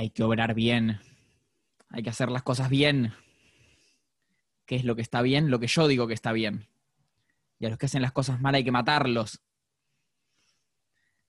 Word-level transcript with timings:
hay 0.00 0.08
que 0.08 0.22
obrar 0.22 0.54
bien, 0.54 0.98
hay 1.90 2.02
que 2.02 2.08
hacer 2.08 2.30
las 2.30 2.42
cosas 2.42 2.70
bien. 2.70 3.12
¿Qué 4.64 4.76
es 4.76 4.84
lo 4.86 4.96
que 4.96 5.02
está 5.02 5.20
bien? 5.20 5.50
Lo 5.50 5.60
que 5.60 5.66
yo 5.66 5.88
digo 5.88 6.06
que 6.06 6.14
está 6.14 6.32
bien. 6.32 6.66
Y 7.58 7.66
a 7.66 7.68
los 7.68 7.76
que 7.76 7.84
hacen 7.84 8.00
las 8.00 8.12
cosas 8.12 8.40
mal 8.40 8.54
hay 8.54 8.64
que 8.64 8.72
matarlos. 8.72 9.42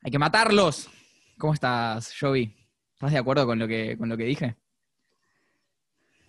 Hay 0.01 0.09
que 0.09 0.19
matarlos. 0.19 0.89
¿Cómo 1.37 1.53
estás, 1.53 2.15
Joey? 2.17 2.55
¿Estás 2.93 3.11
de 3.11 3.17
acuerdo 3.17 3.45
con 3.45 3.59
lo 3.59 3.67
que, 3.67 3.97
con 3.97 4.07
lo 4.07 4.15
que 4.15 4.23
dije? 4.23 4.55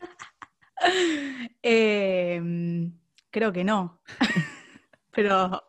Em, 1.62 2.92
creo 3.30 3.52
que 3.52 3.62
no. 3.62 4.02
Pero 5.12 5.62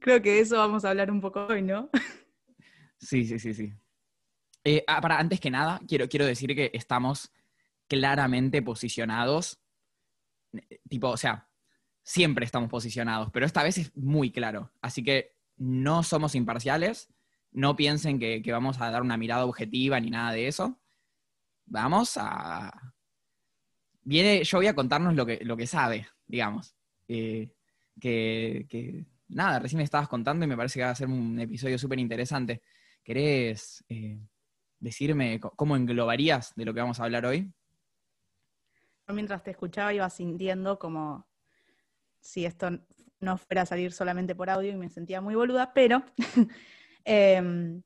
creo 0.00 0.20
que 0.20 0.32
de 0.32 0.40
eso 0.40 0.56
vamos 0.56 0.84
a 0.84 0.90
hablar 0.90 1.12
un 1.12 1.20
poco 1.20 1.46
hoy, 1.46 1.62
¿no? 1.62 1.90
Sí, 2.98 3.24
sí, 3.24 3.38
sí, 3.38 3.54
sí. 3.54 3.72
Eh, 4.64 4.82
ah, 4.86 5.00
para, 5.00 5.18
antes 5.18 5.40
que 5.40 5.50
nada, 5.50 5.80
quiero, 5.86 6.08
quiero 6.08 6.24
decir 6.26 6.54
que 6.54 6.70
estamos 6.72 7.32
claramente 7.86 8.62
posicionados. 8.62 9.60
eh, 10.52 10.80
Tipo, 10.88 11.10
o 11.10 11.16
sea, 11.16 11.48
siempre 12.02 12.46
estamos 12.46 12.70
posicionados, 12.70 13.30
pero 13.32 13.46
esta 13.46 13.62
vez 13.62 13.78
es 13.78 13.96
muy 13.96 14.32
claro. 14.32 14.72
Así 14.80 15.02
que 15.04 15.36
no 15.56 16.02
somos 16.02 16.34
imparciales. 16.34 17.08
No 17.52 17.76
piensen 17.76 18.18
que, 18.18 18.42
vamos 18.50 18.80
a 18.80 18.90
dar 18.90 19.02
una 19.02 19.16
mirada 19.16 19.44
objetiva 19.46 20.00
ni 20.00 20.10
nada 20.10 20.32
de 20.32 20.48
eso. 20.48 20.80
Vamos 21.66 22.16
a. 22.16 22.94
Viene, 24.02 24.44
yo 24.44 24.58
voy 24.58 24.66
a 24.66 24.74
contarnos 24.74 25.14
lo 25.14 25.24
que, 25.26 25.40
lo 25.44 25.56
que 25.56 25.66
sabe, 25.66 26.06
digamos. 26.26 26.74
Eh, 27.08 27.52
que, 28.00 28.66
que, 28.68 29.06
nada, 29.28 29.60
recién 29.60 29.78
me 29.78 29.84
estabas 29.84 30.08
contando 30.08 30.44
y 30.44 30.48
me 30.48 30.56
parece 30.56 30.78
que 30.78 30.84
va 30.84 30.90
a 30.90 30.94
ser 30.94 31.08
un 31.08 31.38
episodio 31.40 31.78
súper 31.78 31.98
interesante. 31.98 32.62
¿Querés 33.02 33.84
decirme 34.84 35.40
cómo 35.40 35.76
englobarías 35.76 36.54
de 36.54 36.66
lo 36.66 36.74
que 36.74 36.80
vamos 36.80 37.00
a 37.00 37.04
hablar 37.04 37.24
hoy? 37.24 37.50
Mientras 39.08 39.42
te 39.42 39.50
escuchaba 39.50 39.94
iba 39.94 40.08
sintiendo 40.10 40.78
como 40.78 41.26
si 42.20 42.44
esto 42.44 42.70
no 43.20 43.38
fuera 43.38 43.62
a 43.62 43.66
salir 43.66 43.92
solamente 43.92 44.34
por 44.34 44.50
audio 44.50 44.70
y 44.70 44.76
me 44.76 44.90
sentía 44.90 45.22
muy 45.22 45.34
boluda, 45.34 45.72
pero 45.72 46.04
em, 47.04 47.82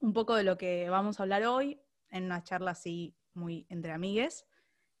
un 0.00 0.12
poco 0.12 0.36
de 0.36 0.44
lo 0.44 0.58
que 0.58 0.90
vamos 0.90 1.18
a 1.18 1.22
hablar 1.22 1.44
hoy, 1.44 1.80
en 2.10 2.24
una 2.24 2.42
charla 2.42 2.72
así 2.72 3.16
muy 3.32 3.66
entre 3.70 3.92
amigues, 3.92 4.46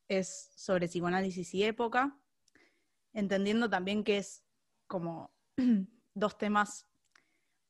es 0.08 0.50
sobre 0.56 0.88
psicoanálisis 0.88 1.54
y 1.54 1.64
época, 1.64 2.18
entendiendo 3.12 3.68
también 3.68 4.02
que 4.02 4.18
es 4.18 4.42
como 4.86 5.30
dos 6.14 6.38
temas 6.38 6.86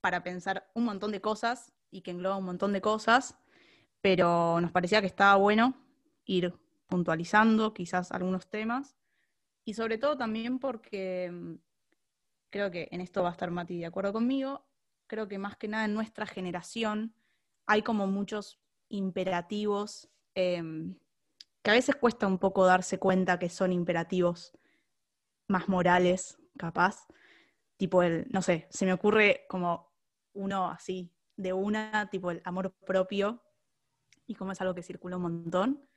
para 0.01 0.23
pensar 0.23 0.71
un 0.75 0.85
montón 0.85 1.11
de 1.11 1.21
cosas 1.21 1.73
y 1.91 2.03
que 2.03 2.13
engloba 2.13 2.37
un 2.37 2.45
montón 2.45 2.73
de 2.73 2.81
cosas, 2.81 3.39
pero 4.05 4.61
nos 4.61 4.71
parecía 4.71 5.01
que 5.01 5.07
estaba 5.07 5.37
bueno 5.37 5.73
ir 6.27 6.53
puntualizando 6.89 7.73
quizás 7.73 8.13
algunos 8.13 8.47
temas 8.51 8.99
y 9.65 9.73
sobre 9.73 9.97
todo 9.97 10.19
también 10.19 10.59
porque 10.59 11.31
mm, 11.33 11.55
creo 12.51 12.71
que 12.71 12.87
en 12.91 13.01
esto 13.01 13.23
va 13.23 13.31
a 13.31 13.33
estar 13.33 13.51
Mati 13.51 13.79
de 13.79 13.87
acuerdo 13.87 14.13
conmigo, 14.13 14.67
creo 15.07 15.27
que 15.27 15.39
más 15.39 15.57
que 15.57 15.69
nada 15.69 15.87
en 15.87 15.95
nuestra 15.95 16.27
generación 16.27 17.15
hay 17.65 17.81
como 17.81 18.07
muchos 18.07 18.61
imperativos 18.91 20.11
em, 20.35 20.99
que 21.63 21.71
a 21.71 21.75
veces 21.75 21.97
cuesta 21.97 22.27
un 22.27 22.37
poco 22.37 22.67
darse 22.67 22.99
cuenta 22.99 23.39
que 23.39 23.49
son 23.49 23.73
imperativos 23.73 24.53
más 25.49 25.67
morales, 25.67 26.37
capaz. 26.59 27.07
Tipo 27.79 28.03
el, 28.03 28.27
no 28.29 28.43
sé, 28.43 28.67
se 28.69 28.85
me 28.85 28.93
ocurre 28.93 29.47
como 29.49 29.95
uno 30.35 30.69
así, 30.69 31.11
de 31.37 31.55
una, 31.55 32.11
tipo 32.11 32.31
el 32.31 32.43
amor 32.45 32.75
propio, 32.85 33.44
y 34.27 34.35
como 34.35 34.53
es 34.53 34.61
algo 34.61 34.75
que 34.75 34.83
circula 34.83 35.17
un 35.17 35.23
montón. 35.23 35.89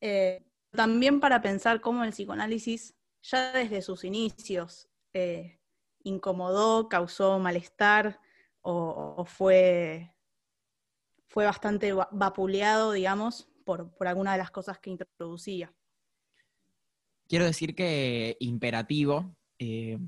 Eh, 0.00 0.44
también 0.70 1.20
para 1.20 1.40
pensar 1.40 1.80
cómo 1.80 2.04
el 2.04 2.10
psicoanálisis, 2.10 2.94
ya 3.22 3.52
desde 3.52 3.80
sus 3.80 4.04
inicios, 4.04 4.88
eh, 5.12 5.60
incomodó, 6.02 6.88
causó 6.88 7.38
malestar 7.38 8.20
o, 8.60 9.24
fue, 9.24 10.14
fue 11.28 11.44
bastante 11.44 11.92
va- 11.92 12.08
vapuleado, 12.12 12.92
digamos, 12.92 13.48
por, 13.64 13.94
por 13.94 14.08
alguna 14.08 14.32
de 14.32 14.38
las 14.38 14.50
cosas 14.50 14.78
que 14.78 14.90
introducía. 14.90 15.72
Quiero 17.26 17.46
decir 17.46 17.74
que 17.74 18.36
imperativo 18.40 19.34
eh, 19.58 19.98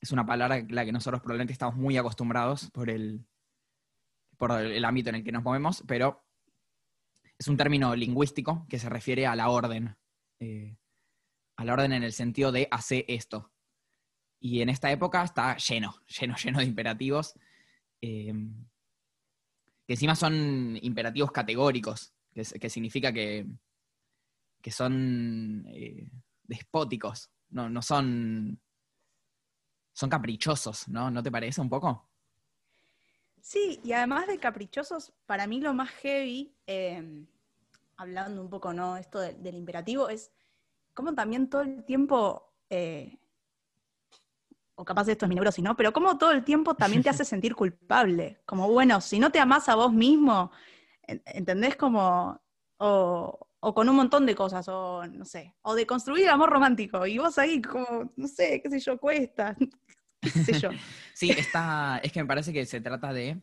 es 0.00 0.12
una 0.12 0.24
palabra 0.24 0.56
a 0.56 0.64
la 0.68 0.84
que 0.84 0.92
nosotros 0.92 1.20
probablemente 1.20 1.52
estamos 1.52 1.76
muy 1.76 1.96
acostumbrados 1.98 2.70
por 2.70 2.88
el, 2.88 3.26
por 4.38 4.52
el 4.52 4.84
ámbito 4.84 5.10
en 5.10 5.16
el 5.16 5.24
que 5.24 5.32
nos 5.32 5.42
movemos, 5.42 5.84
pero 5.86 6.23
es 7.44 7.48
un 7.48 7.58
término 7.58 7.94
lingüístico 7.94 8.66
que 8.70 8.78
se 8.78 8.88
refiere 8.88 9.26
a 9.26 9.36
la 9.36 9.50
orden. 9.50 9.94
eh, 10.40 10.78
a 11.56 11.64
la 11.64 11.74
orden 11.74 11.92
en 11.92 12.02
el 12.02 12.14
sentido 12.14 12.50
de 12.50 12.66
hacer 12.70 13.04
esto. 13.06 13.52
Y 14.40 14.62
en 14.62 14.70
esta 14.70 14.90
época 14.90 15.22
está 15.22 15.56
lleno, 15.58 15.94
lleno, 16.06 16.34
lleno 16.42 16.58
de 16.60 16.64
imperativos, 16.64 17.34
eh, 18.00 18.32
que 19.86 19.92
encima 19.92 20.16
son 20.16 20.78
imperativos 20.80 21.30
categóricos, 21.30 22.14
que, 22.32 22.70
significa 22.70 23.12
que, 23.12 23.46
que 24.62 24.70
son 24.70 25.66
eh, 25.68 26.08
despóticos, 26.44 27.30
no, 27.50 27.68
no 27.68 27.82
son, 27.82 28.58
son 29.92 30.10
caprichosos, 30.10 30.88
¿no? 30.88 31.10
¿No 31.10 31.22
te 31.22 31.30
parece 31.30 31.60
un 31.60 31.68
poco? 31.68 32.08
Sí, 33.38 33.78
y 33.84 33.92
además 33.92 34.26
de 34.26 34.38
caprichosos, 34.38 35.12
para 35.26 35.46
mí 35.46 35.60
lo 35.60 35.74
más 35.74 35.90
heavy, 35.90 36.56
hablando 37.96 38.42
un 38.42 38.50
poco, 38.50 38.72
¿no? 38.72 38.96
Esto 38.96 39.20
de- 39.20 39.34
del 39.34 39.56
imperativo, 39.56 40.08
es 40.08 40.32
como 40.94 41.14
también 41.14 41.50
todo 41.50 41.62
el 41.62 41.84
tiempo, 41.84 42.54
eh, 42.70 43.18
o 44.76 44.84
capaz 44.84 45.08
esto 45.08 45.24
es 45.24 45.28
mi 45.28 45.34
neurosis, 45.36 45.62
¿no? 45.62 45.76
Pero 45.76 45.92
como 45.92 46.18
todo 46.18 46.32
el 46.32 46.44
tiempo 46.44 46.74
también 46.74 47.02
te 47.02 47.08
hace 47.10 47.24
sentir 47.24 47.54
culpable. 47.54 48.40
Como, 48.46 48.68
bueno, 48.70 49.00
si 49.00 49.18
no 49.18 49.30
te 49.30 49.38
amás 49.40 49.68
a 49.68 49.76
vos 49.76 49.92
mismo, 49.92 50.50
en- 51.02 51.22
¿entendés? 51.26 51.76
Como, 51.76 52.40
o, 52.78 53.48
o 53.60 53.74
con 53.74 53.88
un 53.88 53.96
montón 53.96 54.26
de 54.26 54.34
cosas, 54.34 54.66
o 54.68 55.06
no 55.06 55.24
sé, 55.24 55.54
o 55.62 55.74
de 55.74 55.86
construir 55.86 56.24
el 56.24 56.30
amor 56.30 56.50
romántico, 56.50 57.06
y 57.06 57.18
vos 57.18 57.38
ahí 57.38 57.62
como, 57.62 58.12
no 58.16 58.28
sé, 58.28 58.60
qué 58.62 58.70
sé 58.70 58.80
yo, 58.80 58.98
cuesta, 58.98 59.56
qué 60.34 60.44
sé 60.44 60.54
yo. 60.54 60.74
Sí, 61.14 61.34
está, 61.36 61.98
es 62.02 62.12
que 62.12 62.20
me 62.22 62.26
parece 62.28 62.52
que 62.52 62.66
se 62.66 62.80
trata 62.80 63.12
de 63.12 63.42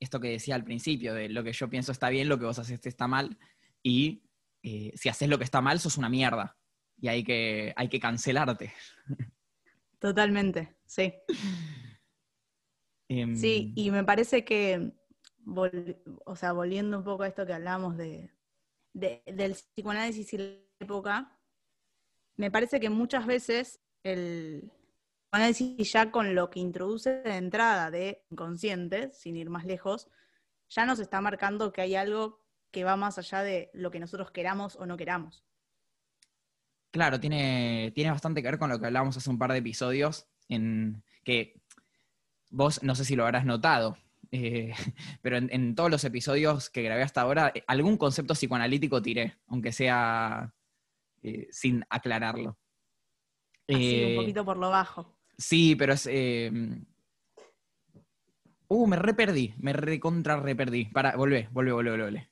esto 0.00 0.20
que 0.20 0.28
decía 0.30 0.54
al 0.56 0.64
principio, 0.64 1.14
de 1.14 1.28
lo 1.28 1.44
que 1.44 1.52
yo 1.52 1.70
pienso 1.70 1.92
está 1.92 2.08
bien, 2.08 2.28
lo 2.28 2.38
que 2.38 2.44
vos 2.46 2.58
haces 2.58 2.84
está 2.86 3.06
mal, 3.06 3.38
y 3.82 4.22
eh, 4.62 4.92
si 4.96 5.08
haces 5.08 5.28
lo 5.28 5.38
que 5.38 5.44
está 5.44 5.60
mal, 5.60 5.80
sos 5.80 5.98
una 5.98 6.08
mierda. 6.08 6.56
Y 7.00 7.08
hay 7.08 7.24
que, 7.24 7.72
hay 7.76 7.88
que 7.88 7.98
cancelarte. 8.00 8.72
Totalmente, 9.98 10.76
sí. 10.86 11.12
Em, 13.08 13.36
Sí, 13.36 13.72
y 13.76 13.90
me 13.90 14.04
parece 14.04 14.44
que, 14.44 14.92
o 16.24 16.36
sea, 16.36 16.52
volviendo 16.52 16.98
un 16.98 17.04
poco 17.04 17.22
a 17.24 17.28
esto 17.28 17.46
que 17.46 17.52
hablamos 17.52 17.96
de, 17.96 18.30
de- 18.92 19.22
del 19.26 19.52
psicoanálisis 19.52 20.32
y 20.34 20.38
la 20.38 20.54
época, 20.80 21.38
me 22.36 22.50
parece 22.50 22.80
que 22.80 22.90
muchas 22.90 23.26
veces 23.26 23.80
el 24.02 24.70
psicoanálisis 25.30 25.92
ya 25.92 26.10
con 26.10 26.34
lo 26.34 26.50
que 26.50 26.60
introduce 26.60 27.22
de 27.22 27.36
entrada 27.36 27.90
de 27.90 28.24
inconsciente, 28.30 29.12
sin 29.12 29.36
ir 29.36 29.50
más 29.50 29.64
lejos, 29.64 30.08
ya 30.68 30.86
nos 30.86 30.98
está 31.00 31.20
marcando 31.20 31.72
que 31.72 31.82
hay 31.82 31.94
algo 31.96 32.41
que 32.72 32.84
va 32.84 32.96
más 32.96 33.18
allá 33.18 33.42
de 33.42 33.70
lo 33.74 33.90
que 33.90 34.00
nosotros 34.00 34.30
queramos 34.32 34.76
o 34.76 34.86
no 34.86 34.96
queramos. 34.96 35.44
Claro, 36.90 37.20
tiene, 37.20 37.92
tiene 37.94 38.10
bastante 38.10 38.42
que 38.42 38.48
ver 38.48 38.58
con 38.58 38.70
lo 38.70 38.78
que 38.78 38.86
hablábamos 38.86 39.16
hace 39.16 39.30
un 39.30 39.38
par 39.38 39.52
de 39.52 39.58
episodios, 39.58 40.26
en 40.48 41.04
que 41.24 41.62
vos 42.50 42.82
no 42.82 42.94
sé 42.94 43.04
si 43.04 43.14
lo 43.16 43.24
habrás 43.24 43.46
notado, 43.46 43.96
eh, 44.30 44.74
pero 45.22 45.36
en, 45.36 45.48
en 45.52 45.74
todos 45.74 45.90
los 45.90 46.04
episodios 46.04 46.68
que 46.70 46.82
grabé 46.82 47.02
hasta 47.02 47.20
ahora, 47.20 47.52
eh, 47.54 47.62
algún 47.66 47.96
concepto 47.96 48.34
psicoanalítico 48.34 49.00
tiré, 49.00 49.36
aunque 49.46 49.72
sea 49.72 50.52
eh, 51.22 51.48
sin 51.50 51.84
aclararlo. 51.88 52.58
Así 53.68 54.02
Eh, 54.02 54.16
un 54.16 54.22
poquito 54.22 54.44
por 54.44 54.56
lo 54.56 54.70
bajo. 54.70 55.18
Sí, 55.38 55.76
pero 55.76 55.92
es. 55.94 56.06
eh, 56.10 56.50
Uh, 58.74 58.86
me 58.86 58.96
re 58.96 59.12
perdí, 59.12 59.52
me 59.58 59.74
recontra 59.74 60.40
re 60.40 60.56
perdí. 60.56 60.86
Para, 60.86 61.14
volvé, 61.14 61.46
volvé, 61.52 61.72
volvé, 61.72 61.90
volvé. 61.90 62.31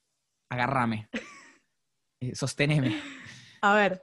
Agarrame. 0.51 1.09
Eh, 2.21 2.35
sosteneme. 2.35 3.01
A 3.63 3.75
ver. 3.75 4.03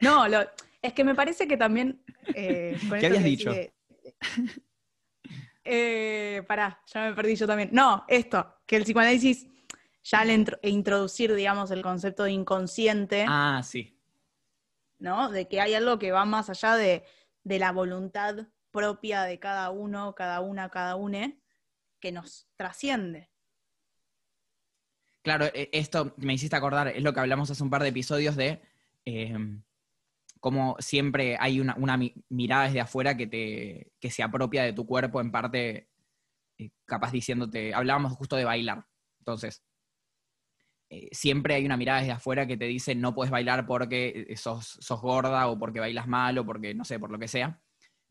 No, 0.00 0.28
lo- 0.28 0.44
es 0.82 0.92
que 0.92 1.04
me 1.04 1.14
parece 1.14 1.48
que 1.48 1.56
también. 1.56 2.02
eh, 2.34 2.76
con 2.88 2.98
¿Qué 2.98 3.06
habías 3.06 3.22
que 3.22 3.28
dicho? 3.28 3.50
de- 3.52 3.72
Eh, 5.64 6.44
pará, 6.46 6.80
ya 6.86 7.08
me 7.08 7.14
perdí 7.14 7.34
yo 7.34 7.46
también. 7.46 7.70
No, 7.72 8.04
esto, 8.08 8.56
que 8.66 8.76
el 8.76 8.84
psicoanálisis, 8.84 9.46
ya 10.04 10.20
al 10.20 10.30
intro- 10.30 10.58
introducir, 10.62 11.34
digamos, 11.34 11.70
el 11.72 11.82
concepto 11.82 12.22
de 12.24 12.30
inconsciente, 12.32 13.24
Ah, 13.28 13.62
sí. 13.64 13.98
¿no? 14.98 15.30
De 15.30 15.48
que 15.48 15.60
hay 15.60 15.74
algo 15.74 15.98
que 15.98 16.12
va 16.12 16.24
más 16.24 16.50
allá 16.50 16.76
de, 16.76 17.04
de 17.42 17.58
la 17.58 17.72
voluntad 17.72 18.46
propia 18.70 19.22
de 19.22 19.40
cada 19.40 19.70
uno, 19.70 20.14
cada 20.14 20.40
una, 20.40 20.68
cada 20.68 20.94
une, 20.94 21.40
que 22.00 22.12
nos 22.12 22.46
trasciende. 22.56 23.30
Claro, 25.26 25.46
e- 25.52 25.68
esto 25.72 26.14
me 26.18 26.34
hiciste 26.34 26.54
acordar, 26.54 26.86
es 26.86 27.02
lo 27.02 27.12
que 27.12 27.18
hablamos 27.18 27.50
hace 27.50 27.60
un 27.64 27.68
par 27.70 27.82
de 27.82 27.88
episodios 27.88 28.36
de 28.36 28.60
eh, 29.04 29.36
cómo 30.40 30.76
siempre 30.78 31.36
hay 31.40 31.60
una, 31.60 31.74
una 31.76 31.96
mi- 31.96 32.14
mirada 32.28 32.66
desde 32.66 32.80
afuera 32.80 33.16
que, 33.16 33.26
te, 33.26 33.92
que 34.00 34.10
se 34.10 34.22
apropia 34.22 34.62
de 34.62 34.72
tu 34.72 34.86
cuerpo, 34.86 35.20
en 35.20 35.32
parte, 35.32 35.88
eh, 36.58 36.70
capaz 36.86 37.12
diciéndote, 37.12 37.74
hablábamos 37.74 38.12
justo 38.14 38.36
de 38.36 38.44
bailar. 38.44 38.86
Entonces, 39.20 39.64
eh, 40.90 41.08
siempre 41.12 41.54
hay 41.54 41.66
una 41.66 41.76
mirada 41.76 42.00
desde 42.00 42.12
afuera 42.12 42.46
que 42.46 42.56
te 42.56 42.66
dice 42.66 42.94
no 42.94 43.14
puedes 43.14 43.30
bailar 43.30 43.66
porque 43.66 44.26
eh, 44.28 44.36
sos, 44.36 44.66
sos 44.80 45.00
gorda 45.00 45.48
o 45.48 45.58
porque 45.58 45.80
bailas 45.80 46.06
mal 46.06 46.38
o 46.38 46.46
porque, 46.46 46.74
no 46.74 46.84
sé, 46.84 46.98
por 46.98 47.10
lo 47.10 47.18
que 47.18 47.28
sea. 47.28 47.60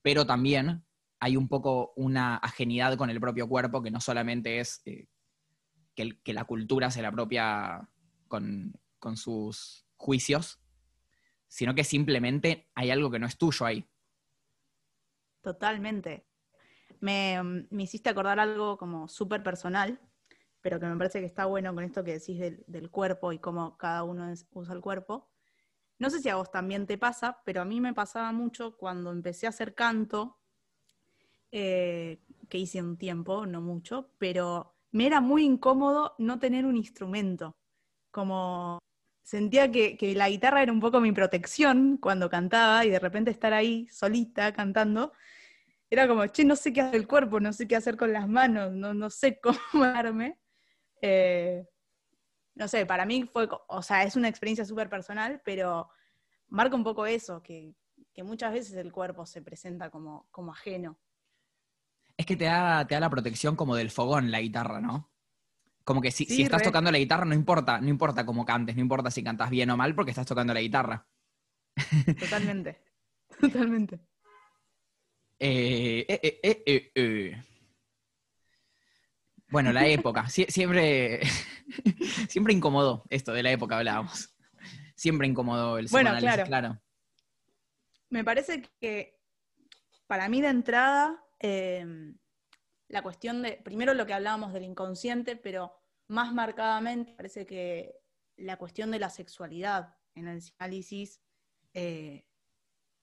Pero 0.02 0.26
también 0.26 0.86
hay 1.20 1.38
un 1.38 1.48
poco 1.48 1.94
una 1.96 2.38
ajenidad 2.38 2.98
con 2.98 3.10
el 3.10 3.20
propio 3.22 3.48
cuerpo 3.48 3.82
que 3.82 3.92
no 3.92 4.02
solamente 4.02 4.60
es 4.60 4.82
que, 5.96 6.34
la 6.34 6.46
cultura 6.46 6.92
se 6.92 7.02
la 7.02 7.08
apropia 7.08 7.90
con, 8.28 8.74
sus 9.16 9.86
juicios, 9.96 10.60
sino 11.48 11.74
que 11.76 11.84
simplemente 11.84 12.70
hay 12.76 12.92
algo 12.92 13.10
que 13.10 13.20
no 13.20 13.28
es 13.28 13.38
tuyo 13.38 13.66
ahí. 13.66 13.88
Totalmente. 15.42 16.28
Me, 17.00 17.42
mm, 17.42 17.68
me 17.70 17.84
hiciste 17.84 18.10
acordar 18.10 18.40
algo 18.40 18.78
como 18.78 19.08
súper 19.08 19.44
personal, 19.44 20.00
pero 20.66 20.80
que 20.80 20.88
me 20.88 20.98
parece 20.98 21.20
que 21.20 21.28
está 21.28 21.46
bueno 21.46 21.76
con 21.76 21.84
esto 21.84 22.04
que 22.04 22.14
decís 22.14 22.40
del, 22.40 22.90
cuerpo 22.90 23.32
y 23.32 23.38
cómo 23.38 23.78
cada 23.78 24.02
uno 24.02 24.34
usa 24.54 24.74
el 24.74 24.82
cuerpo. 24.82 25.30
No 26.00 26.10
sé 26.10 26.20
si 26.22 26.30
a 26.30 26.38
vos 26.38 26.50
también 26.50 26.88
te 26.88 26.98
pasa, 26.98 27.40
pero 27.46 27.62
a 27.62 27.66
mí 27.66 27.80
me 27.80 27.94
pasaba 27.94 28.32
mucho 28.32 28.76
cuando 28.76 29.12
empecé 29.12 29.46
a 29.46 29.50
hacer 29.50 29.76
canto, 29.76 30.40
eh, 31.52 32.20
que 32.50 32.58
hice 32.58 32.82
un 32.82 32.98
tiempo, 32.98 33.46
no 33.46 33.62
mucho, 33.62 34.10
pero 34.18 34.75
me 34.96 35.08
era 35.08 35.20
muy 35.20 35.44
incómodo 35.44 36.16
no 36.20 36.40
tener 36.40 36.66
un 36.66 36.78
instrumento. 36.78 37.58
Como 38.12 38.80
sentía 39.24 39.70
que, 39.70 39.98
que 39.98 40.16
la 40.16 40.30
guitarra 40.30 40.64
era 40.64 40.72
un 40.72 40.80
poco 40.80 41.02
mi 41.02 41.12
protección 41.12 41.98
cuando 41.98 42.30
cantaba 42.30 42.86
y 42.86 42.90
de 42.90 43.00
repente 43.00 43.30
estar 43.30 43.52
ahí 43.52 43.90
solita 43.90 44.54
cantando, 44.54 45.12
era 45.90 46.08
como, 46.08 46.26
che, 46.28 46.46
no 46.46 46.56
sé 46.56 46.72
qué 46.72 46.80
hacer 46.80 46.96
el 46.96 47.08
cuerpo, 47.08 47.42
no 47.42 47.52
sé 47.52 47.68
qué 47.68 47.76
hacer 47.76 47.98
con 47.98 48.14
las 48.14 48.30
manos, 48.30 48.72
no, 48.72 48.94
no 48.94 49.10
sé 49.10 49.38
cómo 49.74 49.84
darme. 49.84 50.40
Eh, 51.02 51.68
no 52.56 52.70
sé, 52.70 52.86
para 52.86 53.06
mí 53.06 53.24
fue, 53.26 53.50
o 53.68 53.82
sea, 53.84 54.04
es 54.04 54.16
una 54.16 54.30
experiencia 54.30 54.64
súper 54.64 54.90
personal, 54.90 55.42
pero 55.44 55.90
marca 56.48 56.76
un 56.78 56.86
poco 56.86 57.06
eso, 57.06 57.44
que, 57.44 57.76
que 58.14 58.24
muchas 58.24 58.54
veces 58.54 58.76
el 58.78 58.94
cuerpo 58.94 59.26
se 59.26 59.42
presenta 59.42 59.90
como, 59.90 60.30
como 60.32 60.54
ajeno. 60.54 60.98
Es 62.18 62.26
que 62.26 62.36
te 62.36 62.46
da, 62.46 62.86
te 62.88 62.96
da 62.96 63.00
la 63.02 63.10
protección 63.10 63.56
como 63.56 63.76
del 63.76 63.92
fogón 63.92 64.32
la 64.32 64.40
guitarra, 64.42 64.80
¿no? 64.80 65.12
Como 65.84 66.02
que 66.02 66.12
si, 66.12 66.26
Sí, 66.26 66.36
si 66.38 66.42
estás 66.44 66.62
re. 66.62 66.66
tocando 66.66 66.92
la 66.92 66.98
guitarra, 66.98 67.26
no 67.26 67.36
importa, 67.36 67.80
no 67.80 67.90
importa 67.90 68.26
cómo 68.26 68.46
cantes, 68.46 68.76
no 68.76 68.82
importa 68.82 69.12
si 69.12 69.24
cantas 69.24 69.50
bien 69.50 69.70
o 69.70 69.78
mal, 69.78 69.94
porque 69.96 70.12
estás 70.12 70.26
tocando 70.26 70.54
la 70.54 70.62
guitarra. 70.62 71.08
Totalmente. 72.20 72.82
Totalmente. 73.40 74.00
Eh, 75.40 76.06
eh, 76.08 76.20
eh, 76.24 76.40
eh, 76.42 76.64
eh, 76.66 76.92
eh. 76.96 77.44
Bueno, 79.50 79.72
la 79.74 79.86
época. 79.88 80.24
Sie- 80.30 80.50
siempre, 80.50 81.20
siempre 82.30 82.54
incomodó 82.54 83.04
esto 83.10 83.32
de 83.34 83.44
la 83.44 83.52
época 83.52 83.78
hablábamos. 83.78 84.34
Siempre 84.96 85.28
incomodó 85.28 85.78
el 85.78 85.88
Bueno, 85.90 86.16
claro. 86.18 86.46
claro. 86.46 86.82
Me 88.10 88.24
parece 88.24 88.64
que 88.80 89.20
para 90.08 90.30
mí 90.30 90.42
de 90.42 90.48
entrada, 90.50 91.22
eh, 91.40 92.14
la 92.88 93.02
cuestión 93.02 93.42
de, 93.42 93.54
primero 93.64 93.94
lo 93.94 94.06
que 94.06 94.14
hablábamos 94.14 94.54
del 94.54 94.64
inconsciente, 94.64 95.36
pero 95.36 95.74
más 96.08 96.34
marcadamente 96.34 97.14
parece 97.14 97.46
que 97.46 98.00
la 98.38 98.58
cuestión 98.58 98.92
de 98.92 99.00
la 99.00 99.10
sexualidad 99.10 99.96
en 100.14 100.28
el 100.28 100.40
psicoanálisis 100.40 101.22
eh, 101.74 102.26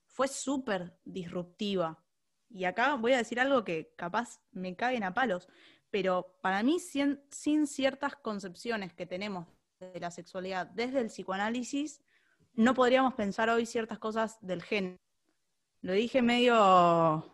fue 0.07 0.27
súper 0.27 0.97
disruptiva. 1.03 2.03
Y 2.49 2.65
acá 2.65 2.95
voy 2.95 3.13
a 3.13 3.17
decir 3.17 3.39
algo 3.39 3.63
que 3.63 3.93
capaz 3.97 4.39
me 4.51 4.75
caguen 4.75 5.03
a 5.03 5.13
palos, 5.13 5.49
pero 5.89 6.37
para 6.41 6.63
mí 6.63 6.79
sin, 6.79 7.21
sin 7.29 7.67
ciertas 7.67 8.15
concepciones 8.15 8.93
que 8.93 9.05
tenemos 9.05 9.47
de 9.79 9.99
la 9.99 10.11
sexualidad 10.11 10.67
desde 10.67 10.99
el 10.99 11.07
psicoanálisis, 11.07 12.01
no 12.53 12.73
podríamos 12.73 13.15
pensar 13.15 13.49
hoy 13.49 13.65
ciertas 13.65 13.99
cosas 13.99 14.37
del 14.41 14.61
género. 14.61 14.97
Lo 15.81 15.93
dije 15.93 16.21
medio 16.21 17.32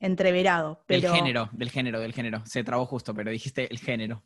entreverado, 0.00 0.82
pero 0.86 1.00
Del 1.02 1.10
género, 1.12 1.48
del 1.52 1.70
género, 1.70 2.00
del 2.00 2.12
género. 2.12 2.44
Se 2.46 2.62
trabó 2.64 2.86
justo, 2.86 3.14
pero 3.14 3.30
dijiste 3.30 3.68
el 3.70 3.78
género. 3.78 4.22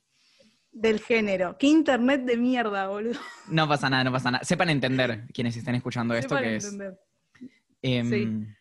del 0.74 1.00
género. 1.00 1.56
¿Qué 1.58 1.66
internet 1.66 2.22
de 2.24 2.36
mierda, 2.38 2.88
boludo? 2.88 3.20
No 3.48 3.69
pasa 3.69 3.90
nada, 3.90 4.04
no 4.04 4.12
pasa 4.12 4.30
nada. 4.30 4.42
Sepan 4.44 4.70
entender 4.70 5.26
quienes 5.34 5.54
estén 5.56 5.74
escuchando 5.74 6.14
esto, 6.14 6.30
Sepan 6.36 6.44
que 6.44 6.56
es. 6.56 6.64
entender. 6.64 7.00
em, 7.82 8.08
Sí. 8.10 8.54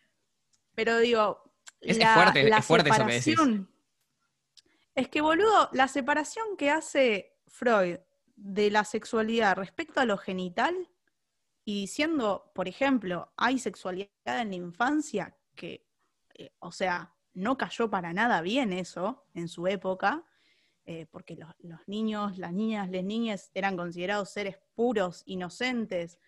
Pero 0.74 0.98
digo, 0.98 1.42
Es- 1.80 1.96
es 1.98 2.08
fuerte, 2.10 2.48
es 2.48 2.64
fuerte 2.66 2.90
eso 2.90 3.06
que 3.06 3.12
decís. 3.12 3.36
Es 4.94 5.08
que, 5.08 5.20
boludo, 5.22 5.70
la 5.72 5.88
separación 5.88 6.56
que 6.58 6.70
hace 6.70 7.34
Freud 7.48 7.96
de 8.36 8.70
la 8.70 8.84
sexualidad 8.84 9.56
respecto 9.56 10.00
a 10.00 10.04
lo 10.04 10.18
genital 10.18 10.74
y 11.64 11.80
diciendo, 11.82 12.50
por 12.54 12.68
ejemplo, 12.68 13.32
hay 13.36 13.58
sexualidad 13.58 14.10
en 14.26 14.50
la 14.50 14.56
infancia 14.56 15.36
que, 15.54 15.86
eh, 16.34 16.52
o 16.58 16.72
sea, 16.72 17.14
no 17.34 17.56
cayó 17.56 17.90
para 17.90 18.12
nada 18.12 18.40
bien 18.42 18.72
eso 18.72 19.24
en 19.34 19.48
su 19.48 19.66
época, 19.66 20.24
eh, 20.84 21.06
porque 21.10 21.36
los, 21.36 21.50
niños, 21.86 22.38
las 22.38 22.52
niñas, 22.52 22.90
las 22.90 23.04
niñas 23.04 23.50
eran 23.54 23.76
considerados 23.76 24.30
seres 24.30 24.58
puros, 24.74 25.22
inocentes, 25.26 26.18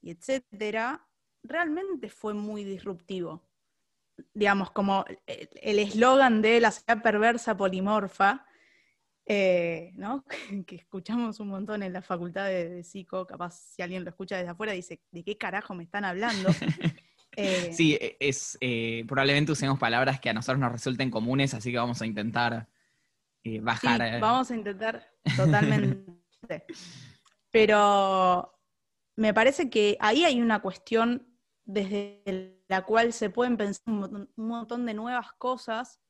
y 0.00 0.10
etcétera, 0.10 1.06
realmente 1.42 2.08
fue 2.08 2.32
muy 2.34 2.64
disruptivo. 2.64 3.42
Digamos, 4.34 4.70
como 4.70 5.04
el- 5.26 5.48
el 5.54 5.78
eslogan 5.80 6.40
de 6.42 6.60
la 6.60 6.70
sociedad 6.70 7.02
perversa 7.02 7.56
polimorfa, 7.56 8.46
eh, 9.26 9.92
¿no? 9.94 10.24
que 10.66 10.76
escuchamos 10.76 11.38
un 11.40 11.48
montón 11.48 11.82
en 11.82 11.92
la 11.92 12.00
facultad 12.02 12.46
de, 12.46 12.68
de 12.70 12.84
psico, 12.84 13.26
capaz 13.26 13.58
si 13.58 13.82
alguien 13.82 14.04
lo 14.04 14.10
escucha 14.10 14.36
desde 14.36 14.50
afuera 14.50 14.72
dice, 14.72 15.02
¿de 15.10 15.22
qué 15.24 15.36
carajo 15.36 15.74
me 15.74 15.84
están 15.84 16.04
hablando? 16.04 16.48
Eh, 17.40 17.72
Sí, 17.72 17.94
e- 18.00 18.16
es, 18.20 18.58
eh, 18.60 19.04
probablemente 19.06 19.52
usemos 19.52 19.78
palabras 19.78 20.18
que 20.18 20.28
a 20.28 20.34
nosotros 20.34 20.58
nos 20.58 20.72
resulten 20.72 21.10
comunes, 21.10 21.54
así 21.54 21.70
que 21.70 21.78
vamos 21.78 22.02
a 22.02 22.06
intentar 22.06 22.68
eh, 23.44 23.60
bajar. 23.60 24.20
vamos 24.20 24.50
a 24.50 24.56
intentar 24.56 25.08
totalmente. 25.36 26.12
Pero 27.50 28.60
me 29.16 29.32
parece 29.32 29.70
que 29.70 29.96
ahí 30.00 30.24
hay 30.24 30.40
una 30.40 30.60
cuestión 30.60 31.26
desde 31.64 32.62
la 32.68 32.84
cual 32.84 33.12
se 33.12 33.30
pueden 33.30 33.56
pensar 33.56 33.82
un 33.86 33.98
montón, 34.00 34.32
un 34.36 34.48
montón 34.48 34.86
de 34.86 34.94
nuevas 34.94 35.32
cosas, 35.34 36.00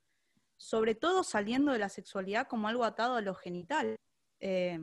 sobre 0.56 0.94
todo 0.94 1.22
saliendo 1.24 1.72
de 1.72 1.78
la 1.78 1.88
sexualidad 1.88 2.48
como 2.48 2.68
algo 2.68 2.84
atado 2.84 3.16
a 3.16 3.20
lo 3.20 3.34
genital. 3.34 3.96
Eh, 4.40 4.78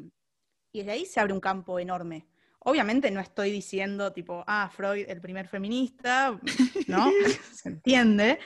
y 0.72 0.79
desde 0.79 0.91
ahí 0.91 1.05
se 1.05 1.19
abre 1.19 1.34
un 1.34 1.39
campo 1.39 1.79
enorme. 1.79 2.27
Obviamente 2.67 3.12
no 3.12 3.19
estoy 3.19 3.51
diciendo 3.51 4.12
tipo, 4.12 4.43
ah, 4.48 4.72
Freud, 4.75 5.05
el 5.07 5.22
primer 5.22 5.48
feminista, 5.48 6.39
¿no? 6.88 7.12
se 7.53 7.69
entiende. 7.69 8.39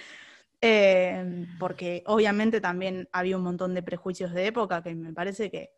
Eh, 0.62 1.48
porque 1.58 2.04
obviamente 2.06 2.60
también 2.60 3.08
había 3.14 3.38
un 3.38 3.44
montón 3.44 3.74
de 3.74 3.82
prejuicios 3.82 4.34
de 4.34 4.48
época 4.48 4.84
que 4.84 4.94
me 4.94 5.14
parece 5.14 5.50
que 5.50 5.72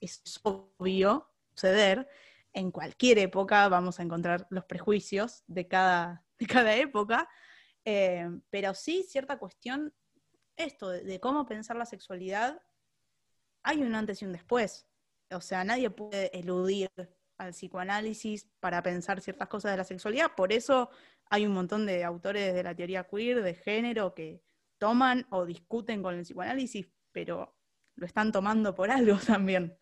es 0.00 0.20
obvio 0.42 1.30
suceder. 1.54 2.08
En 2.52 2.72
cualquier 2.72 3.18
época 3.18 3.68
vamos 3.68 4.00
a 4.00 4.02
encontrar 4.02 4.48
los 4.50 4.64
prejuicios 4.64 5.44
de 5.46 5.68
cada, 5.68 6.24
de 6.38 6.46
cada 6.46 6.74
época, 6.74 7.28
Eh, 7.88 8.26
pero 8.50 8.74
sí 8.74 9.04
cierta 9.08 9.38
cuestión, 9.38 9.94
esto 10.56 10.90
de, 10.90 11.04
de 11.04 11.20
cómo 11.20 11.46
pensar 11.46 11.76
la 11.76 11.86
sexualidad, 11.86 12.60
hay 13.62 13.80
un 13.80 13.94
antes 13.94 14.22
y 14.22 14.24
un 14.24 14.32
después. 14.32 14.88
O 15.30 15.40
sea, 15.40 15.62
nadie 15.62 15.90
puede 15.90 16.36
eludir 16.36 16.90
al 17.38 17.50
psicoanálisis 17.50 18.48
para 18.60 18.82
pensar 18.82 19.20
ciertas 19.20 19.48
cosas 19.48 19.72
de 19.72 19.76
la 19.78 19.84
sexualidad, 19.84 20.32
por 20.36 20.52
eso 20.52 20.90
hay 21.28 21.46
un 21.46 21.52
montón 21.52 21.86
de 21.86 22.04
autores 22.04 22.54
de 22.54 22.62
la 22.62 22.74
teoría 22.74 23.04
queer, 23.04 23.42
de 23.42 23.54
género, 23.54 24.14
que 24.14 24.42
toman 24.78 25.26
o 25.30 25.44
discuten 25.44 26.02
con 26.02 26.14
el 26.14 26.22
psicoanálisis, 26.22 26.88
pero 27.12 27.56
lo 27.96 28.06
están 28.06 28.32
tomando 28.32 28.74
por 28.74 28.90
algo 28.90 29.16
también. 29.26 29.76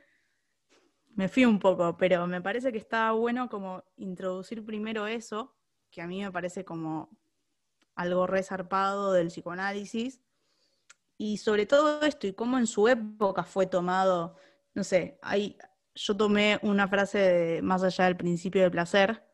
Me 1.14 1.28
fui 1.28 1.44
un 1.44 1.58
poco, 1.58 1.96
pero 1.96 2.26
me 2.26 2.40
parece 2.40 2.72
que 2.72 2.78
está 2.78 3.12
bueno 3.12 3.48
como 3.48 3.84
introducir 3.96 4.64
primero 4.64 5.06
eso, 5.06 5.54
que 5.90 6.02
a 6.02 6.06
mí 6.06 6.22
me 6.22 6.32
parece 6.32 6.64
como 6.64 7.10
algo 7.94 8.26
resarpado 8.26 9.12
del 9.12 9.28
psicoanálisis, 9.28 10.20
y 11.16 11.38
sobre 11.38 11.66
todo 11.66 12.02
esto, 12.02 12.26
y 12.26 12.32
cómo 12.32 12.58
en 12.58 12.66
su 12.66 12.88
época 12.88 13.44
fue 13.44 13.66
tomado, 13.66 14.36
no 14.74 14.82
sé, 14.82 15.18
hay, 15.22 15.56
yo 15.94 16.16
tomé 16.16 16.58
una 16.62 16.88
frase 16.88 17.18
de 17.18 17.62
Más 17.62 17.82
allá 17.82 18.04
del 18.06 18.16
principio 18.16 18.62
del 18.62 18.70
placer, 18.70 19.24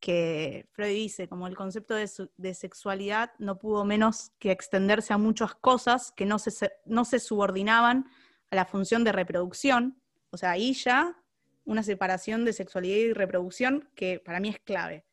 que 0.00 0.66
Freud 0.72 0.94
dice, 0.94 1.28
como 1.28 1.46
el 1.46 1.54
concepto 1.54 1.94
de, 1.94 2.54
sexualidad 2.54 3.30
no 3.38 3.58
pudo 3.58 3.84
menos 3.84 4.32
que 4.40 4.50
extenderse 4.50 5.12
a 5.12 5.18
muchas 5.18 5.54
cosas 5.54 6.10
que 6.16 6.26
no 6.26 6.40
se, 6.40 6.50
se- 6.50 6.72
no 6.86 7.04
se 7.04 7.20
subordinaban 7.20 8.06
a 8.50 8.56
la 8.56 8.64
función 8.66 9.04
de 9.04 9.12
reproducción, 9.12 10.02
O 10.30 10.36
sea, 10.36 10.50
ahí 10.52 10.72
ya 10.74 11.16
una 11.64 11.82
separación 11.82 12.44
de 12.44 12.52
sexualidad 12.52 12.96
y 12.96 13.12
reproducción 13.12 13.88
que 13.94 14.18
para 14.18 14.40
mí 14.40 14.48
es 14.48 14.58
clave. 14.60 15.04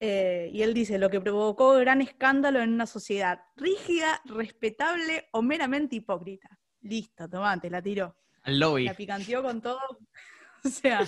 Eh, 0.00 0.50
y 0.52 0.62
él 0.62 0.74
dice, 0.74 0.98
lo 0.98 1.10
que 1.10 1.20
provocó 1.20 1.74
gran 1.74 2.00
escándalo 2.02 2.60
en 2.60 2.72
una 2.72 2.86
sociedad 2.86 3.40
rígida, 3.56 4.20
respetable 4.24 5.28
o 5.32 5.42
meramente 5.42 5.96
hipócrita. 5.96 6.58
Listo, 6.80 7.28
tomate, 7.28 7.70
la 7.70 7.80
tiró. 7.82 8.16
Al 8.42 8.58
lobby. 8.58 8.84
La 8.84 8.94
picanteó 8.94 9.42
con 9.42 9.60
todo. 9.60 9.80
o 10.64 10.68
sea. 10.68 11.06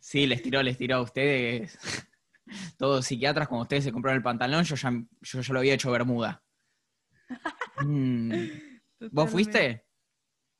Sí, 0.00 0.26
les 0.26 0.42
tiró, 0.42 0.62
les 0.62 0.76
tiró 0.76 0.96
a 0.96 1.02
ustedes. 1.02 1.78
Todos 2.76 3.06
psiquiatras, 3.06 3.48
cuando 3.48 3.62
ustedes 3.62 3.84
se 3.84 3.92
compraron 3.92 4.18
el 4.18 4.22
pantalón, 4.22 4.64
yo 4.64 4.74
ya, 4.74 4.92
yo 5.20 5.40
ya 5.40 5.52
lo 5.52 5.58
había 5.60 5.74
hecho 5.74 5.90
bermuda. 5.90 6.42
Mm. 7.84 8.30
¿Vos 9.10 9.30
fuiste? 9.30 9.86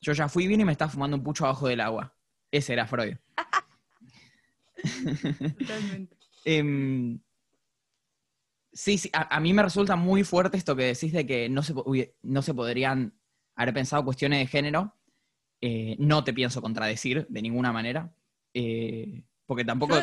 Yo 0.01 0.11
ya 0.11 0.27
fui 0.27 0.47
bien 0.47 0.59
y 0.59 0.65
me 0.65 0.73
estaba 0.73 0.91
fumando 0.91 1.15
un 1.15 1.23
pucho 1.23 1.45
abajo 1.45 1.67
del 1.67 1.79
agua. 1.79 2.13
Ese 2.51 2.73
era 2.73 2.87
Freud. 2.87 3.15
Totalmente. 5.59 6.17
Em, 6.43 7.21
sí, 8.73 8.97
sí, 8.97 9.09
a, 9.13 9.33
a 9.33 9.39
mí 9.39 9.53
me 9.53 9.63
resulta 9.63 9.95
muy 9.95 10.23
fuerte 10.23 10.57
esto 10.57 10.75
que 10.75 10.85
decís 10.85 11.13
de 11.13 11.25
que 11.25 11.47
no 11.47 11.63
se, 11.63 11.73
no 12.23 12.41
se 12.41 12.53
podrían 12.53 13.17
haber 13.55 13.73
pensado 13.73 14.03
cuestiones 14.03 14.39
de 14.39 14.47
género. 14.47 14.97
Eh, 15.65 15.95
no 15.97 16.25
te 16.25 16.33
pienso 16.33 16.61
contradecir 16.61 17.25
de 17.29 17.41
ninguna 17.41 17.71
manera. 17.71 18.13
eh, 18.53 19.23
porque 19.45 19.63
tampoco, 19.65 19.95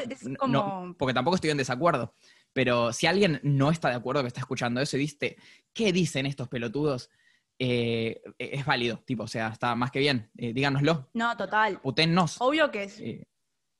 no- 0.49 0.95
porque 0.99 1.15
tampoco 1.15 1.35
estoy 1.37 1.51
en 1.51 1.57
desacuerdo. 1.59 2.15
Pero 2.53 2.93
si 2.93 3.07
alguien 3.07 3.41
no 3.43 3.71
está 3.71 3.89
de 3.91 3.95
acuerdo 3.97 4.23
que 4.23 4.29
está 4.29 4.41
escuchando 4.41 4.81
eso 4.81 4.97
y 4.97 5.01
viste, 5.01 5.37
¿qué 5.73 5.93
dicen 5.93 6.27
estos 6.27 6.49
pelotudos? 6.49 7.11
Eh, 7.59 8.21
es 8.39 8.65
válido, 8.65 8.99
tipo, 9.05 9.25
o 9.25 9.29
sea, 9.29 9.49
está 9.49 9.75
más 9.75 9.91
que 9.91 9.99
bien. 9.99 10.31
Díganoslo, 10.35 11.11
No, 11.15 11.37
total. 11.37 11.79
putennos. 11.81 12.41
Obvio 12.41 12.71
que 12.71 12.85
es. 12.85 12.99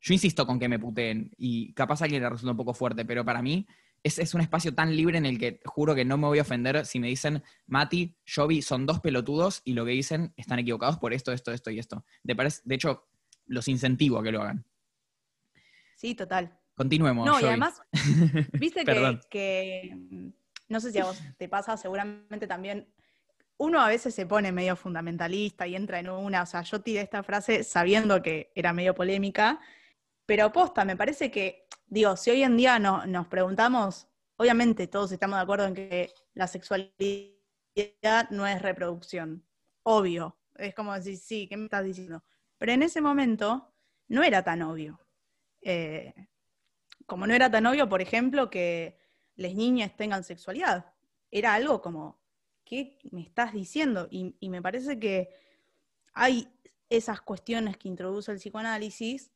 Yo 0.03 0.15
insisto 0.15 0.47
con 0.47 0.59
que 0.59 0.69
me 0.69 0.79
puteen 0.79 1.31
y 1.37 1.73
capaz 1.75 2.01
a 2.01 2.05
alguien 2.05 2.23
le 2.23 2.31
resulta 2.31 2.53
un 2.53 2.57
poco 2.57 2.73
fuerte, 2.75 3.05
pero 3.05 3.25
para 3.25 3.43
mí 3.43 3.67
es, 4.03 4.19
es 4.19 4.35
un 4.35 4.41
espacio 4.41 4.75
tan 4.75 4.97
libre 4.97 5.19
en 5.19 5.27
el 5.27 5.39
que 5.39 5.61
juro 5.65 5.95
que 5.95 6.05
no 6.05 6.17
me 6.17 6.27
voy 6.27 6.39
a 6.39 6.43
ofender 6.43 6.87
si 6.87 6.99
me 6.99 7.09
dicen, 7.09 7.43
Mati, 7.67 8.17
Jovi 8.27 8.63
son 8.63 8.87
dos 8.87 9.01
pelotudos 9.01 9.63
y 9.65 9.75
lo 9.75 9.85
que 9.85 9.93
dicen 9.93 10.33
están 10.37 10.59
equivocados 10.59 10.99
por 10.99 11.13
esto, 11.13 11.33
esto, 11.33 11.53
esto 11.53 11.71
y 11.71 11.79
esto. 11.79 12.05
De, 12.23 12.35
de 12.65 12.75
hecho, 12.75 13.07
los 13.47 13.69
incentivo 13.69 14.19
a 14.19 14.23
que 14.23 14.33
lo 14.33 14.43
hagan. 14.43 14.65
Sí, 15.97 16.15
total. 16.15 16.59
Continuemos. 16.75 17.27
No, 17.27 17.39
y 17.39 17.45
además, 17.45 17.83
viste 18.59 18.85
que, 19.29 19.95
no 20.69 20.81
sé 20.81 20.93
si 20.93 20.99
a 20.99 21.05
vos 21.05 21.21
te 21.37 21.47
pasa, 21.47 21.77
seguramente 21.77 22.47
también, 22.47 22.89
uno 23.59 23.83
a 23.83 23.89
veces 23.89 24.15
se 24.15 24.25
pone 24.25 24.51
medio 24.51 24.77
fundamentalista 24.77 25.67
y 25.67 25.77
entra 25.77 25.99
en 25.99 26.09
una, 26.09 26.43
o 26.43 26.47
sea, 26.47 26.63
yo 26.63 26.81
tiré 26.81 27.03
esta 27.03 27.23
frase 27.23 27.65
sabiendo 27.65 28.23
que 28.23 28.51
era 28.55 28.73
medio 28.73 28.95
polémica, 28.95 29.61
pero 30.25 30.51
posta, 30.53 30.87
me 30.87 30.97
parece 30.97 31.31
que, 31.31 31.60
digo, 31.91 32.17
si 32.17 32.31
hoy 32.31 32.43
en 32.43 32.57
día 32.57 32.79
no- 32.79 33.05
nos 33.07 33.27
preguntamos, 33.29 34.09
obviamente 34.37 34.87
todos 34.87 35.13
estamos 35.13 35.37
de 35.39 35.43
acuerdo 35.43 35.67
en 35.67 35.75
que 35.75 36.13
la 36.35 36.47
sexualidad 36.47 38.31
no 38.31 38.47
es 38.47 38.63
reproducción, 38.63 39.45
obvio, 39.83 40.39
es 40.57 40.75
como 40.75 40.95
decir, 40.95 41.19
sí, 41.19 41.47
¿qué 41.49 41.57
me 41.57 41.65
estás 41.65 41.85
diciendo? 41.85 42.25
Pero 42.59 42.73
en 42.73 42.83
ese 42.83 43.01
momento 43.01 43.75
no 44.09 44.23
era 44.23 44.43
tan 44.43 44.63
obvio. 44.63 45.01
Eh, 45.63 46.15
como 47.07 47.27
no 47.27 47.35
era 47.35 47.51
tan 47.51 47.67
obvio, 47.67 47.89
por 47.89 48.01
ejemplo, 48.03 48.51
que 48.51 48.99
las 49.37 49.55
niñas 49.55 49.97
tengan 49.97 50.25
sexualidad. 50.25 50.93
Era 51.31 51.55
algo 51.55 51.81
como, 51.83 52.21
¿qué 52.65 52.99
me 53.11 53.23
estás 53.23 53.53
diciendo? 53.53 54.09
Y 54.11 54.49
me 54.49 54.63
parece 54.63 54.99
que 54.99 55.31
hay 56.13 56.49
esas 56.89 57.21
cuestiones 57.21 57.77
que 57.77 57.89
introduce 57.89 58.31
el 58.33 58.39
psicoanálisis 58.39 59.31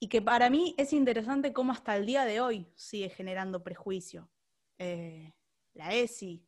y 0.00 0.08
que 0.08 0.22
para 0.22 0.50
mí 0.50 0.74
es 0.78 0.92
interesante 0.92 1.52
cómo 1.52 1.72
hasta 1.72 1.96
el 1.96 2.06
día 2.06 2.24
de 2.24 2.40
hoy 2.40 2.70
sigue 2.76 3.08
generando 3.08 3.62
prejuicio. 3.62 4.30
Eh, 4.78 5.32
la 5.74 5.94
ESI, 5.94 6.46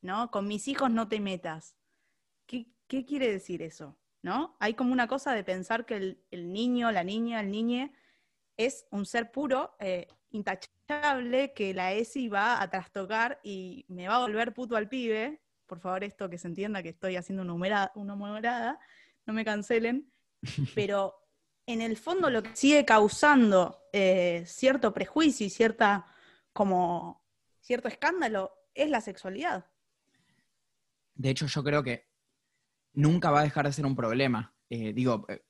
¿no? 0.00 0.30
Con 0.30 0.48
mis 0.48 0.66
hijos 0.68 0.90
no 0.90 1.08
te 1.08 1.20
metas. 1.20 1.76
¿Qué, 2.46 2.66
qué 2.88 3.04
quiere 3.04 3.30
decir 3.30 3.62
eso? 3.62 3.98
¿No? 4.22 4.56
Hay 4.60 4.74
como 4.74 4.92
una 4.92 5.08
cosa 5.08 5.32
de 5.34 5.44
pensar 5.44 5.84
que 5.84 5.96
el, 5.96 6.24
el 6.30 6.52
niño, 6.52 6.90
la 6.92 7.02
niña, 7.02 7.40
el 7.40 7.50
niñe 7.50 7.92
es 8.56 8.86
un 8.90 9.04
ser 9.04 9.32
puro, 9.32 9.74
eh, 9.80 10.06
intachable, 10.30 11.52
que 11.54 11.74
la 11.74 11.92
ESI 11.92 12.28
va 12.28 12.62
a 12.62 12.68
trastocar 12.68 13.40
y 13.42 13.84
me 13.88 14.08
va 14.08 14.16
a 14.16 14.20
volver 14.20 14.52
puto 14.54 14.76
al 14.76 14.88
pibe. 14.88 15.40
Por 15.66 15.80
favor, 15.80 16.04
esto 16.04 16.28
que 16.28 16.38
se 16.38 16.48
entienda 16.48 16.82
que 16.82 16.90
estoy 16.90 17.16
haciendo 17.16 17.42
una 17.42 17.54
humorada, 17.54 17.92
una 17.94 18.14
humorada, 18.14 18.78
no 19.26 19.32
me 19.32 19.44
cancelen. 19.44 20.12
Pero 20.74 21.21
en 21.66 21.80
el 21.80 21.96
fondo 21.96 22.30
lo 22.30 22.42
que 22.42 22.56
sigue 22.56 22.84
causando 22.84 23.82
eh, 23.92 24.44
cierto 24.46 24.92
prejuicio 24.92 25.46
y 25.46 25.50
cierta, 25.50 26.06
como, 26.52 27.24
cierto 27.60 27.88
escándalo 27.88 28.52
es 28.74 28.90
la 28.90 29.00
sexualidad. 29.00 29.66
De 31.14 31.30
hecho, 31.30 31.46
yo 31.46 31.62
creo 31.62 31.82
que 31.82 32.08
nunca 32.94 33.30
va 33.30 33.40
a 33.40 33.44
dejar 33.44 33.66
de 33.66 33.72
ser 33.72 33.86
un 33.86 33.94
problema. 33.94 34.54
Eh, 34.70 34.92
digo, 34.92 35.26
eh, 35.28 35.44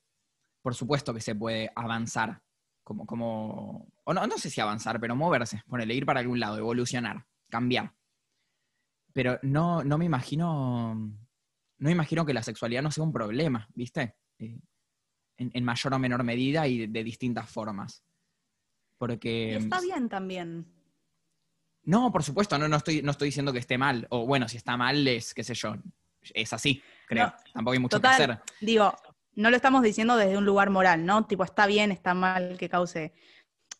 por 0.61 0.75
supuesto 0.75 1.13
que 1.13 1.21
se 1.21 1.35
puede 1.35 1.71
avanzar, 1.75 2.41
como, 2.83 3.05
como, 3.05 3.91
o 4.03 4.13
no, 4.13 4.27
no 4.27 4.37
sé 4.37 4.49
si 4.49 4.61
avanzar, 4.61 4.99
pero 4.99 5.15
moverse, 5.15 5.63
ponerle, 5.67 5.95
ir 5.95 6.05
para 6.05 6.19
algún 6.19 6.39
lado, 6.39 6.57
evolucionar, 6.57 7.25
cambiar. 7.49 7.95
Pero 9.13 9.39
no, 9.41 9.83
no 9.83 9.97
me 9.97 10.05
imagino, 10.05 10.95
no 11.77 11.89
imagino 11.89 12.25
que 12.25 12.33
la 12.33 12.43
sexualidad 12.43 12.81
no 12.81 12.91
sea 12.91 13.03
un 13.03 13.13
problema, 13.13 13.69
¿viste? 13.73 14.17
En, 15.37 15.51
en 15.53 15.63
mayor 15.63 15.93
o 15.93 15.99
menor 15.99 16.23
medida 16.23 16.67
y 16.67 16.79
de, 16.79 16.87
de 16.87 17.03
distintas 17.03 17.49
formas. 17.49 18.03
Porque... 18.97 19.57
Y 19.59 19.63
está 19.63 19.81
bien 19.81 20.09
también. 20.09 20.65
No, 21.83 22.11
por 22.11 22.23
supuesto, 22.23 22.57
no, 22.57 22.67
no, 22.67 22.77
estoy, 22.77 23.01
no 23.01 23.11
estoy 23.11 23.27
diciendo 23.27 23.51
que 23.51 23.59
esté 23.59 23.77
mal. 23.77 24.07
O 24.09 24.25
bueno, 24.25 24.47
si 24.47 24.57
está 24.57 24.77
mal 24.77 25.05
es, 25.07 25.33
qué 25.33 25.43
sé 25.43 25.53
yo, 25.53 25.75
es 26.33 26.53
así, 26.53 26.81
creo. 27.07 27.27
No, 27.27 27.33
Tampoco 27.53 27.73
hay 27.73 27.79
mucho 27.79 27.97
Total, 27.97 28.17
que 28.17 28.23
hacer. 28.23 28.43
digo, 28.61 28.93
no 29.35 29.49
lo 29.49 29.55
estamos 29.55 29.83
diciendo 29.83 30.15
desde 30.15 30.37
un 30.37 30.45
lugar 30.45 30.69
moral, 30.69 31.05
¿no? 31.05 31.25
Tipo, 31.25 31.43
está 31.43 31.65
bien, 31.67 31.91
está 31.91 32.13
mal 32.13 32.57
que 32.57 32.69
cause. 32.69 33.13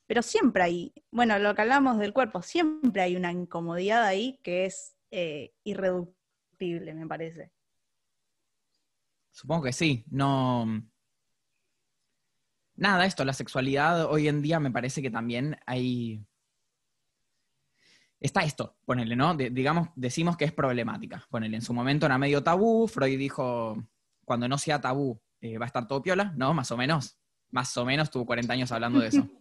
Pero 0.05 0.21
siempre 0.21 0.63
hay, 0.63 0.93
bueno, 1.11 1.39
lo 1.39 1.55
que 1.55 1.61
hablamos 1.61 1.97
del 1.97 2.11
cuerpo, 2.11 2.41
siempre 2.41 3.01
hay 3.01 3.15
una 3.15 3.31
incomodidad 3.31 4.03
ahí 4.03 4.37
que 4.43 4.65
es 4.65 4.97
eh, 5.11 5.53
irreductible, 5.63 6.93
me 6.93 7.07
parece. 7.07 7.53
Supongo 9.31 9.63
que 9.63 9.73
sí. 9.73 10.03
No. 10.09 10.83
Nada, 12.75 13.05
esto, 13.05 13.23
la 13.23 13.33
sexualidad 13.33 14.05
hoy 14.11 14.27
en 14.27 14.41
día 14.41 14.59
me 14.59 14.71
parece 14.71 15.01
que 15.01 15.11
también 15.11 15.57
hay. 15.65 16.25
Está 18.19 18.41
esto, 18.43 18.77
ponele, 18.85 19.15
¿no? 19.15 19.35
De- 19.35 19.49
digamos, 19.49 19.89
decimos 19.95 20.37
que 20.37 20.45
es 20.45 20.53
problemática. 20.53 21.25
Ponele, 21.29 21.57
en 21.57 21.61
su 21.61 21.73
momento 21.73 22.05
era 22.05 22.17
medio 22.17 22.41
tabú. 22.41 22.87
Freud 22.87 23.17
dijo: 23.17 23.83
cuando 24.25 24.47
no 24.47 24.57
sea 24.57 24.81
tabú, 24.81 25.21
eh, 25.41 25.57
va 25.57 25.65
a 25.65 25.67
estar 25.67 25.87
todo 25.87 26.01
piola, 26.01 26.33
¿no? 26.35 26.53
Más 26.53 26.71
o 26.71 26.77
menos. 26.77 27.17
Más 27.51 27.75
o 27.77 27.85
menos 27.85 28.09
tuvo 28.09 28.25
40 28.25 28.53
años 28.53 28.71
hablando 28.71 28.99
de 28.99 29.07
eso. 29.07 29.27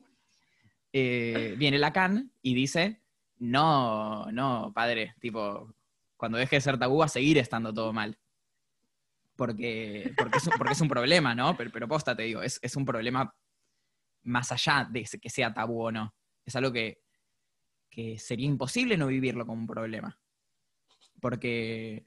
Eh, 0.94 1.54
viene 1.56 1.78
Lacan 1.78 2.30
y 2.42 2.52
dice: 2.54 3.00
no, 3.38 4.30
no, 4.30 4.72
padre, 4.74 5.14
tipo, 5.20 5.72
cuando 6.18 6.36
deje 6.36 6.56
de 6.56 6.60
ser 6.60 6.78
tabú 6.78 6.98
va 6.98 7.06
a 7.06 7.08
seguir 7.08 7.38
estando 7.38 7.72
todo 7.72 7.94
mal 7.94 8.18
porque, 9.42 10.14
porque, 10.16 10.38
es, 10.38 10.80
un- 10.80 10.88
problema, 10.88 11.34
¿no? 11.34 11.56
Pero, 11.56 11.88
posta, 11.88 12.14
te 12.14 12.22
digo, 12.22 12.42
es, 12.42 12.61
es 12.62 12.76
un 12.76 12.84
problema 12.84 13.34
más 14.22 14.52
allá 14.52 14.88
de 14.88 15.02
que 15.20 15.30
sea 15.30 15.52
tabú 15.52 15.82
o 15.87 15.90
no. 15.90 16.14
Es 16.46 16.54
algo 16.54 16.70
que, 16.70 17.02
que 17.90 18.20
sería 18.20 18.46
imposible 18.46 18.96
no 18.96 19.08
vivirlo 19.08 19.44
como 19.44 19.61
un 19.61 19.66
problema. 19.66 20.16
Porque, 21.20 22.06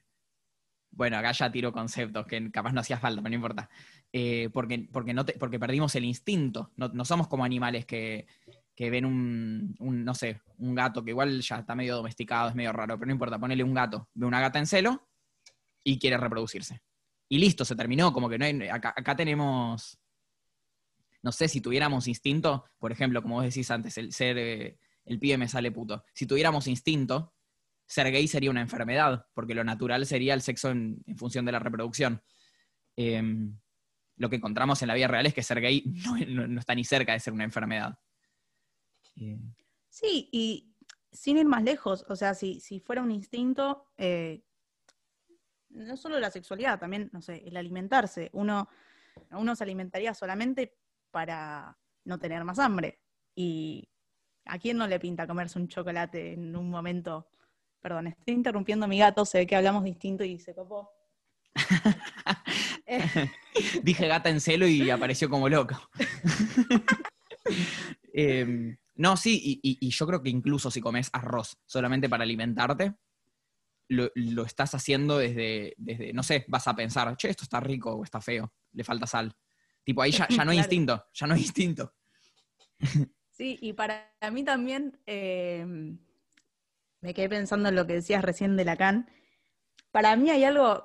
bueno, 0.92 1.18
acá 1.18 1.34
ya 1.34 1.52
tiro 1.52 1.74
conceptos 1.74 2.26
que 2.26 2.50
capaz 2.52 2.72
no 2.72 2.80
hacía 2.80 3.00
falta, 3.00 3.22
pero 3.22 3.32
no 3.32 3.36
importa. 3.36 3.70
Eh, 4.14 4.50
porque, 4.54 4.88
porque, 4.90 5.14
no 5.14 5.26
porque 5.38 5.60
perdimos 5.60 5.94
el 5.96 6.06
instinto. 6.06 6.72
No, 6.78 6.88
no 6.88 7.04
somos 7.04 7.28
como 7.28 7.44
animales 7.44 7.86
que, 7.86 8.28
que 8.76 8.90
ven 8.90 9.04
un, 9.04 9.76
un, 9.80 10.06
no 10.06 10.16
sé, 10.16 10.40
un 10.58 10.74
gato 10.74 11.04
que 11.04 11.12
igual 11.12 11.42
ya 11.42 11.58
está 11.60 11.76
medio 11.76 11.98
domesticado, 11.98 12.48
es 12.48 12.56
medio 12.56 12.72
raro, 12.72 12.98
pero 12.98 13.08
no 13.08 13.12
importa, 13.12 13.38
ponele 13.38 13.62
un 13.62 13.74
gato, 13.74 14.08
ve 14.14 14.26
una 14.26 14.40
gata 14.40 14.58
en 14.58 14.68
celo 14.68 15.06
y 15.84 16.00
quiere 16.00 16.16
reproducirse 16.16 16.82
y 17.30 17.38
listo, 17.38 17.66
se 17.66 17.76
terminó. 17.76 18.12
Como 18.14 18.30
que 18.30 18.38
no 18.38 18.46
hay, 18.46 18.68
acá, 18.70 18.94
acá 18.96 19.16
tenemos, 19.16 20.00
no 21.24 21.32
sé, 21.32 21.48
si 21.48 21.62
tuviéramos 21.62 22.08
instinto, 22.08 22.66
por 22.78 22.92
ejemplo, 22.92 23.22
como 23.22 23.36
vos 23.36 23.44
decís 23.46 23.70
antes, 23.72 23.98
el 23.98 24.14
ser, 24.14 24.38
eh, 24.38 24.80
el 25.06 25.20
pibe 25.20 25.38
me 25.38 25.48
sale 25.48 25.72
puto. 25.72 26.04
Si 26.14 26.26
tuviéramos 26.26 26.68
instinto, 26.68 27.34
ser 27.86 28.12
gay 28.12 28.28
sería 28.28 28.50
una 28.52 28.62
enfermedad, 28.62 29.26
porque 29.34 29.54
lo 29.56 29.64
natural 29.64 30.06
sería 30.06 30.34
el 30.34 30.42
sexo 30.42 30.70
en, 30.72 31.02
en 31.06 31.18
función 31.18 31.46
de 31.46 31.52
la 31.52 31.60
reproducción. 31.60 32.22
Eh, 32.96 33.22
lo 34.18 34.30
que 34.30 34.38
encontramos 34.38 34.82
en 34.82 34.88
la 34.88 34.94
vida 34.94 35.08
real 35.08 35.26
es 35.26 35.34
que 35.34 35.44
ser 35.44 35.60
gay 35.62 35.84
no, 36.06 36.16
no- 36.28 36.48
no 36.48 36.60
está 36.60 36.74
ni 36.76 36.84
cerca 36.84 37.14
de 37.14 37.20
ser 37.20 37.34
una 37.34 37.44
enfermedad. 37.44 37.98
Eh, 39.18 39.40
Sí, 39.90 40.28
y 40.34 40.74
sin 41.12 41.38
ir 41.38 41.46
más 41.46 41.64
lejos, 41.64 42.06
o 42.10 42.16
sea, 42.18 42.34
si, 42.34 42.60
si 42.60 42.82
fuera 42.82 43.02
un 43.02 43.12
instinto, 43.12 43.86
eh, 43.98 44.44
no 45.76 45.98
solo 45.98 46.20
la 46.20 46.32
sexualidad, 46.32 46.80
también, 46.80 47.10
no 47.14 47.22
sé, 47.22 47.44
el 47.46 47.58
alimentarse. 47.58 48.30
Uno 48.34 48.68
Uno 49.32 49.56
se 49.56 49.64
alimentaría 49.64 50.14
solamente 50.14 50.76
para 51.12 51.78
no 52.04 52.20
tener 52.20 52.44
más 52.44 52.60
hambre. 52.60 53.00
Y 53.36 53.90
¿a 54.46 54.58
quién 54.60 54.78
no 54.78 54.88
le 54.88 55.00
pinta 55.00 55.28
comerse 55.28 55.60
un 55.60 55.68
chocolate 55.68 56.34
en 56.34 56.56
un 56.56 56.70
momento? 56.70 57.30
Perdón, 57.82 58.08
estoy 58.08 58.34
interrumpiendo 58.34 58.88
mi 58.88 59.00
gato, 59.00 59.26
se 59.26 59.40
ve 59.40 59.48
que 59.48 59.56
hablamos 59.56 59.84
distinto 59.84 60.24
y 60.24 60.40
se 60.40 60.56
copó. 60.56 60.90
Dije 63.84 64.08
gata 64.08 64.30
en 64.30 64.42
celo 64.42 64.68
y 64.68 64.90
apareció 64.90 65.30
como 65.30 65.50
loco. 65.50 65.76
Em, 68.18 68.78
no, 68.96 69.18
sí, 69.18 69.60
y, 69.62 69.90
yo 69.90 70.08
creo 70.08 70.24
que 70.24 70.30
incluso 70.30 70.72
si 70.72 70.80
comes 70.80 71.10
arroz 71.12 71.58
solamente 71.66 72.08
para 72.08 72.24
alimentarte, 72.24 72.96
lo, 73.88 74.46
estás 74.46 74.74
haciendo 74.74 75.18
desde, 75.18 75.76
desde, 75.78 76.14
no 76.14 76.24
sé, 76.24 76.46
vas 76.48 76.68
a 76.68 76.76
pensar, 76.76 77.16
che, 77.18 77.30
esto 77.30 77.44
está 77.44 77.60
rico 77.60 77.92
o 77.92 78.04
está 78.04 78.22
feo, 78.22 78.54
le 78.74 78.84
falta 78.84 79.08
sal. 79.08 79.36
Tipo, 79.84 80.02
ahí 80.02 80.12
ya, 80.12 80.28
no 80.44 80.52
hay 80.52 80.58
instinto, 80.58 81.06
ya 81.14 81.28
no 81.28 81.36
hay 81.36 81.42
instinto. 81.42 81.94
Sí, 83.32 83.58
y 83.62 83.74
para 83.74 84.14
mí 84.32 84.44
también, 84.44 84.98
em, 85.06 86.00
me 87.02 87.14
quedé 87.14 87.28
pensando 87.28 87.70
en 87.70 87.76
lo 87.76 87.86
que 87.86 87.94
decías 87.96 88.24
recién 88.24 88.56
de 88.56 88.66
Lacan. 88.66 89.12
Para 89.92 90.16
mí 90.16 90.30
hay 90.30 90.44
algo, 90.46 90.84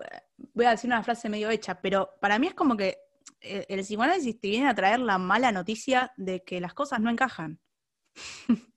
voy 0.52 0.66
a 0.66 0.70
decir 0.70 0.88
una 0.88 1.02
frase 1.02 1.28
medio 1.28 1.48
hecha, 1.48 1.80
pero 1.80 2.10
para 2.20 2.38
mí 2.38 2.48
es 2.48 2.54
como 2.54 2.76
que 2.76 2.98
el, 3.40 3.64
el 3.68 3.80
psicoanálisis 3.80 4.40
te 4.40 4.48
viene 4.48 4.68
a 4.68 4.74
traer 4.74 4.98
la 4.98 5.16
mala 5.18 5.52
noticia 5.52 6.12
de 6.16 6.42
que 6.42 6.60
las 6.60 6.74
cosas 6.74 7.00
no 7.00 7.08
encajan. 7.08 7.60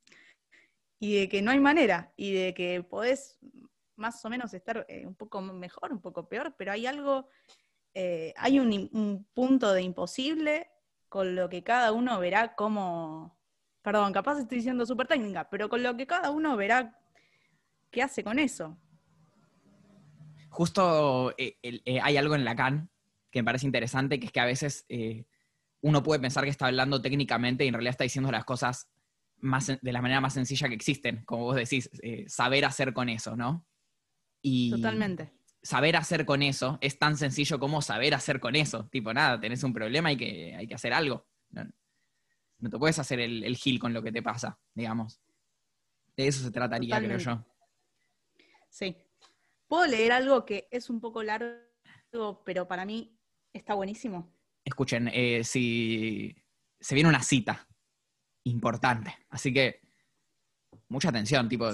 y 0.99 1.19
de 1.19 1.27
que 1.27 1.41
no 1.41 1.51
hay 1.51 1.59
manera, 1.59 2.13
y 2.15 2.31
de 2.31 2.53
que 2.53 2.81
podés 2.81 3.37
más 3.95 4.23
o 4.25 4.29
menos 4.29 4.53
estar 4.53 4.85
eh, 4.87 5.05
un 5.05 5.15
poco 5.15 5.41
mejor, 5.41 5.91
un 5.91 6.01
poco 6.01 6.27
peor, 6.27 6.55
pero 6.57 6.71
hay 6.71 6.85
algo, 6.85 7.27
eh, 7.93 8.33
hay 8.37 8.59
un, 8.59 9.27
punto 9.33 9.73
de 9.73 9.81
imposible 9.81 10.69
con 11.09 11.35
lo 11.35 11.49
que 11.49 11.63
cada 11.63 11.91
uno 11.91 12.19
verá 12.19 12.55
como, 12.55 13.37
perdón, 13.81 14.13
capaz 14.13 14.39
estoy 14.39 14.57
diciendo 14.57 14.85
súper 14.85 15.07
técnica, 15.07 15.49
pero 15.49 15.69
con 15.69 15.83
lo 15.83 15.95
que 15.95 16.07
cada 16.07 16.31
uno 16.31 16.57
verá 16.57 16.99
qué 17.91 18.01
hace 18.01 18.23
con 18.23 18.39
eso. 18.39 18.77
Justo 20.49 21.33
eh, 21.37 21.57
hay 22.01 22.17
algo 22.17 22.35
en 22.35 22.45
Lacan 22.45 22.89
que 23.31 23.41
me 23.41 23.45
parece 23.45 23.65
interesante, 23.65 24.19
que 24.19 24.27
es 24.27 24.31
que 24.31 24.39
a 24.39 24.45
veces 24.45 24.85
uno 25.81 26.03
puede 26.03 26.19
pensar 26.19 26.43
que 26.43 26.51
está 26.51 26.67
hablando 26.67 27.01
técnicamente 27.01 27.65
y 27.65 27.67
en 27.67 27.73
realidad 27.73 27.91
está 27.91 28.03
diciendo 28.03 28.31
las 28.31 28.45
cosas 28.45 28.89
más, 29.37 29.67
de 29.67 29.91
la 29.91 30.01
manera 30.01 30.21
más 30.21 30.33
sencilla 30.33 30.69
que 30.69 30.75
existen, 30.75 31.23
como 31.25 31.45
vos 31.45 31.55
decís, 31.55 31.89
saber 32.27 32.65
hacer 32.65 32.93
con 32.93 33.09
eso, 33.09 33.35
¿no? 33.35 33.65
Y 34.43 34.69
Totalmente. 34.69 35.31
Saber 35.63 35.95
hacer 35.95 36.25
con 36.25 36.43
eso 36.43 36.77
es 36.81 36.99
tan 36.99 37.17
sencillo 37.17 37.57
como 37.57 37.81
saber 37.81 38.13
hacer 38.13 38.39
con 38.39 38.55
eso. 38.55 38.85
Tipo, 38.89 39.13
nada, 39.13 39.39
tenés 39.39 39.63
un 39.63 39.73
problema 39.73 40.11
y 40.11 40.17
que 40.17 40.55
hay 40.55 40.67
que 40.67 40.75
hacer 40.75 40.93
algo. 40.93 41.25
No, 41.49 42.69
te 42.69 42.77
puedes 42.77 42.99
hacer 42.99 43.19
el, 43.19 43.43
el, 43.43 43.55
gil 43.55 43.79
con 43.79 43.93
lo 43.93 44.03
que 44.03 44.11
te 44.11 44.21
pasa, 44.21 44.59
digamos. 44.73 45.21
De 46.15 46.27
eso 46.27 46.43
se 46.43 46.51
trataría, 46.51 46.99
creo 46.99 47.17
yo. 47.17 47.45
Sí. 48.69 48.95
¿Puedo 49.67 49.87
leer 49.87 50.11
algo 50.11 50.45
que 50.45 50.67
es 50.69 50.89
un 50.89 50.99
poco 50.99 51.23
largo, 51.23 52.43
pero 52.45 52.67
para 52.67 52.85
mí 52.85 53.17
está 53.53 53.73
buenísimo? 53.73 54.31
Escuchen, 54.63 55.09
eh, 55.13 55.43
si 55.43 56.35
se 56.79 56.95
viene 56.95 57.09
una 57.09 57.23
cita 57.23 57.67
importante, 58.43 59.17
así 59.29 59.53
que 59.53 59.81
mucha 60.89 61.09
atención, 61.09 61.49
tipo, 61.49 61.69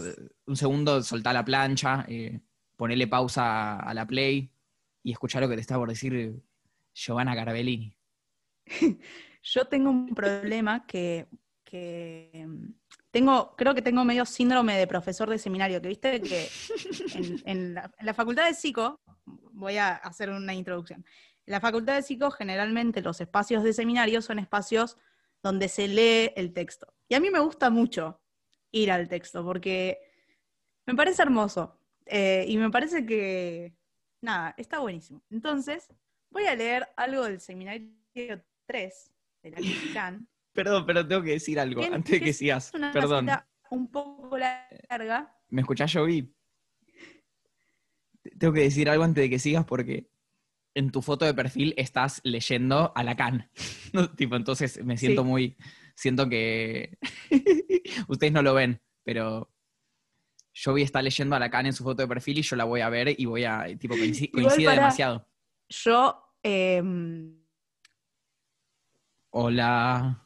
un 0.46 0.56
segundo, 0.56 1.04
soltá 1.04 1.34
la 1.34 1.44
plancha, 1.44 2.06
eh, 2.08 2.40
ponerle 2.80 3.08
pausa 3.08 3.78
a 3.78 3.94
la 3.94 4.08
play 4.08 4.50
y 5.04 5.12
escuchar 5.12 5.42
lo 5.42 5.50
que 5.50 5.56
te 5.56 5.62
está 5.62 5.76
por 5.76 5.90
decir 5.90 6.42
Giovanna 6.94 7.36
Carabellini. 7.36 7.94
Yo 9.44 9.66
tengo 9.66 9.90
un 9.90 10.16
problema 10.16 10.86
que, 10.88 11.28
tengo, 13.12 13.54
creo 13.58 13.76
que 13.76 13.82
tengo 13.82 14.06
medio 14.06 14.26
síndrome 14.26 14.78
de 14.78 14.88
profesor 14.88 15.30
de 15.30 15.38
seminario, 15.38 15.82
que 15.82 15.90
viste 15.90 16.22
que 16.22 16.48
en, 17.44 17.74
la, 17.74 18.14
facultad 18.14 18.48
de 18.48 18.54
psico, 18.54 19.02
voy 19.26 19.76
a 19.76 19.96
hacer 19.96 20.30
una 20.30 20.54
introducción. 20.54 21.04
En 21.46 21.52
la 21.52 21.60
facultad 21.60 21.96
de 21.96 22.02
psico, 22.02 22.32
generalmente 22.32 23.02
los 23.02 23.20
espacios 23.20 23.62
de 23.62 23.74
seminario 23.74 24.22
son 24.22 24.40
espacios 24.40 24.96
donde 25.44 25.68
se 25.68 25.90
lee 25.90 26.32
el 26.38 26.54
texto. 26.54 26.94
Y 27.10 27.16
a 27.16 27.20
mí 27.20 27.30
me 27.30 27.40
gusta 27.40 27.70
mucho 27.70 28.22
ir 28.72 28.90
al 28.90 29.10
texto, 29.10 29.44
porque 29.44 30.00
me 30.86 30.96
parece 30.96 31.24
hermoso. 31.24 31.79
Eh, 32.10 32.46
y 32.48 32.58
me 32.58 32.72
parece 32.72 33.06
que, 33.06 33.76
nada, 34.22 34.56
está 34.58 34.80
buenísimo. 34.80 35.24
Entonces, 35.30 35.88
voy 36.32 36.46
a 36.46 36.56
leer 36.56 36.88
algo 36.98 37.24
del 37.24 37.40
seminario 37.40 37.92
3 38.66 39.12
de 39.44 39.52
la 39.52 39.58
Can. 39.94 40.28
Perdón, 40.54 40.86
pero 40.88 41.08
tengo 41.08 41.22
que 41.22 41.32
decir 41.32 41.60
algo 41.60 41.84
antes 41.84 42.12
de 42.12 42.20
que 42.20 42.34
sigas. 42.34 42.72
Una 42.74 42.92
Perdón. 42.92 43.30
un 43.70 43.92
poco 43.92 44.38
larga. 44.38 45.38
¿Me 45.50 45.62
escuchás, 45.62 45.94
Jovi? 45.94 46.34
Tengo 48.38 48.54
que 48.54 48.62
decir 48.62 48.90
algo 48.90 49.04
antes 49.04 49.24
de 49.24 49.30
que 49.30 49.40
sigas 49.40 49.66
porque 49.66 50.10
en 50.74 50.92
tu 50.92 51.02
foto 51.02 51.26
de 51.26 51.34
perfil 51.34 51.74
estás 51.78 52.20
leyendo 52.24 52.92
a 52.96 53.04
Lacan. 53.04 53.50
tipo, 54.18 54.36
entonces 54.36 54.84
me 54.84 54.98
siento 54.98 55.24
muy. 55.24 55.56
Siento 55.96 56.28
que. 56.28 56.98
Ustedes 58.08 58.34
no 58.34 58.42
lo 58.42 58.54
ven, 58.54 58.82
pero 59.04 59.54
a 60.68 60.86
estar 60.86 61.04
leyendo 61.04 61.36
a 61.36 61.40
Lacan 61.40 61.66
en 61.66 61.74
su 61.74 61.84
foto 61.84 62.02
de 62.02 62.08
perfil 62.08 62.40
y 62.40 62.42
yo 62.42 62.56
la 62.56 62.64
voy 62.64 62.82
a 62.82 62.90
ver 62.90 63.16
y 63.18 63.26
voy 63.26 63.46
a, 63.46 63.66
tipo, 63.78 63.96
coincide, 63.96 64.72
demasiado. 64.72 65.28
Yo, 65.70 66.36
em, 66.44 67.40
Hola. 69.32 70.26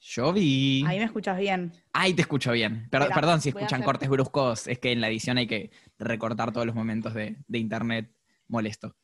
Yo 0.00 0.32
vi. 0.32 0.84
Ahí 0.86 0.98
me 0.98 1.04
escuchas 1.04 1.38
bien. 1.38 1.72
Ahí 1.92 2.14
te 2.14 2.22
escucho 2.22 2.52
bien. 2.52 2.88
perdón 2.90 3.40
si 3.40 3.48
escuchan 3.48 3.82
cortes 3.82 4.08
bruscos, 4.08 4.68
es 4.68 4.78
que 4.78 4.92
en 4.92 5.00
la 5.00 5.08
edición 5.08 5.38
hay 5.38 5.46
que 5.46 5.70
recortar 5.98 6.52
todos 6.52 6.66
los 6.66 6.74
momentos 6.74 7.14
de, 7.14 7.36
internet 7.52 8.14
molesto. 8.46 8.96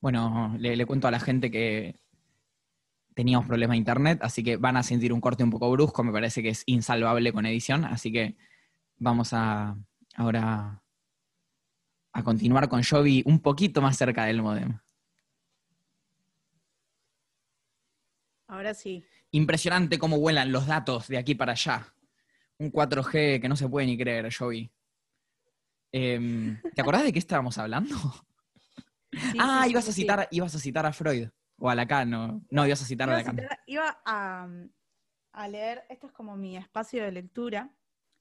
Bueno, 0.00 0.54
le, 0.58 0.86
cuento 0.86 1.08
a 1.08 1.10
la 1.10 1.20
gente 1.20 1.50
que 1.50 1.96
teníamos 3.14 3.46
problemas 3.46 3.74
de 3.74 3.78
internet, 3.78 4.18
así 4.22 4.42
que 4.42 4.56
van 4.56 4.76
a 4.76 4.82
sentir 4.82 5.12
un 5.12 5.20
corte 5.20 5.44
un 5.44 5.50
poco 5.50 5.70
brusco, 5.70 6.02
me 6.02 6.12
parece 6.12 6.42
que 6.42 6.50
es 6.50 6.62
insalvable 6.66 7.32
con 7.32 7.46
edición, 7.46 7.84
así 7.84 8.12
que 8.12 8.36
vamos 8.98 9.32
a 9.32 9.76
ahora 10.14 10.82
a 12.12 12.22
continuar 12.22 12.68
con 12.68 12.82
Jovi 12.82 13.22
un 13.26 13.40
poquito 13.40 13.80
más 13.80 13.96
cerca 13.96 14.24
del 14.24 14.42
modem. 14.42 14.78
Ahora 18.48 18.74
sí. 18.74 19.02
Impresionante 19.30 19.98
cómo 19.98 20.18
vuelan 20.18 20.52
los 20.52 20.66
datos 20.66 21.08
de 21.08 21.16
aquí 21.16 21.34
para 21.34 21.52
allá. 21.52 21.94
Un 22.58 22.70
4G 22.70 23.40
que 23.40 23.48
no 23.48 23.56
se 23.56 23.68
puede 23.68 23.86
ni 23.86 23.96
creer, 23.96 24.32
Jovi. 24.32 24.70
Em, 25.90 26.60
¿Te 26.74 26.82
acordás 26.82 27.04
de 27.04 27.12
qué 27.12 27.18
estábamos 27.18 27.56
hablando? 27.56 27.96
ah, 29.38 29.66
ibas, 29.68 29.88
a 29.88 29.92
citar, 29.92 30.28
ibas 30.30 30.54
a 30.54 30.58
citar 30.58 30.84
a 30.84 30.92
Freud. 30.92 31.28
O 31.64 31.70
a 31.70 31.76
Lacan, 31.76 32.10
no, 32.10 32.44
no 32.50 32.66
ibas 32.66 32.82
a 32.82 32.84
citar 32.84 33.08
a 33.08 33.12
Lacan. 33.12 33.38
iba 33.66 34.02
a, 34.04 35.48
leer, 35.48 35.84
esto 35.88 36.08
es 36.08 36.12
como 36.12 36.36
mi 36.36 36.56
espacio 36.56 37.04
de 37.04 37.12
lectura, 37.12 37.70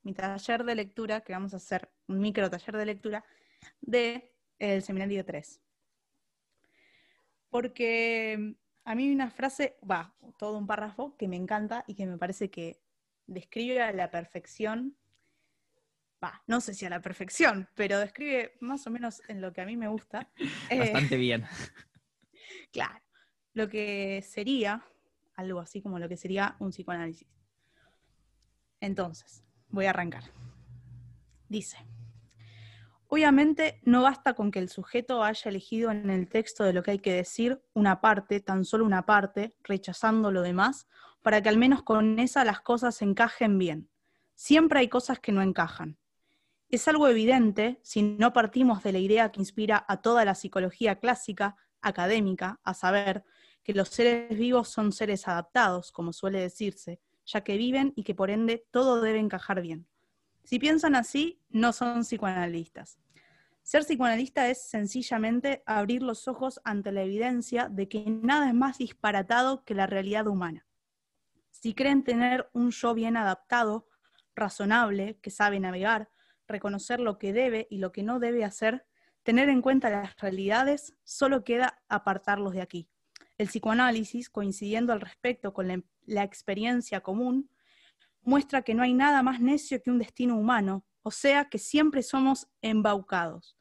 mi 0.04 0.14
taller 0.14 0.64
de 0.64 0.76
lectura, 0.76 1.22
que 1.22 1.34
vamos 1.34 1.56
a 1.56 1.58
hacer 1.58 1.90
un 2.08 2.20
micro 2.20 2.52
taller 2.52 2.78
de 2.78 2.86
lectura, 2.86 3.26
de 3.82 4.32
el 4.60 4.84
seminario 4.84 5.26
3. 5.26 5.60
Porque 7.50 8.58
a 8.84 8.94
mí 8.94 9.12
una 9.12 9.32
frase, 9.32 9.76
va, 9.90 10.14
todo 10.38 10.60
un 10.60 10.68
párrafo 10.68 11.18
que 11.18 11.28
me 11.28 11.36
encanta 11.36 11.84
y 11.88 11.96
que 11.96 12.06
me 12.06 12.20
parece 12.20 12.52
que 12.52 12.80
describe 13.26 13.82
a 13.82 13.92
la 13.92 14.12
perfección, 14.12 14.96
va, 16.24 16.44
no 16.46 16.62
sé 16.62 16.76
si 16.76 16.86
a 16.86 16.92
la 16.92 17.02
perfección, 17.02 17.68
pero 17.74 17.98
describe 17.98 18.54
más 18.60 18.86
o 18.86 18.92
menos 18.92 19.24
en 19.28 19.42
lo 19.42 19.52
que 19.52 19.62
a 19.62 19.66
mí 19.66 19.78
me 19.78 19.88
gusta. 19.88 20.30
Bastante 20.70 21.18
bien. 21.18 21.44
Claro 22.74 23.02
lo 23.54 23.70
que 23.70 24.24
sería, 24.28 24.84
algo 25.36 25.60
así 25.60 25.82
como 25.82 26.00
lo 26.00 26.08
que 26.08 26.18
sería 26.18 26.56
un 26.60 26.72
psicoanálisis. 26.72 27.28
Entonces, 28.80 29.44
voy 29.70 29.86
a 29.86 29.92
arrancar. 29.92 30.24
Dice, 31.50 31.78
obviamente 33.08 33.82
no 33.84 34.02
basta 34.02 34.34
con 34.34 34.52
que 34.52 34.60
el 34.60 34.70
sujeto 34.70 35.24
haya 35.24 35.50
elegido 35.50 35.92
en 35.92 36.10
el 36.10 36.30
texto 36.30 36.64
de 36.64 36.74
lo 36.74 36.82
que 36.82 36.92
hay 36.92 37.00
que 37.00 37.14
decir 37.14 37.62
una 37.74 38.02
parte, 38.02 38.40
tan 38.40 38.64
solo 38.64 38.86
una 38.86 39.06
parte, 39.06 39.56
rechazando 39.64 40.32
lo 40.32 40.42
demás, 40.42 40.88
para 41.22 41.42
que 41.42 41.50
al 41.50 41.58
menos 41.58 41.84
con 41.84 42.20
esa 42.20 42.46
las 42.46 42.62
cosas 42.62 43.02
encajen 43.02 43.58
bien. 43.58 43.90
Siempre 44.34 44.80
hay 44.80 44.88
cosas 44.88 45.20
que 45.20 45.32
no 45.32 45.42
encajan. 45.42 45.98
Es 46.70 46.88
algo 46.88 47.08
evidente 47.08 47.80
si 47.84 48.02
no 48.02 48.32
partimos 48.34 48.82
de 48.82 48.94
la 48.94 49.00
idea 49.00 49.32
que 49.32 49.42
inspira 49.42 49.86
a 49.88 50.02
toda 50.02 50.24
la 50.24 50.36
psicología 50.36 51.00
clásica, 51.00 51.58
académica, 51.82 52.60
a 52.64 52.74
saber, 52.74 53.26
que 53.64 53.74
los 53.74 53.90
seres 53.90 54.38
vivos 54.38 54.70
son 54.70 54.92
seres 54.92 55.28
adaptados, 55.28 55.92
como 55.92 56.14
suele 56.14 56.40
decirse, 56.40 57.00
ya 57.26 57.42
que 57.42 57.58
viven 57.58 57.94
y 57.96 58.04
que 58.04 58.16
por 58.16 58.30
ende 58.30 58.66
todo 58.72 59.02
debe 59.02 59.20
encajar 59.20 59.62
bien. 59.62 59.88
Si 60.44 60.60
piensan 60.60 60.96
así, 60.96 61.40
no 61.50 61.72
son 61.72 62.02
psicoanalistas. 62.04 63.00
Ser 63.64 63.84
psicoanalista 63.84 64.50
es 64.50 64.64
sencillamente 64.64 65.64
abrir 65.66 66.02
los 66.02 66.28
ojos 66.28 66.60
ante 66.64 66.92
la 66.92 67.04
evidencia 67.04 67.70
de 67.70 67.88
que 67.88 68.04
nada 68.06 68.48
es 68.48 68.54
más 68.54 68.80
disparatado 68.80 69.64
que 69.64 69.76
la 69.76 69.86
realidad 69.86 70.28
humana. 70.28 70.66
Si 71.52 71.76
creen 71.76 72.04
tener 72.04 72.50
un 72.54 72.72
yo 72.72 72.94
bien 72.96 73.18
adaptado, 73.18 73.88
razonable, 74.36 75.20
que 75.22 75.30
sabe 75.30 75.60
navegar, 75.60 76.10
reconocer 76.48 77.00
lo 77.00 77.18
que 77.18 77.34
debe 77.34 77.68
y 77.70 77.78
lo 77.78 77.92
que 77.92 78.04
no 78.04 78.20
debe 78.20 78.44
hacer, 78.44 78.86
tener 79.24 79.48
en 79.50 79.62
cuenta 79.62 79.90
las 79.90 80.18
realidades, 80.18 80.96
solo 81.04 81.44
queda 81.44 81.82
apartarlos 81.88 82.54
de 82.54 82.62
aquí. 82.62 82.90
El 83.42 83.48
psicoanálisis, 83.48 84.30
coincidiendo 84.30 84.94
al 84.94 85.02
respecto 85.02 85.52
con 85.52 85.68
la, 85.68 85.82
la 86.06 86.22
experiencia 86.22 87.02
común, 87.02 87.50
muestra 88.22 88.62
que 88.62 88.76
no 88.76 88.84
hay 88.84 88.94
nada 88.94 89.24
más 89.24 89.42
necio 89.42 89.82
que 89.82 89.90
un 89.90 89.98
destino 89.98 90.38
humano, 90.38 90.86
o 91.02 91.10
sea 91.10 91.46
que 91.50 91.58
siempre 91.58 92.04
somos 92.04 92.48
embaucados. 92.62 93.58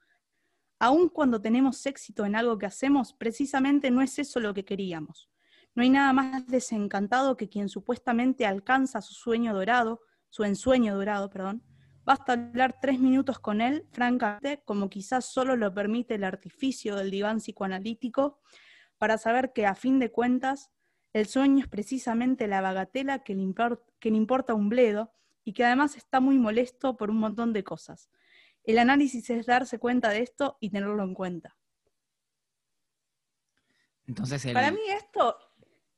Aun 0.78 1.08
cuando 1.08 1.40
tenemos 1.40 1.86
éxito 1.86 2.26
en 2.26 2.36
algo 2.36 2.58
que 2.58 2.66
hacemos, 2.66 3.14
precisamente 3.14 3.90
no 3.90 4.02
es 4.02 4.18
eso 4.18 4.38
lo 4.38 4.52
que 4.52 4.66
queríamos. 4.66 5.30
No 5.74 5.82
hay 5.82 5.88
nada 5.88 6.12
más 6.12 6.46
desencantado 6.46 7.38
que 7.38 7.48
quien 7.48 7.70
supuestamente 7.70 8.44
alcanza 8.44 9.00
su 9.00 9.14
sueño 9.14 9.54
dorado, 9.54 10.02
su 10.28 10.44
ensueño 10.44 10.94
dorado, 10.94 11.30
perdón. 11.30 11.62
Basta 12.04 12.34
hablar 12.34 12.76
tres 12.82 13.00
minutos 13.00 13.38
con 13.38 13.62
él, 13.62 13.86
francamente, 13.92 14.62
como 14.66 14.90
quizás 14.90 15.24
solo 15.24 15.56
lo 15.56 15.72
permite 15.72 16.16
el 16.16 16.24
artificio 16.24 16.96
del 16.96 17.10
diván 17.10 17.38
psicoanalítico, 17.38 18.40
para 19.00 19.16
saber 19.16 19.54
que 19.54 19.64
a 19.64 19.74
fin 19.74 19.98
de 19.98 20.12
cuentas 20.12 20.70
el 21.14 21.26
sueño 21.26 21.64
es 21.64 21.68
precisamente 21.68 22.46
la 22.46 22.60
bagatela 22.60 23.20
que 23.20 23.34
le, 23.34 23.50
que 23.98 24.10
le 24.10 24.16
importa 24.18 24.52
un 24.52 24.68
bledo 24.68 25.10
y 25.42 25.54
que 25.54 25.64
además 25.64 25.96
está 25.96 26.20
muy 26.20 26.36
molesto 26.36 26.98
por 26.98 27.08
un 27.08 27.16
montón 27.16 27.54
de 27.54 27.64
cosas. 27.64 28.10
El 28.62 28.78
análisis 28.78 29.30
es 29.30 29.46
darse 29.46 29.78
cuenta 29.78 30.10
de 30.10 30.20
esto 30.20 30.58
y 30.60 30.68
tenerlo 30.68 31.02
en 31.02 31.14
cuenta. 31.14 31.56
Entonces 34.06 34.46
Para 34.52 34.70
mí 34.70 34.82
esto 34.90 35.34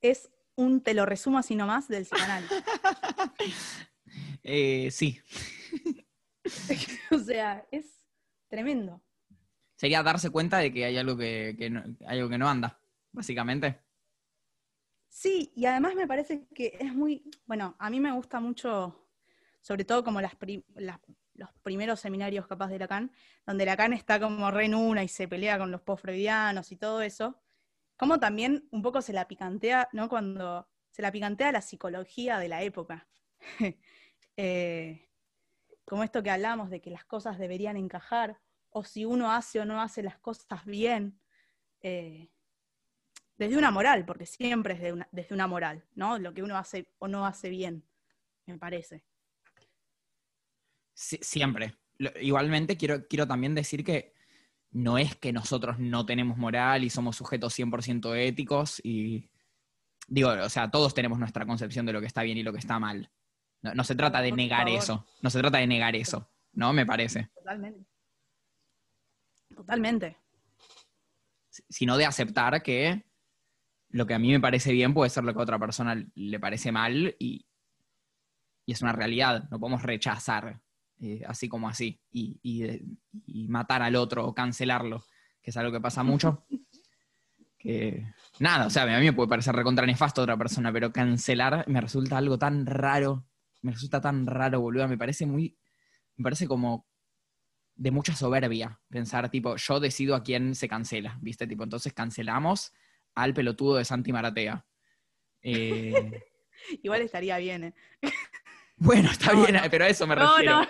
es 0.01 0.31
un, 0.55 0.81
te 0.81 0.95
lo 0.95 1.05
resumo 1.05 1.39
así 1.39 1.57
nomás, 1.57 1.89
del 1.89 2.05
psicoanálisis. 2.05 2.63
eh, 4.45 4.89
sí. 4.93 5.21
o 7.11 7.19
sea, 7.19 7.67
es 7.73 8.07
tremendo. 8.47 9.03
Sería 9.75 10.05
darse 10.05 10.31
cuenta 10.31 10.59
de 10.59 10.73
que 10.73 10.85
hay 10.85 10.97
algo 10.99 11.17
que, 11.17 11.57
que 11.59 11.69
no, 11.69 11.83
algo 12.07 12.29
que 12.29 12.39
no 12.39 12.49
anda, 12.49 12.79
básicamente. 13.13 13.81
Sí, 15.09 15.53
y 15.55 15.67
además 15.67 15.95
me 15.95 16.07
parece 16.07 16.49
que 16.55 16.77
es 16.81 16.95
muy, 16.95 17.31
bueno, 17.47 17.77
a 17.79 17.91
mí 17.91 18.01
me 18.01 18.13
gusta 18.13 18.41
mucho, 18.41 19.09
sobre 19.61 19.85
todo 19.85 20.03
como 20.03 20.21
las, 20.21 20.33
las 20.75 20.99
los 21.35 21.51
primeros 21.63 22.01
seminarios 22.01 22.47
capaz 22.47 22.69
de 22.69 22.79
Lacan, 22.79 23.13
donde 23.47 23.65
Lacan 23.65 23.93
está 23.93 24.21
como 24.21 24.51
re 24.51 24.67
en 24.67 24.75
una 24.75 25.03
y 25.03 25.09
se 25.09 25.29
pelea 25.29 25.59
con 25.59 25.71
los 25.71 25.81
post-freudianos 25.81 26.73
y 26.73 26.77
todo 26.77 27.03
eso, 27.03 27.41
como 27.97 28.19
también 28.19 28.69
un 28.71 28.83
poco 28.83 29.03
se 29.03 29.13
la 29.13 29.29
picantea, 29.29 29.89
¿no? 29.93 30.09
Cuando 30.09 30.69
se 30.91 31.03
la 31.03 31.13
picantea 31.13 31.53
la 31.53 31.63
psicología 31.63 32.39
de 32.39 32.49
la 32.49 32.63
época. 32.63 33.09
eh, 34.37 35.09
como 35.85 36.05
esto 36.05 36.23
que 36.23 36.31
hablamos 36.31 36.71
de 36.71 36.81
que 36.81 36.91
las 36.91 37.05
cosas 37.05 37.39
deberían 37.39 37.77
encajar, 37.77 38.41
o 38.71 38.85
si 38.85 39.05
uno 39.05 39.33
hace 39.33 39.61
o 39.61 39.65
no 39.65 39.81
hace 39.81 40.03
las 40.03 40.19
cosas 40.19 40.65
bien, 40.65 41.21
eh, 41.81 42.31
desde 43.37 43.57
una 43.57 43.71
moral, 43.71 44.05
porque 44.05 44.27
siempre 44.27 44.75
es 44.75 44.81
de 44.81 44.93
una, 44.93 45.09
desde 45.11 45.35
una 45.35 45.47
moral, 45.47 45.85
¿no? 45.95 46.19
Lo 46.19 46.33
que 46.35 46.43
uno 46.43 46.57
hace 46.57 46.89
o 46.99 47.09
no 47.09 47.27
hace 47.27 47.49
bien, 47.49 47.85
me 48.47 48.59
parece. 48.59 49.05
Sí, 50.95 51.19
siempre. 51.23 51.77
Igualmente 52.21 52.77
quiero, 52.77 53.07
quiero 53.07 53.27
también 53.27 53.55
decir 53.55 53.85
que 53.85 54.13
no 54.71 54.99
es 54.99 55.17
que 55.17 55.33
nosotros 55.33 55.79
no 55.79 56.07
tenemos 56.07 56.39
moral 56.39 56.85
y 56.85 56.91
somos 56.91 57.17
sujetos 57.17 57.59
100% 57.59 58.17
éticos 58.17 58.81
y 58.83 59.31
digo, 60.09 60.31
o 60.31 60.49
sea, 60.49 60.71
todos 60.71 60.95
tenemos 60.95 61.19
nuestra 61.19 61.47
concepción 61.47 61.87
de 61.87 61.93
lo 61.93 62.01
que 62.01 62.07
está 62.07 62.23
bien 62.23 62.39
y 62.39 62.43
lo 62.43 62.53
que 62.53 62.59
está 62.59 62.79
mal. 62.79 63.11
No, 63.61 63.75
no 63.75 63.85
se 63.85 63.95
trata 63.95 64.21
de 64.21 64.31
Por 64.31 64.39
negar 64.39 64.65
favor. 64.67 64.79
eso, 64.79 65.07
no 65.21 65.31
se 65.31 65.39
trata 65.39 65.59
de 65.59 65.67
negar 65.67 65.95
eso, 65.95 66.29
¿no? 66.53 66.73
Me 66.73 66.87
parece. 66.87 67.31
Totalmente. 67.35 67.87
Totalmente. 69.55 70.17
Sino 71.51 71.97
de 71.97 72.07
aceptar 72.07 72.63
que 72.63 73.05
lo 73.93 74.07
que 74.07 74.15
a 74.15 74.19
mí 74.19 74.31
me 74.33 74.41
parece 74.41 74.73
bien 74.73 74.95
puede 74.95 75.11
ser 75.11 75.25
lo 75.25 75.33
que 75.35 75.41
a 75.41 75.43
otra 75.45 75.59
persona 75.59 75.95
le 76.15 76.41
parece 76.41 76.73
mal 76.73 77.15
y, 77.19 77.47
y 78.67 78.73
es 78.73 78.83
una 78.83 78.93
realidad, 78.93 79.49
no 79.51 79.59
podemos 79.59 79.83
rechazar 79.83 80.61
eh, 81.01 81.23
así 81.27 81.49
como 81.49 81.69
así 81.69 82.01
y, 82.13 82.39
y- 82.43 82.81
y 83.27 83.49
matar 83.49 83.83
al 83.83 83.97
otro 83.97 84.25
o 84.27 84.35
cancelarlo, 84.35 85.05
que 85.43 85.51
es 85.51 85.57
algo 85.57 85.73
que 85.73 85.81
pasa 85.81 86.03
mucho. 86.05 86.47
que 87.59 88.07
nada, 88.41 88.67
o 88.67 88.71
sea, 88.71 88.83
a 88.85 88.87
mí 88.99 89.05
me 89.07 89.13
puede 89.13 89.29
parecer 89.29 89.55
recontra 89.55 89.87
nefasto 89.87 90.21
a 90.21 90.25
otra 90.25 90.37
persona, 90.37 90.73
pero 90.73 90.93
cancelar 90.93 91.65
me 91.69 91.81
resulta 91.81 92.19
algo 92.19 92.39
tan 92.39 92.67
raro, 92.67 93.25
me 93.63 93.73
resulta 93.73 94.01
tan 94.01 94.27
raro, 94.27 94.61
boludo, 94.61 94.89
me 94.89 94.99
parece 94.99 95.27
muy, 95.27 95.57
me 96.17 96.25
parece 96.25 96.49
como 96.49 96.87
de 97.77 97.91
mucha 97.91 98.15
soberbia 98.15 98.81
pensar, 98.89 99.31
tipo, 99.31 99.57
yo 99.57 99.81
decido 99.81 100.15
a 100.15 100.23
quién 100.23 100.55
se 100.55 100.69
cancela, 100.69 101.19
¿viste? 101.23 101.47
Tipo, 101.47 101.65
entonces 101.65 101.93
cancelamos 101.93 102.73
al 103.15 103.35
pelotudo 103.35 103.77
de 103.77 103.85
Santi 103.85 104.13
Maratea. 104.13 104.65
Eh, 105.43 105.93
Igual 106.83 107.03
estaría 107.03 107.39
bien, 107.39 107.65
¿eh? 107.65 107.75
bueno, 108.77 109.11
está 109.11 109.33
No, 109.33 109.41
bien, 109.43 109.55
no. 109.55 109.61
pero 109.71 109.85
a 109.85 109.89
eso 109.89 110.07
me 110.07 110.15
No, 110.17 110.37
refiero. 110.37 110.61
no. 110.61 110.67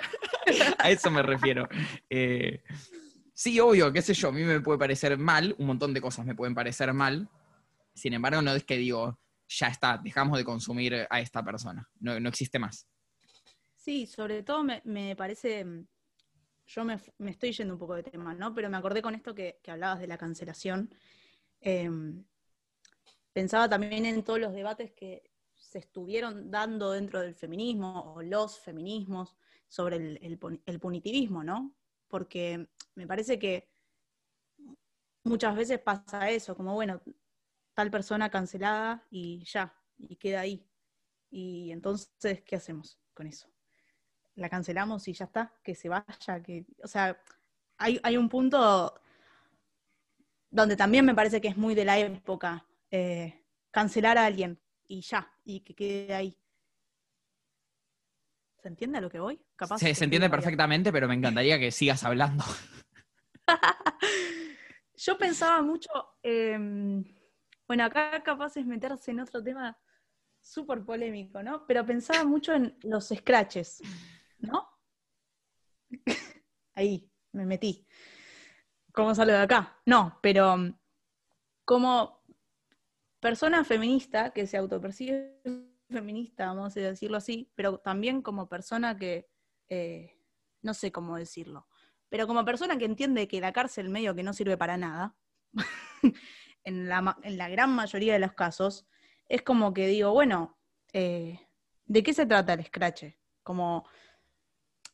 a 0.78 0.90
eso 0.90 1.11
me 1.11 1.22
refiero. 1.22 1.68
Eh, 2.09 2.62
sí, 3.35 3.61
obvio, 3.61 3.92
qué 3.92 4.02
sé 4.02 4.14
yo, 4.14 4.28
a 4.28 4.33
mí 4.33 4.42
me 4.42 4.61
puede 4.61 4.78
parecer 4.78 5.18
mal, 5.18 5.55
un 5.59 5.66
montón 5.66 5.92
de 5.94 6.00
cosas 6.00 6.24
me 6.26 6.35
pueden 6.35 6.55
parecer 6.55 6.92
mal. 6.92 7.28
Sin 7.94 8.14
embargo, 8.14 8.40
no 8.40 8.55
es 8.55 8.64
que 8.64 8.78
digo, 8.78 9.18
ya 9.48 9.66
está, 9.68 9.98
dejamos 9.98 10.38
de 10.38 10.44
consumir 10.44 11.07
a 11.11 11.20
esta 11.20 11.44
persona. 11.44 11.88
No, 12.00 12.18
no 12.18 12.28
existe 12.28 12.59
más. 12.59 12.88
Sí, 13.76 14.07
sobre 14.07 14.42
todo 14.42 14.62
me, 14.64 14.81
me 14.85 15.14
parece, 15.16 15.66
yo 16.66 16.85
me, 16.85 16.98
me 17.18 17.33
estoy 17.33 17.52
yendo 17.52 17.74
un 17.74 17.81
poco 17.81 17.96
de 17.96 18.05
tema, 18.05 18.33
¿no? 18.33 18.55
Pero 18.55 18.70
me 18.70 18.76
acordé 18.78 19.02
con 19.02 19.14
esto 19.14 19.35
que, 19.35 19.59
que 19.62 19.70
hablabas 19.72 20.00
de 20.00 20.07
la 20.07 20.16
cancelación. 20.16 20.94
Em, 21.61 22.24
pensaba 23.33 23.68
también 23.68 24.07
en 24.07 24.23
todos 24.25 24.40
los 24.40 24.53
debates 24.53 24.92
que 24.92 25.31
se 25.55 25.79
estuvieron 25.79 26.51
dando 26.51 26.92
dentro 26.92 27.21
del 27.21 27.35
feminismo 27.35 28.14
o 28.14 28.23
los 28.23 28.59
feminismos 28.61 29.37
sobre 29.68 29.97
el, 29.97 30.18
el 30.23 30.38
puni- 30.38 30.62
el 30.66 30.81
punitivismo, 30.81 31.45
¿no? 31.45 31.75
Porque 32.09 32.68
me 32.95 33.07
parece 33.07 33.38
que 33.38 33.68
muchas 35.25 35.57
veces 35.57 35.79
pasa 35.81 36.31
eso, 36.31 36.57
como 36.57 36.75
bueno, 36.75 37.01
tal 37.75 37.90
persona 37.90 38.31
cancelada 38.31 39.07
y 39.11 39.45
ya, 39.45 39.75
y 39.99 40.16
queda 40.16 40.40
ahí. 40.40 40.66
Y 41.31 41.71
entonces, 41.73 42.42
¿qué 42.45 42.57
hacemos 42.57 42.99
con 43.14 43.27
eso? 43.27 43.49
la 44.37 44.49
cancelamos 44.49 45.09
y 45.09 45.12
ya 45.12 45.27
está, 45.27 45.53
que 45.62 45.75
se 45.75 45.88
vaya, 45.88 46.42
que, 46.42 46.64
o 46.83 46.87
sea, 46.88 47.21
hay, 47.79 48.01
hay 48.03 48.16
un 48.16 48.29
punto 48.29 48.95
donde 50.51 50.77
también 50.77 51.05
me 51.05 51.14
parece 51.14 51.40
que 51.40 51.49
es 51.49 51.57
muy 51.57 51.75
de 51.75 51.85
la 51.85 51.99
época, 51.99 52.66
eh, 52.92 53.44
cancelar 53.70 54.18
a 54.18 54.26
alguien 54.26 54.61
y 54.87 55.00
ya, 55.00 55.33
y 55.44 55.61
que 55.61 55.74
quede 55.74 56.14
ahí. 56.14 56.38
¿Se 58.59 58.68
entiende 58.68 58.98
a 58.98 59.00
lo 59.00 59.11
que 59.11 59.18
voy? 59.18 59.40
Capaz 59.57 59.78
Se, 59.78 60.05
entiende 60.05 60.31
perfectamente, 60.31 60.92
pero 60.92 61.09
me 61.09 61.14
encantaría 61.14 61.59
que 61.59 61.72
sigas 61.72 62.05
hablando. 62.05 62.44
Yo 64.94 65.18
pensaba 65.18 65.62
mucho, 65.62 65.90
eh, 66.22 67.02
bueno, 67.66 67.85
acá 67.85 68.22
capaz 68.22 68.57
es 68.59 68.66
meterse 68.66 69.11
en 69.11 69.20
otro 69.20 69.42
tema 69.42 69.76
súper 70.40 70.85
polémico, 70.85 71.42
¿no? 71.42 71.66
Pero 71.66 71.87
pensaba 71.87 72.24
mucho 72.24 72.52
en 72.52 72.76
los 72.83 73.09
scratches, 73.09 73.81
¿no? 74.38 74.68
Ahí, 76.74 77.11
me 77.33 77.46
metí. 77.46 77.87
¿Cómo 78.92 79.14
salgo 79.14 79.33
de 79.33 79.42
acá? 79.42 79.81
No, 79.87 80.18
pero 80.22 80.57
mm, 80.57 80.78
como 81.64 82.22
persona 83.23 83.63
feminista 83.63 84.31
que 84.31 84.49
se 84.49 84.57
autopercibe 84.57 85.41
feminista, 85.89 86.47
vamos 86.47 86.77
a 86.77 86.81
decirlo 86.81 87.19
así, 87.19 87.49
pero 87.55 87.79
también 87.79 88.21
como 88.21 88.49
persona 88.49 88.97
que, 88.97 89.29
eh, 89.69 90.19
no 90.61 90.75
sé 90.75 90.91
cómo 90.91 91.17
decirlo, 91.17 91.69
pero 92.09 92.27
como 92.27 92.45
persona 92.45 92.77
que 92.77 92.85
entiende 92.85 93.29
que 93.29 93.41
la 93.41 93.53
cárcel 93.53 93.91
medio 93.91 94.17
que 94.17 94.25
no 94.25 94.33
sirve 94.33 94.57
para 94.57 94.77
nada, 94.77 95.15
en, 96.65 96.89
la, 96.89 97.17
en 97.23 97.39
la 97.39 97.49
gran 97.49 97.71
mayoría 97.71 98.15
de 98.15 98.19
los 98.19 98.33
casos, 98.33 98.89
es 99.29 99.43
como 99.43 99.73
que 99.73 99.87
digo, 99.87 100.11
bueno, 100.11 100.59
eh, 100.93 101.39
¿de 101.85 102.03
qué 102.03 102.13
se 102.13 102.27
trata 102.27 102.55
el 102.55 102.65
scratch? 102.65 103.05
Como, 103.45 103.87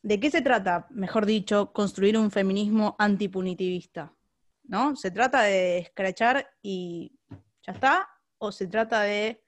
¿de 0.03 0.19
qué 0.19 0.29
se 0.29 0.41
trata, 0.41 0.85
mejor 0.91 1.25
dicho, 1.25 1.73
construir 1.73 2.15
un 2.15 2.29
feminismo 2.29 2.95
antipunitivista? 2.99 4.13
¿No? 4.65 4.95
¿Se 4.95 5.09
trata 5.09 5.41
de 5.41 5.79
escrachar 5.79 6.47
y 6.61 7.17
ya 7.65 7.73
está? 7.73 8.07
¿O 8.39 8.51
se 8.51 8.67
trata 8.67 9.01
de, 9.01 9.43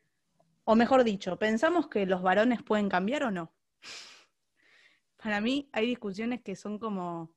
o 0.66 0.76
mejor 0.76 1.04
dicho, 1.04 1.38
¿pensamos 1.40 1.88
que 1.88 2.06
los 2.06 2.22
varones 2.22 2.62
pueden 2.62 2.90
cambiar 2.90 3.24
o 3.24 3.32
no? 3.32 3.54
Para 5.18 5.40
mí 5.40 5.70
hay 5.72 5.88
discusiones 5.88 6.42
que 6.42 6.56
son 6.56 6.78
como 6.78 7.34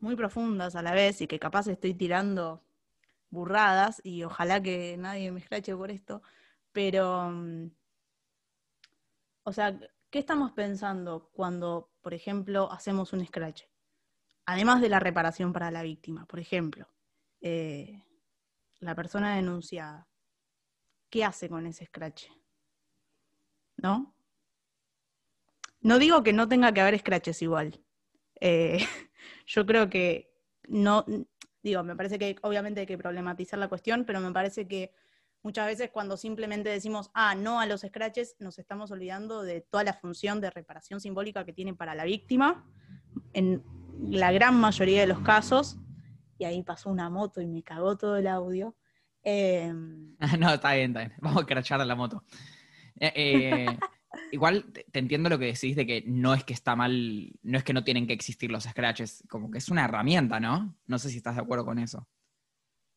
muy 0.00 0.16
profundas 0.16 0.74
a 0.74 0.82
la 0.82 0.92
vez 0.92 1.20
y 1.20 1.28
que 1.28 1.38
capaz 1.38 1.68
estoy 1.68 1.94
tirando 1.94 2.64
burradas 3.30 4.00
y 4.04 4.24
ojalá 4.24 4.60
que 4.62 4.96
nadie 4.98 5.30
me 5.30 5.40
escrache 5.40 5.74
por 5.76 5.90
esto, 5.90 6.22
pero, 6.72 7.30
mm, 7.30 7.70
o 9.44 9.52
sea, 9.52 9.78
¿qué 10.10 10.18
estamos 10.18 10.52
pensando 10.52 11.30
cuando, 11.32 11.90
por 12.00 12.12
ejemplo, 12.14 12.70
hacemos 12.72 13.12
un 13.12 13.24
scratch? 13.24 13.62
Además 14.46 14.80
de 14.80 14.88
la 14.88 15.00
reparación 15.00 15.52
para 15.52 15.70
la 15.70 15.82
víctima, 15.82 16.26
por 16.26 16.40
ejemplo, 16.40 16.88
eh, 17.40 18.04
la 18.80 18.94
persona 18.94 19.36
denunciada, 19.36 20.08
¿qué 21.12 21.24
hace 21.24 21.50
con 21.50 21.66
ese 21.66 21.84
scratch? 21.84 22.24
¿No? 23.76 24.16
No 25.82 25.98
digo 25.98 26.22
que 26.22 26.32
no 26.32 26.48
tenga 26.48 26.72
que 26.72 26.80
haber 26.80 26.98
scratches 26.98 27.42
igual. 27.42 27.84
Eh, 28.40 28.78
yo 29.46 29.66
creo 29.66 29.90
que 29.90 30.32
no, 30.68 31.04
digo, 31.62 31.82
me 31.82 31.94
parece 31.94 32.18
que 32.18 32.36
obviamente 32.40 32.80
hay 32.80 32.86
que 32.86 32.96
problematizar 32.96 33.58
la 33.58 33.68
cuestión, 33.68 34.06
pero 34.06 34.20
me 34.20 34.32
parece 34.32 34.66
que 34.66 34.94
muchas 35.42 35.66
veces 35.66 35.90
cuando 35.90 36.16
simplemente 36.16 36.70
decimos, 36.70 37.10
ah, 37.12 37.34
no 37.34 37.60
a 37.60 37.66
los 37.66 37.82
scratches, 37.82 38.36
nos 38.38 38.58
estamos 38.58 38.90
olvidando 38.90 39.42
de 39.42 39.60
toda 39.60 39.84
la 39.84 39.92
función 39.92 40.40
de 40.40 40.48
reparación 40.48 40.98
simbólica 40.98 41.44
que 41.44 41.52
tiene 41.52 41.74
para 41.74 41.94
la 41.94 42.04
víctima, 42.04 42.64
en 43.34 43.62
la 44.00 44.32
gran 44.32 44.58
mayoría 44.58 45.02
de 45.02 45.08
los 45.08 45.20
casos, 45.20 45.78
y 46.38 46.44
ahí 46.44 46.62
pasó 46.62 46.88
una 46.88 47.10
moto 47.10 47.42
y 47.42 47.46
me 47.46 47.62
cagó 47.62 47.98
todo 47.98 48.16
el 48.16 48.28
audio. 48.28 48.74
Em, 49.22 50.16
no, 50.38 50.54
está 50.54 50.74
bien, 50.74 50.90
está 50.90 51.00
bien. 51.00 51.12
Vamos 51.20 51.42
a 51.42 51.44
scratchar 51.44 51.80
a 51.80 51.84
la 51.84 51.94
moto. 51.94 52.24
Eh, 52.98 53.12
eh, 53.14 53.66
igual 54.32 54.72
te 54.72 54.98
entiendo 54.98 55.28
lo 55.28 55.38
que 55.38 55.46
decís 55.46 55.76
de 55.76 55.86
que 55.86 56.04
no 56.06 56.34
es 56.34 56.44
que 56.44 56.52
está 56.52 56.76
mal, 56.76 57.32
no 57.42 57.58
es 57.58 57.64
que 57.64 57.72
no 57.72 57.84
tienen 57.84 58.06
que 58.06 58.12
existir 58.12 58.50
los 58.50 58.64
scratches, 58.64 59.24
como 59.28 59.50
que 59.50 59.58
es 59.58 59.68
una 59.68 59.84
herramienta, 59.84 60.40
¿no? 60.40 60.76
No 60.86 60.98
sé 60.98 61.10
si 61.10 61.18
estás 61.18 61.36
de 61.36 61.42
acuerdo 61.42 61.64
con 61.64 61.78
eso. 61.78 62.08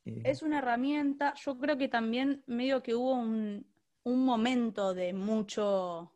Eh. 0.06 0.22
Es 0.24 0.42
una 0.42 0.60
herramienta, 0.60 1.34
yo 1.36 1.58
creo 1.58 1.78
que 1.78 1.88
también 1.88 2.44
medio 2.48 2.84
que 2.84 2.96
hubo 2.96 3.14
un, 3.14 3.66
momento 4.04 4.94
de 4.94 5.14
mucho, 5.14 6.14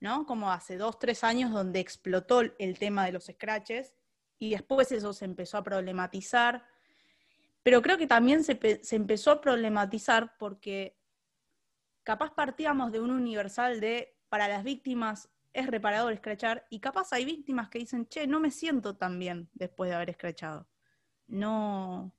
¿no? 0.00 0.24
Como 0.24 0.50
hace 0.50 0.78
dos, 0.78 0.98
tres 0.98 1.24
años 1.24 1.52
donde 1.52 1.78
explotó 1.78 2.40
el 2.40 2.78
tema 2.78 3.04
de 3.04 3.12
los 3.12 3.26
scratches 3.26 3.94
y 4.38 4.50
después 4.50 4.90
eso 4.92 5.12
se 5.12 5.26
empezó 5.26 5.58
a 5.58 5.62
problematizar. 5.62 6.64
Pero 7.62 7.82
creo 7.82 7.98
que 7.98 8.06
también 8.06 8.44
se, 8.44 8.80
se 8.82 8.96
empezó 8.96 9.30
a 9.30 9.40
problematizar 9.40 10.36
porque 10.38 10.98
capaz 12.02 12.34
partíamos 12.34 12.92
de 12.92 13.00
un 13.00 13.10
universal 13.10 13.80
de 13.80 14.16
para 14.28 14.48
las 14.48 14.64
víctimas 14.64 15.30
es 15.52 15.66
reparador 15.66 16.12
escrachar 16.12 16.66
y 16.70 16.80
capaz 16.80 17.12
hay 17.12 17.24
víctimas 17.24 17.68
que 17.68 17.78
dicen, 17.78 18.06
che, 18.06 18.26
no 18.26 18.40
me 18.40 18.50
siento 18.50 18.96
tan 18.96 19.18
bien 19.18 19.50
después 19.54 19.90
de 19.90 19.96
haber 19.96 20.10
escrachado. 20.10 20.68
No, 21.26 22.14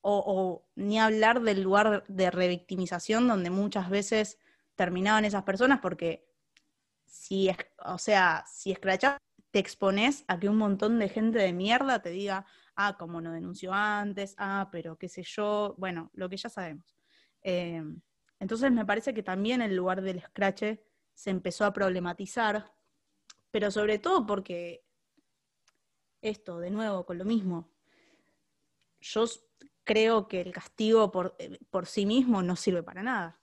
o, 0.00 0.68
ni 0.76 0.98
hablar 0.98 1.40
del 1.42 1.62
lugar 1.62 2.04
de 2.08 2.30
revictimización 2.30 3.26
donde 3.26 3.50
muchas 3.50 3.90
veces 3.90 4.38
terminaban 4.74 5.24
esas 5.24 5.42
personas 5.42 5.80
porque 5.80 6.28
si, 7.06 7.50
o 7.84 7.98
sea, 7.98 8.44
si 8.46 8.70
escrachas 8.70 9.18
te 9.50 9.58
expones 9.58 10.24
a 10.28 10.38
que 10.38 10.48
un 10.48 10.56
montón 10.56 10.98
de 10.98 11.08
gente 11.08 11.38
de 11.38 11.52
mierda 11.52 12.00
te 12.00 12.10
diga, 12.10 12.46
ah, 12.78 12.96
como 12.96 13.20
no 13.20 13.32
denunció 13.32 13.72
antes, 13.74 14.34
ah, 14.38 14.68
pero 14.70 14.96
qué 14.96 15.08
sé 15.08 15.24
yo, 15.24 15.74
bueno, 15.78 16.10
lo 16.14 16.28
que 16.28 16.36
ya 16.36 16.48
sabemos. 16.48 16.96
Eh, 17.42 17.82
entonces 18.38 18.70
me 18.70 18.86
parece 18.86 19.12
que 19.12 19.24
también 19.24 19.60
el 19.60 19.74
lugar 19.74 20.00
del 20.00 20.18
escrache 20.18 20.80
se 21.12 21.30
empezó 21.30 21.64
a 21.64 21.72
problematizar, 21.72 22.72
pero 23.50 23.72
sobre 23.72 23.98
todo 23.98 24.24
porque 24.24 24.84
esto, 26.22 26.60
de 26.60 26.70
nuevo, 26.70 27.04
con 27.04 27.18
lo 27.18 27.24
mismo, 27.24 27.68
yo 29.00 29.24
creo 29.82 30.28
que 30.28 30.40
el 30.40 30.52
castigo 30.52 31.10
por, 31.10 31.34
eh, 31.40 31.58
por 31.70 31.86
sí 31.86 32.06
mismo 32.06 32.42
no 32.42 32.54
sirve 32.54 32.84
para 32.84 33.02
nada, 33.02 33.40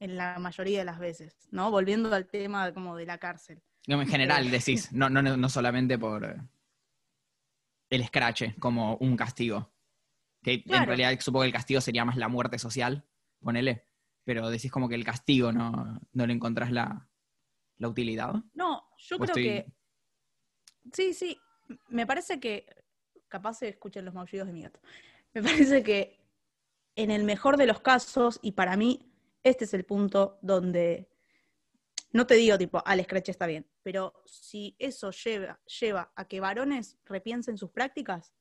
en 0.00 0.16
la 0.16 0.38
mayoría 0.38 0.78
de 0.78 0.86
las 0.86 0.98
veces, 0.98 1.46
¿no? 1.50 1.70
Volviendo 1.70 2.14
al 2.14 2.26
tema 2.26 2.72
como 2.72 2.96
de 2.96 3.04
la 3.04 3.18
cárcel. 3.18 3.62
en 3.86 4.06
general, 4.06 4.46
eh, 4.46 4.50
decís, 4.50 4.90
no, 4.92 5.10
no, 5.10 5.20
no 5.20 5.48
solamente 5.50 5.98
por 5.98 6.48
el 7.92 8.00
escrache 8.00 8.54
como 8.58 8.96
un 8.96 9.16
castigo. 9.16 9.72
Que 10.42 10.64
en 10.66 10.86
realidad 10.86 11.16
supongo 11.20 11.42
que 11.42 11.48
el 11.48 11.52
castigo 11.52 11.80
sería 11.80 12.04
más 12.04 12.16
la 12.16 12.28
muerte 12.28 12.58
social, 12.58 13.06
ponele 13.40 13.86
pero 14.24 14.50
decís 14.50 14.70
como 14.70 14.88
que 14.88 14.94
el 14.94 15.04
castigo 15.04 15.52
no, 15.52 16.00
no 16.12 16.26
le 16.26 16.32
encontrás 16.32 16.70
la, 16.70 17.08
utilidad. 17.80 18.34
No, 18.54 18.88
yo 18.96 19.18
creo 19.18 19.34
que. 19.34 19.66
Sí, 20.92 21.14
sí. 21.14 21.36
Me 21.88 22.06
parece 22.06 22.38
que. 22.38 22.66
Capaz 23.26 23.54
se 23.54 23.68
escuchen 23.70 24.04
los 24.04 24.14
maullidos 24.14 24.46
de 24.46 24.52
mi 24.52 24.62
gato. 24.62 24.80
Me 25.32 25.42
parece 25.42 25.82
que 25.82 26.20
en 26.94 27.10
el 27.10 27.24
mejor 27.24 27.56
de 27.56 27.66
los 27.66 27.80
casos, 27.80 28.38
y 28.42 28.52
para 28.52 28.76
mí, 28.76 29.10
este 29.42 29.64
es 29.64 29.74
el 29.74 29.84
punto 29.84 30.38
donde. 30.42 31.08
No 32.12 32.26
te 32.26 32.34
digo 32.34 32.58
tipo, 32.58 32.82
al 32.86 33.02
scratch 33.02 33.30
está 33.30 33.46
bien, 33.46 33.66
pero 33.82 34.14
si 34.24 34.76
eso 34.78 35.10
lleva, 35.10 35.60
lleva 35.80 36.12
a 36.14 36.26
que 36.26 36.40
varones 36.40 36.98
repiensen 37.04 37.58
sus 37.58 37.70
prácticas, 37.70 38.32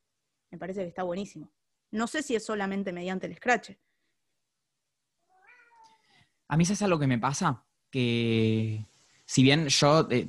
me 0.52 0.58
parece 0.58 0.82
que 0.82 0.88
está 0.88 1.04
buenísimo. 1.04 1.52
No 1.92 2.08
sé 2.08 2.24
si 2.24 2.36
es 2.36 2.46
solamente 2.46 2.94
mediante 2.94 3.28
el 3.28 3.36
scratch, 3.36 3.72
a 6.52 6.58
mí 6.58 6.66
es 6.70 6.82
algo 6.82 7.00
que 7.00 7.08
me 7.08 7.18
pasa, 7.18 7.64
que 7.90 8.86
si 9.26 9.42
bien 9.42 9.70
yo 9.70 10.06
eh, 10.12 10.28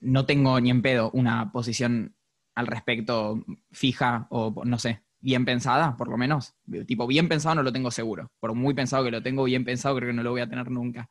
no 0.00 0.26
tengo 0.26 0.58
ni 0.60 0.70
en 0.70 0.82
pedo 0.82 1.12
una 1.12 1.52
posición 1.52 2.16
al 2.56 2.66
respecto 2.66 3.44
fija 3.70 4.26
o 4.30 4.64
no 4.64 4.76
sé, 4.76 5.02
bien 5.20 5.44
pensada, 5.44 5.96
por 5.96 6.08
lo 6.08 6.16
menos, 6.16 6.54
tipo 6.88 7.06
bien 7.06 7.28
pensado 7.28 7.54
no 7.54 7.62
lo 7.62 7.72
tengo 7.72 7.92
seguro, 7.92 8.32
por 8.40 8.54
muy 8.54 8.74
pensado 8.74 9.04
que 9.04 9.12
lo 9.12 9.22
tengo, 9.22 9.44
bien 9.44 9.64
pensado 9.64 9.94
creo 9.94 10.08
que 10.08 10.14
no 10.14 10.24
lo 10.24 10.32
voy 10.32 10.40
a 10.40 10.48
tener 10.48 10.68
nunca. 10.68 11.08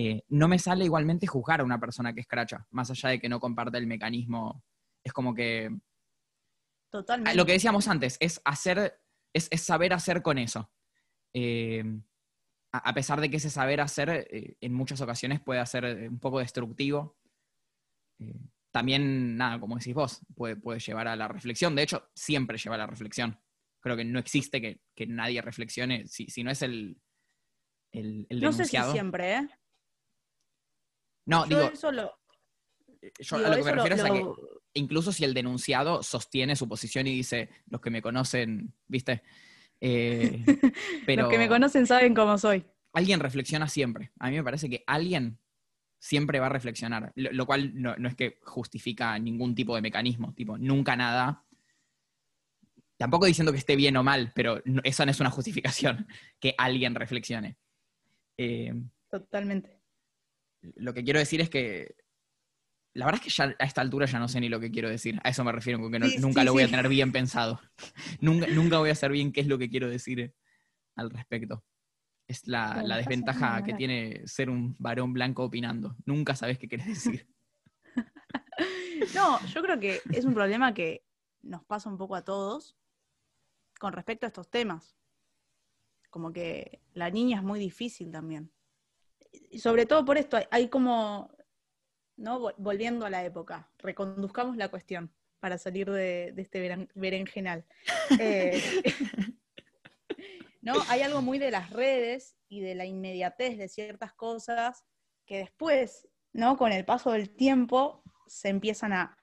Eh, 0.00 0.22
no 0.28 0.46
me 0.46 0.60
sale 0.60 0.84
igualmente 0.84 1.26
juzgar 1.26 1.60
a 1.60 1.64
una 1.64 1.80
persona 1.80 2.14
que 2.14 2.20
escracha, 2.20 2.64
más 2.70 2.88
allá 2.88 3.08
de 3.08 3.18
que 3.18 3.28
no 3.28 3.40
comparta 3.40 3.78
el 3.78 3.88
mecanismo. 3.88 4.62
Es 5.02 5.12
como 5.12 5.34
que... 5.34 5.76
Totalmente. 6.88 7.36
Lo 7.36 7.44
que 7.44 7.54
decíamos 7.54 7.88
antes, 7.88 8.16
es 8.20 8.40
hacer, 8.44 9.00
es, 9.32 9.48
saber 9.60 9.92
hacer 9.92 10.22
con 10.22 10.38
eso. 10.38 10.70
Eh, 11.34 11.82
a 12.70 12.94
pesar 12.94 13.20
de 13.20 13.28
que 13.28 13.38
ese 13.38 13.50
saber 13.50 13.80
hacer 13.80 14.28
eh, 14.30 14.56
en 14.60 14.72
muchas 14.72 15.00
ocasiones 15.00 15.40
puede 15.40 15.66
ser 15.66 16.08
un 16.08 16.20
poco 16.20 16.38
destructivo, 16.38 17.18
también, 18.70 19.36
nada, 19.36 19.58
como 19.58 19.78
decís 19.78 19.94
vos, 19.94 20.20
puede, 20.36 20.54
puede, 20.54 20.78
llevar 20.78 21.08
a 21.08 21.16
la 21.16 21.26
reflexión. 21.26 21.74
De 21.74 21.82
hecho, 21.82 22.08
siempre 22.14 22.56
lleva 22.56 22.76
a 22.76 22.78
la 22.78 22.86
reflexión. 22.86 23.36
Creo 23.80 23.96
que 23.96 24.04
no 24.04 24.20
existe 24.20 24.60
que, 24.60 25.06
nadie 25.08 25.42
reflexione 25.42 26.06
si, 26.06 26.26
si, 26.26 26.44
no 26.44 26.52
es 26.52 26.62
el, 26.62 27.00
el, 27.90 28.28
No 28.30 28.52
sé 28.52 28.64
si 28.64 28.76
siempre, 28.92 29.38
¿eh? 29.38 29.48
No, 31.28 31.44
digo... 31.46 31.70
Yo 33.20 33.36
a 33.36 33.40
lo 33.40 33.56
que 33.56 33.62
me 33.62 33.72
refiero 33.72 33.94
es 33.94 34.04
a 34.04 34.10
que 34.10 34.24
incluso 34.74 35.12
si 35.12 35.24
el 35.24 35.34
denunciado 35.34 36.02
sostiene 36.02 36.56
su 36.56 36.68
posición 36.68 37.06
y 37.06 37.14
dice, 37.14 37.48
los 37.68 37.80
que 37.80 37.90
me 37.90 38.02
conocen, 38.02 38.74
viste, 38.86 39.22
eh, 39.80 40.42
pero 41.06 41.22
Los 41.22 41.30
que 41.30 41.38
me 41.38 41.48
conocen 41.48 41.86
saben 41.86 42.14
cómo 42.14 42.38
soy. 42.38 42.64
Alguien 42.92 43.20
reflexiona 43.20 43.68
siempre. 43.68 44.10
A 44.18 44.30
mí 44.30 44.36
me 44.36 44.42
parece 44.42 44.68
que 44.68 44.82
alguien 44.86 45.38
siempre 46.00 46.40
va 46.40 46.46
a 46.46 46.50
reflexionar, 46.50 47.12
lo, 47.14 47.46
cual 47.46 47.72
no, 47.74 47.94
es 48.08 48.14
que 48.14 48.38
justifica 48.42 49.18
ningún 49.18 49.54
tipo 49.54 49.74
de 49.74 49.82
mecanismo, 49.82 50.32
tipo, 50.34 50.56
nunca 50.56 50.96
nada. 50.96 51.44
Tampoco 52.96 53.26
diciendo 53.26 53.52
que 53.52 53.58
esté 53.58 53.76
bien 53.76 53.96
o 53.96 54.02
mal, 54.02 54.32
pero 54.34 54.62
eso 54.82 55.04
no 55.04 55.10
es 55.10 55.20
una 55.20 55.30
justificación, 55.30 56.06
que 56.40 56.54
alguien 56.56 56.94
reflexione. 56.94 57.58
Eh, 58.36 58.72
Totalmente. 59.10 59.77
Lo 60.60 60.94
que 60.94 61.04
quiero 61.04 61.18
decir 61.18 61.40
es 61.40 61.50
que 61.50 61.96
la 62.94 63.04
verdad 63.04 63.20
es 63.24 63.24
que 63.24 63.42
ya 63.42 63.54
a 63.58 63.64
esta 63.64 63.80
altura 63.80 64.06
ya 64.06 64.18
no 64.18 64.28
sé 64.28 64.40
ni 64.40 64.48
lo 64.48 64.58
que 64.58 64.70
quiero 64.70 64.88
decir. 64.88 65.20
A 65.22 65.28
eso 65.28 65.44
me 65.44 65.52
refiero, 65.52 65.78
porque 65.78 65.98
nunca 66.18 66.42
lo 66.42 66.52
voy 66.52 66.64
a 66.64 66.68
tener 66.68 66.88
bien 66.88 67.12
pensado. 67.12 67.60
nunca, 68.20 68.46
nunca 68.48 68.78
voy 68.78 68.90
a 68.90 68.94
saber 68.94 69.12
bien 69.12 69.32
qué 69.32 69.40
es 69.40 69.46
lo 69.46 69.58
que 69.58 69.68
quiero 69.70 69.88
decir 69.88 70.34
al 70.96 71.10
respecto. 71.10 71.64
Es 72.26 72.46
la, 72.46 72.82
desventaja 72.96 73.62
que 73.62 73.74
tiene 73.74 74.26
ser 74.26 74.50
un 74.50 74.74
varón 74.78 75.12
blanco 75.12 75.44
opinando. 75.44 75.96
Nunca 76.04 76.34
sabes 76.34 76.58
qué 76.58 76.68
quieres 76.68 76.88
decir. 76.88 77.28
no, 79.14 79.46
yo 79.46 79.62
creo 79.62 79.78
que 79.78 80.00
es 80.12 80.24
un 80.24 80.34
problema 80.34 80.74
que 80.74 81.04
nos 81.42 81.64
pasa 81.64 81.88
un 81.88 81.96
poco 81.96 82.16
a 82.16 82.24
todos 82.24 82.76
con 83.78 83.92
respecto 83.92 84.26
a 84.26 84.28
estos 84.28 84.50
temas. 84.50 84.96
Como 86.10 86.32
que 86.32 86.82
la 86.94 87.10
niña 87.10 87.38
es 87.38 87.44
muy 87.44 87.60
difícil 87.60 88.10
también. 88.10 88.52
Sobre 89.58 89.86
todo 89.86 90.04
por 90.04 90.18
esto, 90.18 90.38
hay 90.50 90.68
como 90.68 91.30
¿no? 92.18 92.52
Volviendo 92.58 93.06
a 93.06 93.10
la 93.10 93.24
época, 93.24 93.70
reconduzcamos 93.78 94.56
la 94.56 94.68
cuestión 94.68 95.14
para 95.40 95.56
salir 95.56 95.90
de, 95.90 96.34
este 96.36 96.88
berenjenal. 96.94 97.64
Eh, 98.18 98.60
¿no? 100.60 100.74
Hay 100.88 101.02
algo 101.02 101.22
muy 101.22 101.38
de 101.38 101.52
las 101.52 101.70
redes 101.70 102.36
y 102.48 102.60
de 102.60 102.74
la 102.74 102.84
inmediatez 102.84 103.56
de 103.56 103.68
ciertas 103.68 104.12
cosas 104.12 104.84
que 105.24 105.38
después, 105.38 106.08
¿no? 106.32 106.56
Con 106.56 106.72
el 106.72 106.84
paso 106.84 107.12
del 107.12 107.30
tiempo, 107.30 108.02
se 108.26 108.48
empiezan 108.48 108.92
a, 108.92 109.16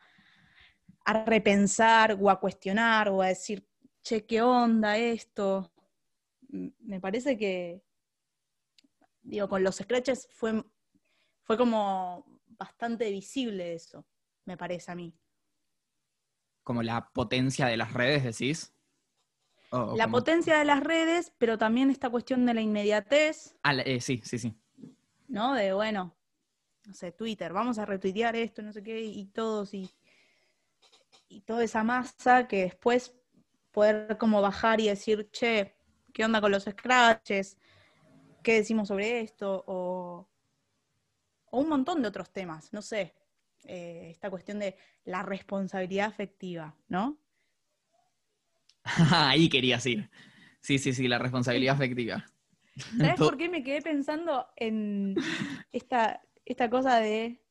a 1.04 1.26
repensar 1.26 2.18
o 2.20 2.30
a 2.30 2.40
cuestionar 2.40 3.10
o 3.10 3.22
a 3.22 3.28
decir, 3.28 3.68
che, 4.02 4.26
¿qué 4.26 4.42
onda 4.42 4.98
esto? 4.98 5.74
Me 6.48 7.02
parece 7.02 7.38
que, 7.38 7.84
digo, 9.26 9.50
con 9.50 9.64
los 9.64 9.76
scratches 9.78 10.28
fue, 10.32 10.64
fue 11.44 11.58
como 11.58 12.26
bastante 12.48 13.10
visible 13.12 13.74
eso, 13.74 14.06
me 14.46 14.58
parece 14.58 14.92
a 14.92 14.96
mí. 14.96 15.14
Como 16.64 16.82
la 16.82 17.10
potencia 17.10 17.68
de 17.68 17.78
las 17.78 17.94
redes, 17.94 18.24
decís. 18.24 18.74
La 19.72 20.06
como- 20.06 20.18
potencia 20.18 20.58
de 20.58 20.66
las 20.66 20.82
redes, 20.84 21.32
pero 21.38 21.58
también 21.58 21.90
esta 21.90 22.10
cuestión 22.10 22.46
de 22.46 22.54
la 22.54 22.62
inmediatez, 22.62 23.56
Ah, 23.64 23.74
eh, 23.76 24.00
sí, 24.02 24.22
sí, 24.24 24.40
sí. 24.40 24.56
¿no? 25.28 25.54
De, 25.54 25.74
bueno, 25.74 26.16
no 26.88 26.94
sé, 26.94 27.12
Twitter, 27.12 27.52
vamos 27.54 27.78
a 27.78 27.86
retuitear 27.86 28.36
esto, 28.36 28.62
no 28.62 28.72
sé 28.72 28.84
qué, 28.84 29.02
y 29.02 29.26
todos, 29.28 29.74
y, 29.74 29.90
y 31.28 31.42
toda 31.42 31.64
esa 31.64 31.84
masa 31.84 32.48
que 32.48 32.64
después 32.64 33.16
poder 33.72 34.18
como 34.18 34.42
bajar 34.42 34.80
y 34.80 34.88
decir, 34.88 35.30
che, 35.32 35.76
¿qué 36.14 36.24
onda 36.26 36.42
con 36.42 36.52
los 36.52 36.64
scratches? 36.64 37.58
¿Qué 38.46 38.54
decimos 38.54 38.88
sobre 38.90 39.20
esto? 39.22 39.66
O, 39.68 40.30
o 41.52 41.56
un 41.64 41.70
montón 41.74 42.02
de 42.02 42.08
otros 42.10 42.32
temas, 42.32 42.72
no 42.74 42.82
sé. 42.82 43.14
eh, 43.64 44.10
esta 44.12 44.30
cuestión 44.30 44.60
de 44.60 44.78
la 45.06 45.24
responsabilidad 45.24 46.08
afectiva, 46.08 46.76
¿no? 46.88 47.18
Ahí 49.12 49.50
querías 49.50 49.86
ir. 49.86 50.10
Sí, 50.62 50.80
sí, 50.80 50.94
sí, 50.94 51.08
la 51.08 51.20
responsabilidad 51.20 51.76
afectiva. 51.76 52.26
¿Sabes 53.00 53.20
por 53.22 53.38
qué 53.38 53.50
me 53.50 53.64
quedé 53.64 53.82
pensando 53.82 54.48
en 54.56 55.22
esta, 55.72 56.22
esta 56.46 56.70
cosa 56.70 56.98
de. 57.00 57.42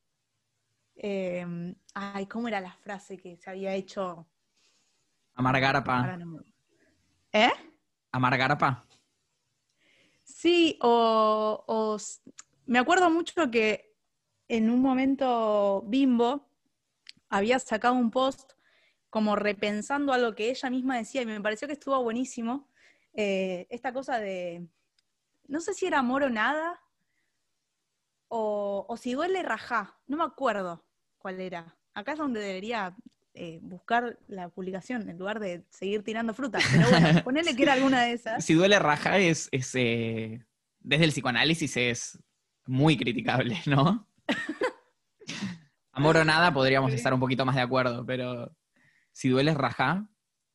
eh, 0.97 1.47
ay, 1.95 2.27
¿cómo 2.27 2.49
era 2.49 2.61
la 2.61 2.73
frase 2.75 3.17
que 3.17 3.37
se 3.37 3.51
había 3.51 3.75
hecho? 3.75 4.27
Me- 5.93 6.15
¿Eh? 7.33 7.51
Amargarpa. 8.19 8.71
Sí, 10.25 10.79
o, 10.83 11.65
o 11.67 11.97
me 12.67 12.79
acuerdo 12.79 13.11
mucho 13.11 13.51
que 13.51 13.95
en 14.49 14.71
un 14.71 14.81
momento 14.81 15.83
Bimbo 15.87 16.49
había 17.29 17.59
sacado 17.59 17.95
un 17.95 18.11
post 18.11 18.53
como 19.11 19.37
repensando 19.37 20.13
algo 20.13 20.35
que 20.35 20.51
ella 20.51 20.71
misma 20.71 20.97
decía 20.97 21.23
y 21.23 21.27
me 21.27 21.41
pareció 21.41 21.69
que 21.69 21.75
estuvo 21.75 22.03
buenísimo. 22.03 22.69
Eh, 23.13 23.67
esta 23.71 23.93
cosa 23.93 24.19
de, 24.19 24.67
no 25.47 25.61
sé 25.61 25.75
si 25.75 25.87
era 25.87 26.01
amor 26.01 26.25
o 26.25 26.31
nada, 26.31 26.81
o, 28.29 28.87
o 28.89 28.97
si 28.97 29.13
duele 29.13 29.43
rajá, 29.43 30.01
no 30.07 30.17
me 30.17 30.25
acuerdo 30.25 30.85
cuál 31.19 31.41
era. 31.41 31.77
Acá 31.93 32.13
es 32.13 32.19
donde 32.19 32.41
debería 32.41 32.97
eh, 33.35 33.59
buscar 33.63 34.19
la 34.29 34.49
publicación 34.49 35.09
en 35.09 35.19
lugar 35.19 35.41
de 35.41 35.65
seguir 35.71 36.03
tirando 36.03 36.33
fruta. 36.35 36.59
Pero 36.73 36.89
bueno, 36.89 37.09
ponele 37.25 37.55
que 37.57 37.63
era 37.65 37.73
alguna 37.75 38.03
de 38.03 38.13
esas. 38.13 38.45
Si 38.45 38.55
duele 38.55 38.79
raja 38.79 39.19
es, 39.19 39.49
es, 39.53 39.75
eh, 39.75 40.45
desde 40.81 41.05
el 41.05 41.11
psicoanálisis 41.11 41.77
es 41.77 42.19
muy 42.67 42.97
criticable, 42.97 43.59
¿no? 43.67 44.09
Amor 45.93 46.17
o 46.17 46.25
nada 46.25 46.53
podríamos 46.53 46.91
Sí. 46.91 46.97
estar 46.97 47.15
un 47.15 47.21
poquito 47.21 47.45
más 47.45 47.55
de 47.55 47.63
acuerdo, 47.63 48.05
pero 48.05 48.55
si 49.13 49.29
duele 49.29 49.55
raja 49.55 50.09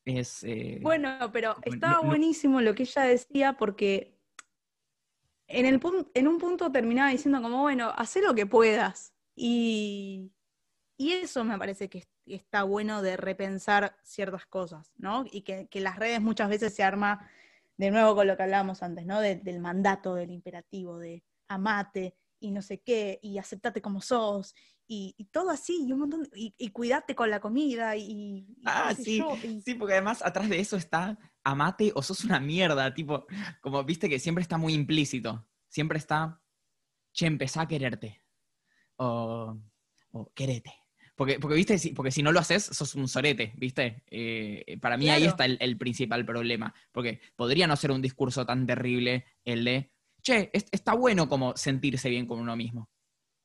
es... 0.06 0.44
eh, 0.44 0.80
Bueno, 0.82 1.30
pero 1.32 1.56
estaba 1.63 2.02
no- 2.02 2.04
buenísimo 2.08 2.60
lo 2.62 2.76
que 2.76 2.84
ella 2.84 3.04
decía 3.04 3.54
porque 3.54 4.18
en, 5.48 5.65
el 5.65 5.80
pun- 5.80 6.10
en 6.13 6.28
un 6.28 6.38
punto 6.39 6.72
terminaba 6.72 7.10
diciendo 7.12 7.42
como, 7.42 7.62
bueno, 7.62 7.92
haz 7.96 8.15
lo 8.18 8.36
que 8.36 8.46
puedas. 8.46 9.13
Y, 9.36 10.32
y 10.98 11.13
eso 11.13 11.44
me 11.46 11.58
parece 11.58 11.89
que 11.89 12.00
es- 12.00 12.10
está 12.36 12.63
bueno 12.63 13.02
de 13.02 13.18
repensar 13.18 13.96
ciertas 14.04 14.46
cosas, 14.46 14.92
¿no? 14.98 15.26
Y 15.32 15.42
que, 15.42 15.68
que 15.68 15.82
las 15.82 15.98
redes 15.98 16.22
muchas 16.22 16.50
veces 16.50 16.74
se 16.74 16.84
arma 16.84 17.30
de 17.78 17.92
nuevo 17.92 18.15
con 18.15 18.28
lo 18.28 18.36
que 18.36 18.44
hablábamos 18.44 18.84
antes, 18.84 19.06
¿no? 19.06 19.20
De- 19.22 19.38
del 19.38 19.60
mandato, 19.60 20.15
del 20.15 20.32
imperativo, 20.32 20.98
de 21.00 21.24
amate 21.48 22.15
y 22.39 22.52
no 22.52 22.62
sé 22.62 22.82
qué, 22.82 23.20
y 23.22 23.38
aceptate 23.38 23.82
como 23.82 24.02
sos, 24.02 24.54
y, 24.88 25.13
y 25.18 25.26
todo 25.26 25.50
así, 25.50 25.86
y 25.88 25.92
un 25.92 26.00
montón, 26.00 26.24
de- 26.24 26.30
y, 26.36 26.56
y 26.58 26.70
cuidate 26.70 27.13
con 27.15 27.30
la 27.30 27.39
comida, 27.39 27.96
y, 27.96 28.02
y 28.04 28.48
Ah, 28.65 28.94
sí, 28.96 29.18
yo, 29.20 29.38
sí, 29.63 29.76
porque 29.76 29.94
además 29.94 30.22
atrás 30.24 30.50
de 30.50 30.60
eso 30.60 30.78
está 30.78 31.18
amate 31.44 31.92
o 31.96 32.02
sos 32.02 32.24
una 32.24 32.39
mierda, 32.39 32.94
tipo, 32.94 33.26
como 33.62 33.84
viste 33.84 34.08
que 34.10 34.20
siempre 34.20 34.42
está 34.42 34.58
muy 34.58 34.74
implícito, 34.74 35.48
siempre 35.68 35.98
está, 35.98 36.42
che, 37.13 37.26
empezá 37.28 37.62
a 37.62 37.68
quererte, 37.68 38.24
o, 38.98 39.58
o 40.12 40.32
querete. 40.34 40.74
Porque, 41.19 41.38
porque, 41.38 41.55
viste, 41.58 41.77
si, 41.77 41.89
porque 41.91 42.12
si 42.12 42.23
no 42.23 42.32
lo 42.32 42.39
haces, 42.39 42.63
sos 42.63 42.95
un 42.95 43.10
sorete, 43.10 43.51
¿viste? 43.58 44.03
Eh, 44.10 44.77
para 44.79 44.95
mí 44.95 45.10
ahí 45.10 45.25
está 45.25 45.43
el, 45.43 45.58
el 45.60 45.77
principal 45.77 46.25
problema, 46.25 46.73
porque 46.93 47.19
podría 47.36 47.67
no 47.67 47.75
ser 47.75 47.91
un 47.91 48.01
discurso 48.01 48.45
tan 48.45 48.65
terrible 48.65 49.25
el 49.43 49.65
de, 49.65 49.91
che, 50.21 50.49
es- 50.53 50.67
está 50.71 50.93
bueno 50.93 51.27
como 51.27 51.58
sentirse 51.58 52.10
bien 52.10 52.25
con 52.25 52.39
uno 52.39 52.55
mismo. 52.55 52.89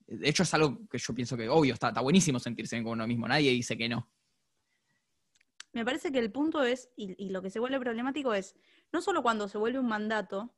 De 0.07 0.29
hecho, 0.29 0.45
es 0.45 0.55
algo 0.55 0.87
que 0.89 0.99
yo 0.99 1.13
pienso 1.17 1.37
que, 1.37 1.49
obvio, 1.49 1.75
está, 1.75 1.89
está 1.89 2.01
buenísimo 2.01 2.39
sentirse 2.39 2.77
bien 2.77 2.85
con 2.85 2.93
uno 2.93 3.09
mismo, 3.09 3.27
nadie 3.27 3.51
dice 3.51 3.77
que 3.77 3.89
no. 3.89 4.09
Me 5.73 5.85
parece 5.85 6.13
que 6.13 6.21
el 6.21 6.31
punto 6.31 6.63
es, 6.63 6.91
y, 6.97 7.21
y 7.21 7.31
lo 7.31 7.43
que 7.43 7.51
se 7.51 7.59
vuelve 7.59 7.81
problemático 7.81 8.35
es, 8.35 8.55
no 8.93 9.03
solo 9.03 9.21
cuando 9.25 9.49
se 9.49 9.59
vuelve 9.59 9.81
un 9.81 9.89
mandato, 9.89 10.55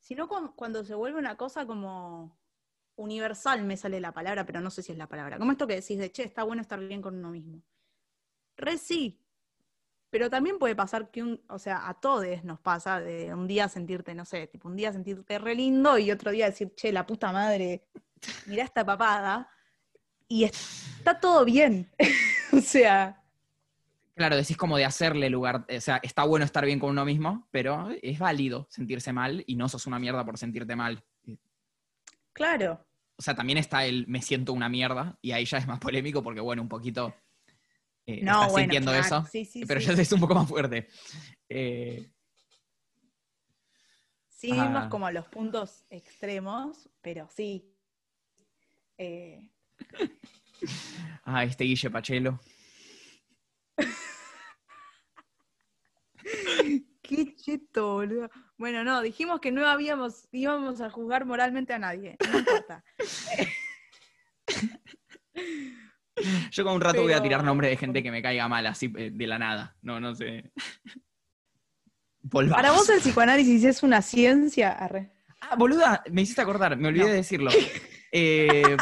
sino 0.00 0.28
cu- 0.28 0.54
cuando 0.56 0.82
se 0.82 0.94
vuelve 0.94 1.18
una 1.18 1.36
cosa 1.36 1.66
como 1.66 2.38
universal, 2.96 3.64
me 3.64 3.76
sale 3.76 4.00
la 4.00 4.12
palabra, 4.12 4.44
pero 4.44 4.60
no 4.60 4.70
sé 4.70 4.82
si 4.82 4.92
es 4.92 4.98
la 4.98 5.08
palabra. 5.08 5.38
Como 5.38 5.52
esto 5.52 5.66
que 5.66 5.76
decís 5.76 5.98
de, 5.98 6.10
che, 6.10 6.24
está 6.24 6.42
bueno 6.42 6.62
estar 6.62 6.78
bien 6.80 7.02
con 7.02 7.16
uno 7.16 7.30
mismo. 7.30 7.62
Re 8.56 8.78
sí, 8.78 9.20
pero 10.10 10.30
también 10.30 10.58
puede 10.58 10.74
pasar 10.74 11.10
que 11.10 11.22
un, 11.22 11.42
o 11.48 11.58
sea, 11.58 11.88
a 11.88 11.94
todos 11.94 12.42
nos 12.44 12.60
pasa 12.60 13.00
de 13.00 13.34
un 13.34 13.46
día 13.46 13.68
sentirte, 13.68 14.14
no 14.14 14.24
sé, 14.24 14.46
tipo 14.46 14.68
un 14.68 14.76
día 14.76 14.92
sentirte 14.92 15.38
re 15.38 15.54
lindo 15.54 15.98
y 15.98 16.10
otro 16.10 16.30
día 16.30 16.46
decir, 16.46 16.74
che, 16.74 16.92
la 16.92 17.06
puta 17.06 17.32
madre, 17.32 17.86
mirá 18.46 18.64
esta 18.64 18.84
papada, 18.84 19.50
y 20.28 20.44
está 20.44 21.20
todo 21.20 21.44
bien. 21.44 21.90
o 22.52 22.60
sea, 22.60 23.22
Claro, 24.16 24.36
decís 24.36 24.56
como 24.56 24.78
de 24.78 24.86
hacerle 24.86 25.28
lugar, 25.28 25.66
o 25.68 25.80
sea, 25.82 26.00
está 26.02 26.24
bueno 26.24 26.46
estar 26.46 26.64
bien 26.64 26.80
con 26.80 26.88
uno 26.88 27.04
mismo, 27.04 27.46
pero 27.50 27.90
es 28.00 28.18
válido 28.18 28.66
sentirse 28.70 29.12
mal 29.12 29.44
y 29.46 29.56
no 29.56 29.68
sos 29.68 29.86
una 29.86 29.98
mierda 29.98 30.24
por 30.24 30.38
sentirte 30.38 30.74
mal. 30.74 31.04
claro. 32.32 32.85
O 33.18 33.22
sea, 33.22 33.34
también 33.34 33.58
está 33.58 33.84
el 33.86 34.06
me 34.06 34.20
siento 34.20 34.52
una 34.52 34.68
mierda 34.68 35.18
y 35.22 35.32
ahí 35.32 35.44
ya 35.44 35.58
es 35.58 35.66
más 35.66 35.78
polémico 35.78 36.22
porque, 36.22 36.40
bueno, 36.40 36.62
un 36.62 36.68
poquito 36.68 37.14
eh, 38.06 38.22
No, 38.22 38.32
estás 38.32 38.52
bueno, 38.52 38.64
sintiendo 38.64 38.92
claro, 38.92 39.06
eso, 39.06 39.26
sí, 39.30 39.44
sí, 39.44 39.64
pero 39.66 39.80
sí. 39.80 39.86
ya 39.86 39.92
es 39.94 40.12
un 40.12 40.20
poco 40.20 40.34
más 40.34 40.48
fuerte. 40.48 40.88
Eh, 41.48 42.10
irnos 44.46 44.84
Ah. 44.84 44.88
como 44.88 45.06
a 45.06 45.12
los 45.12 45.26
puntos 45.26 45.84
extremos, 45.90 46.88
pero 47.00 47.28
sí. 47.34 47.74
Eh, 48.98 49.50
ah, 51.24 51.44
este 51.44 51.64
Guille 51.64 51.90
Pachelo. 51.90 52.40
Boludo. 57.84 58.30
Bueno, 58.58 58.84
no, 58.84 59.02
dijimos 59.02 59.40
que 59.40 59.52
no 59.52 59.66
habíamos, 59.66 60.28
íbamos 60.32 60.80
a 60.80 60.88
juzgar 60.90 61.24
moralmente 61.26 61.72
a 61.74 61.78
nadie. 61.78 62.16
No 62.32 62.38
importa. 62.38 62.84
Yo 66.50 66.64
con 66.64 66.74
un 66.74 66.80
rato 66.80 67.02
voy 67.02 67.12
a 67.12 67.22
tirar 67.22 67.44
nombres 67.44 67.70
de 67.70 67.76
gente 67.76 68.02
que 68.02 68.10
me 68.10 68.22
caiga 68.22 68.48
mal, 68.48 68.66
así 68.66 68.90
eh, 68.96 69.10
de 69.12 69.26
la 69.26 69.38
nada. 69.38 69.76
No, 69.82 70.00
no 70.00 70.14
sé. 70.14 70.50
Volvamos. 72.22 72.56
Para 72.56 72.72
vos 72.72 72.88
el 72.88 73.00
psicoanálisis 73.00 73.64
es 73.64 73.82
una 73.82 74.00
ciencia. 74.00 74.72
Arre. 74.72 75.12
Ah, 75.42 75.56
boluda, 75.56 76.02
me 76.10 76.22
hiciste 76.22 76.40
acordar, 76.40 76.76
me 76.78 76.88
olvidé 76.88 77.04
No. 77.04 77.10
de 77.10 77.16
decirlo. 77.16 77.50
Eh, 78.12 78.76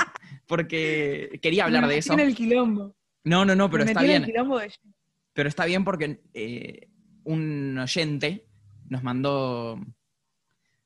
porque 0.47 1.41
quería 1.43 1.65
hablar 1.65 1.83
Me 1.83 1.89
de 1.95 1.99
eso. 1.99 2.13
en 2.13 2.21
el 2.21 2.35
quilombo. 2.35 2.95
No, 3.25 3.45
no, 3.45 3.57
no, 3.57 3.69
pero 3.69 3.85
Me 3.85 3.91
está 3.91 4.03
el 4.03 4.07
bien. 4.07 4.25
quilombo 4.25 4.59
de- 4.61 4.73
Pero 5.33 5.49
está 5.49 5.65
bien 5.65 5.83
porque 5.83 6.21
eh, 6.35 6.89
un 7.25 7.77
oyente 7.79 8.47
nos 8.89 9.03
mandó, 9.03 9.79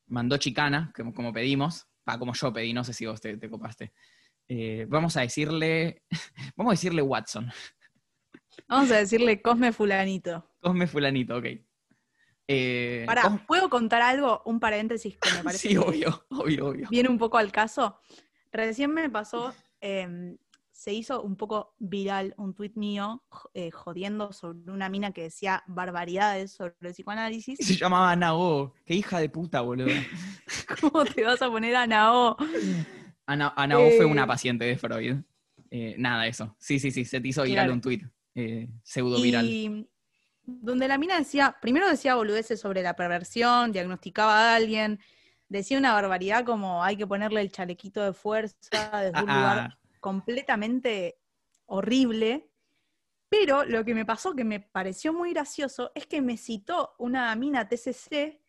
mandó 0.07 0.36
chicana, 0.36 0.92
como, 0.94 1.12
como 1.14 1.32
pedimos, 1.32 1.86
ah, 2.07 2.18
como 2.18 2.34
yo 2.34 2.53
pedí, 2.53 2.72
no 2.72 2.84
sé 2.84 2.92
si 2.92 3.07
vos 3.07 3.20
te, 3.20 3.36
te 3.36 3.51
copaste. 3.51 3.92
Eh, 4.49 4.86
vamos 4.88 5.16
a 5.16 5.20
decirle, 5.20 6.03
vamos 6.57 6.70
a 6.70 6.74
decirle 6.74 7.03
Watson, 7.03 7.51
Vamos 8.66 8.90
a 8.90 8.96
decirle 8.96 9.40
Cosme 9.40 9.72
Fulanito. 9.72 10.51
Cosme 10.61 10.86
fulanito, 10.86 11.36
ok. 11.36 11.46
Eh, 12.49 13.05
Pará, 13.07 13.44
¿puedo 13.46 13.68
contar 13.68 14.03
algo? 14.03 14.42
Un 14.46 14.59
paréntesis 14.59 15.16
que 15.18 15.30
me 15.32 15.42
parece 15.44 15.68
sí, 15.68 15.76
obvio, 15.76 16.24
obvio, 16.30 16.68
obvio. 16.68 16.88
viene 16.90 17.09
un 17.09 17.18
poco 17.18 17.38
al 17.38 17.53
caso. 17.53 18.01
Recién 18.51 18.92
me 18.92 19.11
pasó, 19.11 19.55
eh, 19.80 20.36
se 20.79 20.93
hizo 20.93 21.22
un 21.22 21.35
poco 21.35 21.74
viral 21.81 22.35
un 22.37 22.55
tuit 22.55 22.76
mío 22.76 23.24
eh, 23.53 23.72
jodiendo 23.72 24.33
sobre 24.33 24.70
una 24.70 24.89
mina 24.89 25.11
que 25.11 25.22
decía 25.22 25.64
barbaridades 25.66 26.53
sobre 26.53 26.76
el 26.83 26.93
psicoanálisis. 26.93 27.59
Se 27.59 27.74
llamaba 27.74 28.14
Nao, 28.14 28.72
qué 28.87 28.95
hija 28.95 29.18
de 29.18 29.29
puta, 29.29 29.61
boludo. 29.61 29.89
¿Cómo 30.81 31.05
te 31.05 31.24
vas 31.24 31.43
a 31.43 31.51
poner 31.51 31.74
a 31.74 31.85
Nao? 31.89 32.37
Ana, 33.26 33.53
Ana 33.57 33.76
O 33.81 33.91
fue 33.91 34.05
Eh. 34.05 34.09
una 34.09 34.24
paciente 34.24 34.66
de 34.66 34.79
Freud. 34.79 35.16
Eh, 35.68 35.97
nada, 35.99 36.29
eso. 36.29 36.55
Sí, 36.61 36.79
sí, 36.79 36.93
sí, 36.93 37.05
se 37.05 37.20
te 37.20 37.26
hizo 37.26 37.43
viral 37.43 37.64
Claro. 37.64 37.72
un 37.74 37.81
tuit. 37.81 38.05
eh, 38.37 38.68
pseudo 38.85 39.20
viral. 39.20 39.47
Y 39.47 39.89
donde 40.45 40.87
la 40.87 40.97
mina 40.97 41.18
decía, 41.18 41.57
primero 41.61 41.89
decía 41.89 42.14
boludeces 42.14 42.61
sobre 42.61 42.83
la 42.83 42.95
perversión, 42.95 43.72
diagnosticaba 43.72 44.53
a 44.53 44.55
alguien, 44.55 45.01
decía 45.49 45.76
una 45.76 45.93
barbaridad 45.93 46.45
como 46.45 46.85
hay 46.85 46.97
que 46.97 47.05
ponerle 47.05 47.41
el 47.41 47.51
chalequito 47.51 48.01
de 48.05 48.12
fuerza 48.12 48.91
desde 49.03 49.20
un 49.24 49.29
Ah, 49.29 49.35
lugar 49.35 49.59
ah. 49.59 49.79
Completamente 50.01 51.18
horrible. 51.66 52.51
Pero 53.30 53.64
lo 53.64 53.84
que 53.84 53.94
me 53.94 54.07
pasó, 54.07 54.34
que 54.34 54.44
me 54.44 54.61
pareció 54.61 55.12
muy 55.12 55.32
gracioso, 55.32 55.92
es 55.94 56.07
que 56.07 56.22
me 56.22 56.36
citó 56.38 56.94
una 56.99 57.34
mina 57.36 57.68
TCC 57.68 58.40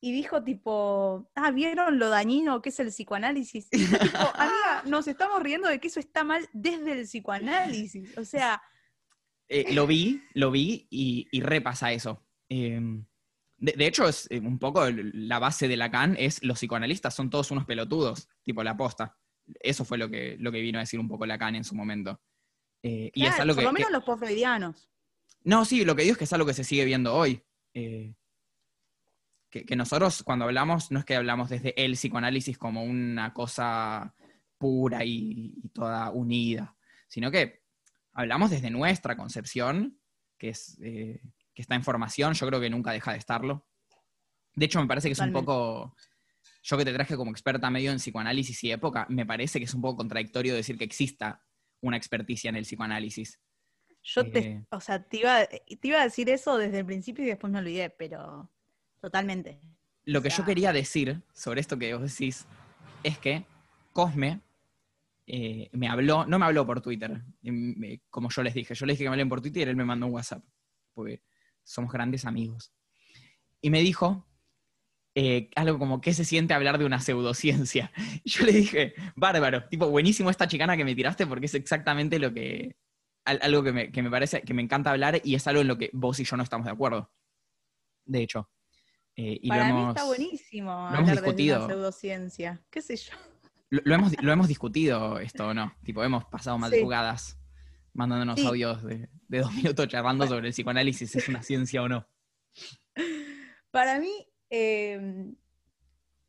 y 0.00 0.12
dijo 0.12 0.42
tipo, 0.42 1.30
ah, 1.34 1.50
¿vieron 1.50 1.98
lo 1.98 2.08
dañino 2.08 2.60
que 2.62 2.70
es 2.70 2.80
el 2.80 2.88
psicoanálisis? 2.88 3.68
Y 3.70 3.86
yo 3.86 3.98
tipo, 3.98 4.18
amiga, 4.34 4.82
nos 4.86 5.06
estamos 5.08 5.42
riendo 5.42 5.68
de 5.68 5.78
que 5.80 5.88
eso 5.88 6.00
está 6.00 6.24
mal 6.24 6.48
desde 6.52 6.92
el 7.00 7.04
psicoanálisis. 7.06 8.16
O 8.18 8.24
sea, 8.24 8.62
Eh, 9.48 9.74
lo 9.74 9.86
vi, 9.86 10.22
lo 10.34 10.50
vi 10.50 10.86
y, 10.90 11.28
y 11.30 11.40
repasa 11.42 11.92
eso. 11.92 12.22
Eh, 12.48 12.80
de, 13.58 13.72
de 13.72 13.86
hecho, 13.86 14.08
es 14.08 14.26
eh, 14.30 14.40
un 14.40 14.58
poco 14.58 14.86
la 14.90 15.38
base 15.38 15.68
de 15.68 15.76
Lacan 15.76 16.16
es 16.18 16.42
los 16.42 16.58
psicoanalistas 16.58 17.14
son 17.14 17.30
todos 17.30 17.50
unos 17.50 17.64
pelotudos, 17.66 18.28
tipo 18.42 18.62
la 18.62 18.76
posta. 18.76 19.16
Eso 19.60 19.84
fue 19.84 19.98
lo 19.98 20.08
que, 20.10 20.36
lo 20.38 20.50
que 20.52 20.60
vino 20.60 20.78
a 20.78 20.82
decir 20.82 20.98
un 21.00 21.08
poco 21.08 21.26
Lacan 21.26 21.54
en 21.56 21.64
su 21.64 21.74
momento. 21.74 22.20
Eh, 22.82 23.10
y 23.14 23.26
es 23.26 23.38
algo 23.40 23.54
por 23.54 23.62
que, 23.62 23.66
lo 23.66 23.72
menos 23.72 23.88
que- 23.88 23.92
los 23.92 24.04
post-freudianos. 24.04 24.90
No, 25.44 25.64
sí, 25.64 25.84
lo 25.84 25.94
que 25.94 26.02
digo 26.02 26.12
es 26.12 26.18
que 26.18 26.24
es 26.24 26.32
algo 26.32 26.46
que 26.46 26.54
se 26.54 26.64
sigue 26.64 26.84
viendo 26.84 27.14
hoy. 27.14 27.42
Eh, 27.74 28.14
que, 29.50 29.64
que 29.64 29.76
nosotros 29.76 30.22
cuando 30.22 30.44
hablamos, 30.46 30.90
no 30.90 30.98
es 30.98 31.04
que 31.04 31.16
hablamos 31.16 31.50
desde 31.50 31.74
el 31.82 31.92
psicoanálisis 31.92 32.58
como 32.58 32.82
una 32.84 33.32
cosa 33.32 34.14
pura 34.58 35.04
y, 35.04 35.54
y 35.62 35.68
toda 35.68 36.10
unida, 36.10 36.76
sino 37.08 37.30
que 37.30 37.62
hablamos 38.12 38.50
desde 38.50 38.70
nuestra 38.70 39.16
concepción, 39.16 39.98
que, 40.38 40.48
es, 40.50 40.78
eh, 40.82 41.20
que 41.54 41.62
está 41.62 41.74
en 41.74 41.84
formación, 41.84 42.34
yo 42.34 42.46
creo 42.46 42.60
que 42.60 42.70
nunca 42.70 42.92
deja 42.92 43.12
de 43.12 43.18
estarlo. 43.18 43.66
De 44.54 44.66
hecho, 44.66 44.80
me 44.80 44.86
parece 44.86 45.08
que 45.08 45.12
es 45.12 45.18
un 45.20 45.32
poco, 45.32 45.96
yo 46.66 46.78
que 46.78 46.84
te 46.84 46.92
traje 46.94 47.14
como 47.16 47.30
experta 47.30 47.68
medio 47.70 47.90
en 47.92 47.98
psicoanálisis 47.98 48.64
y 48.64 48.72
época, 48.72 49.06
me 49.10 49.26
parece 49.26 49.58
que 49.58 49.66
es 49.66 49.74
un 49.74 49.82
poco 49.82 49.98
contradictorio 49.98 50.54
decir 50.54 50.78
que 50.78 50.84
exista 50.84 51.40
una 51.82 51.96
experticia 51.98 52.48
en 52.48 52.56
el 52.56 52.64
psicoanálisis. 52.64 53.38
Yo 54.02 54.30
te, 54.30 54.38
Eh. 54.38 54.64
o 54.70 54.80
sea, 54.80 55.02
te 55.02 55.18
iba, 55.18 55.46
te 55.46 55.62
iba 55.88 56.00
a 56.00 56.04
decir 56.04 56.28
eso 56.30 56.56
desde 56.56 56.78
el 56.80 56.86
principio 56.86 57.22
y 57.24 57.28
después 57.28 57.52
me 57.52 57.58
olvidé, 57.58 57.90
pero 57.90 58.50
totalmente. 59.00 59.60
Lo 60.06 60.22
que 60.22 60.30
sea- 60.30 60.38
yo 60.38 60.44
quería 60.46 60.72
decir 60.72 61.22
sobre 61.34 61.60
esto 61.60 61.78
que 61.78 61.94
vos 61.94 62.02
decís 62.02 62.46
es 63.02 63.18
que 63.18 63.44
Cosme 63.92 64.40
eh, 65.26 65.70
me 65.72 65.88
habló, 65.88 66.26
no 66.26 66.38
me 66.38 66.44
habló 66.46 66.66
por 66.66 66.80
Twitter, 66.82 67.22
me- 67.42 68.00
como 68.10 68.28
yo 68.30 68.42
les 68.42 68.52
dije. 68.54 68.74
Yo 68.74 68.84
les 68.86 68.94
dije 68.94 69.04
que 69.04 69.08
me 69.10 69.14
hablen 69.14 69.28
por 69.28 69.40
Twitter 69.40 69.66
y 69.66 69.70
él 69.70 69.76
me 69.76 69.84
mandó 69.84 70.06
un 70.06 70.12
WhatsApp, 70.12 70.44
porque 70.92 71.22
somos 71.62 71.90
grandes 71.92 72.24
amigos. 72.26 72.74
Y 73.62 73.70
me 73.70 73.80
dijo 73.80 74.26
eh, 75.14 75.50
algo 75.56 75.78
como, 75.78 76.00
¿qué 76.00 76.12
se 76.12 76.24
siente 76.24 76.54
hablar 76.54 76.78
de 76.78 76.84
una 76.84 77.00
pseudociencia? 77.00 77.92
Y 78.24 78.30
yo 78.30 78.44
le 78.46 78.52
dije, 78.52 78.94
bárbaro, 79.16 79.68
tipo, 79.68 79.88
buenísimo 79.88 80.30
esta 80.30 80.48
chicana 80.48 80.76
que 80.76 80.84
me 80.84 80.94
tiraste 80.94 81.26
porque 81.26 81.46
es 81.46 81.54
exactamente 81.54 82.18
lo 82.18 82.32
que, 82.34 82.76
al- 83.24 83.40
algo 83.42 83.62
que 83.62 83.72
me, 83.72 83.92
que 83.92 84.02
me 84.02 84.10
parece, 84.10 84.42
que 84.42 84.54
me 84.54 84.62
encanta 84.62 84.90
hablar 84.90 85.20
y 85.24 85.34
es 85.34 85.46
algo 85.46 85.60
en 85.62 85.68
lo 85.68 85.78
que 85.78 85.90
vos 85.92 86.18
y 86.20 86.24
yo 86.24 86.36
no 86.36 86.42
estamos 86.42 86.66
de 86.66 86.72
acuerdo. 86.72 87.12
De 88.04 88.22
hecho. 88.22 88.50
Eh, 89.16 89.38
y 89.42 89.46
lo 89.48 89.54
Para 89.54 89.64
mí 89.66 89.70
hemos- 89.70 89.88
está 89.96 90.04
buenísimo 90.06 90.70
hemos 90.72 90.92
hablar 90.98 91.06
de 91.06 91.12
discutido. 91.22 91.58
una 91.58 91.66
pseudociencia. 91.68 92.64
¿Qué 92.70 92.82
sé 92.82 92.96
yo? 92.96 93.12
Lo, 93.70 93.80
lo 93.84 93.94
hemos, 93.94 94.22
lo 94.22 94.32
hemos 94.32 94.48
discutido 94.54 95.20
esto, 95.20 95.46
¿o 95.48 95.54
¿no? 95.54 95.72
Tipo, 95.84 96.02
hemos 96.02 96.24
pasado 96.24 96.58
madrugadas 96.58 97.38
mandándonos 97.92 98.40
Sí. 98.40 98.46
audios 98.46 98.82
de, 98.82 99.08
de 99.28 99.38
dos 99.38 99.52
minutos 99.54 99.86
charlando 99.86 100.26
sobre 100.26 100.48
el 100.48 100.52
psicoanálisis, 100.52 101.14
¿es 101.14 101.28
una 101.28 101.44
ciencia 101.44 101.80
o 101.82 101.88
no? 101.88 102.08
Para 103.70 103.98
mí, 104.00 104.26
eh, 104.50 105.32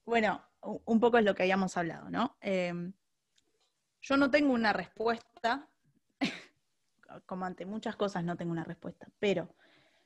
bueno, 0.05 0.41
un 0.85 0.99
poco 0.99 1.17
es 1.17 1.25
lo 1.25 1.35
que 1.35 1.43
habíamos 1.43 1.77
hablado, 1.77 2.09
¿no? 2.09 2.37
Eh, 2.41 2.73
yo 4.01 4.17
no 4.17 4.29
tengo 4.29 4.53
una 4.53 4.71
respuesta, 4.73 5.67
como 7.25 7.45
ante 7.45 7.65
muchas 7.65 7.95
cosas 7.95 8.23
no 8.23 8.35
tengo 8.35 8.51
una 8.51 8.63
respuesta, 8.63 9.07
pero 9.19 9.55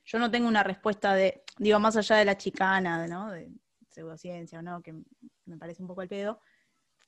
yo 0.06 0.20
no 0.20 0.32
tengo 0.32 0.48
una 0.48 0.64
respuesta 0.64 1.14
de, 1.14 1.44
digo, 1.58 1.80
más 1.80 1.98
allá 1.98 2.18
de 2.18 2.26
la 2.26 2.38
chicana, 2.38 3.06
¿no? 3.08 3.32
De 3.32 3.52
pseudociencia 3.90 4.60
o 4.60 4.62
no, 4.62 4.82
que 4.82 4.94
me 5.46 5.58
parece 5.58 5.82
un 5.82 5.88
poco 5.88 6.02
el 6.02 6.08
pedo. 6.10 6.40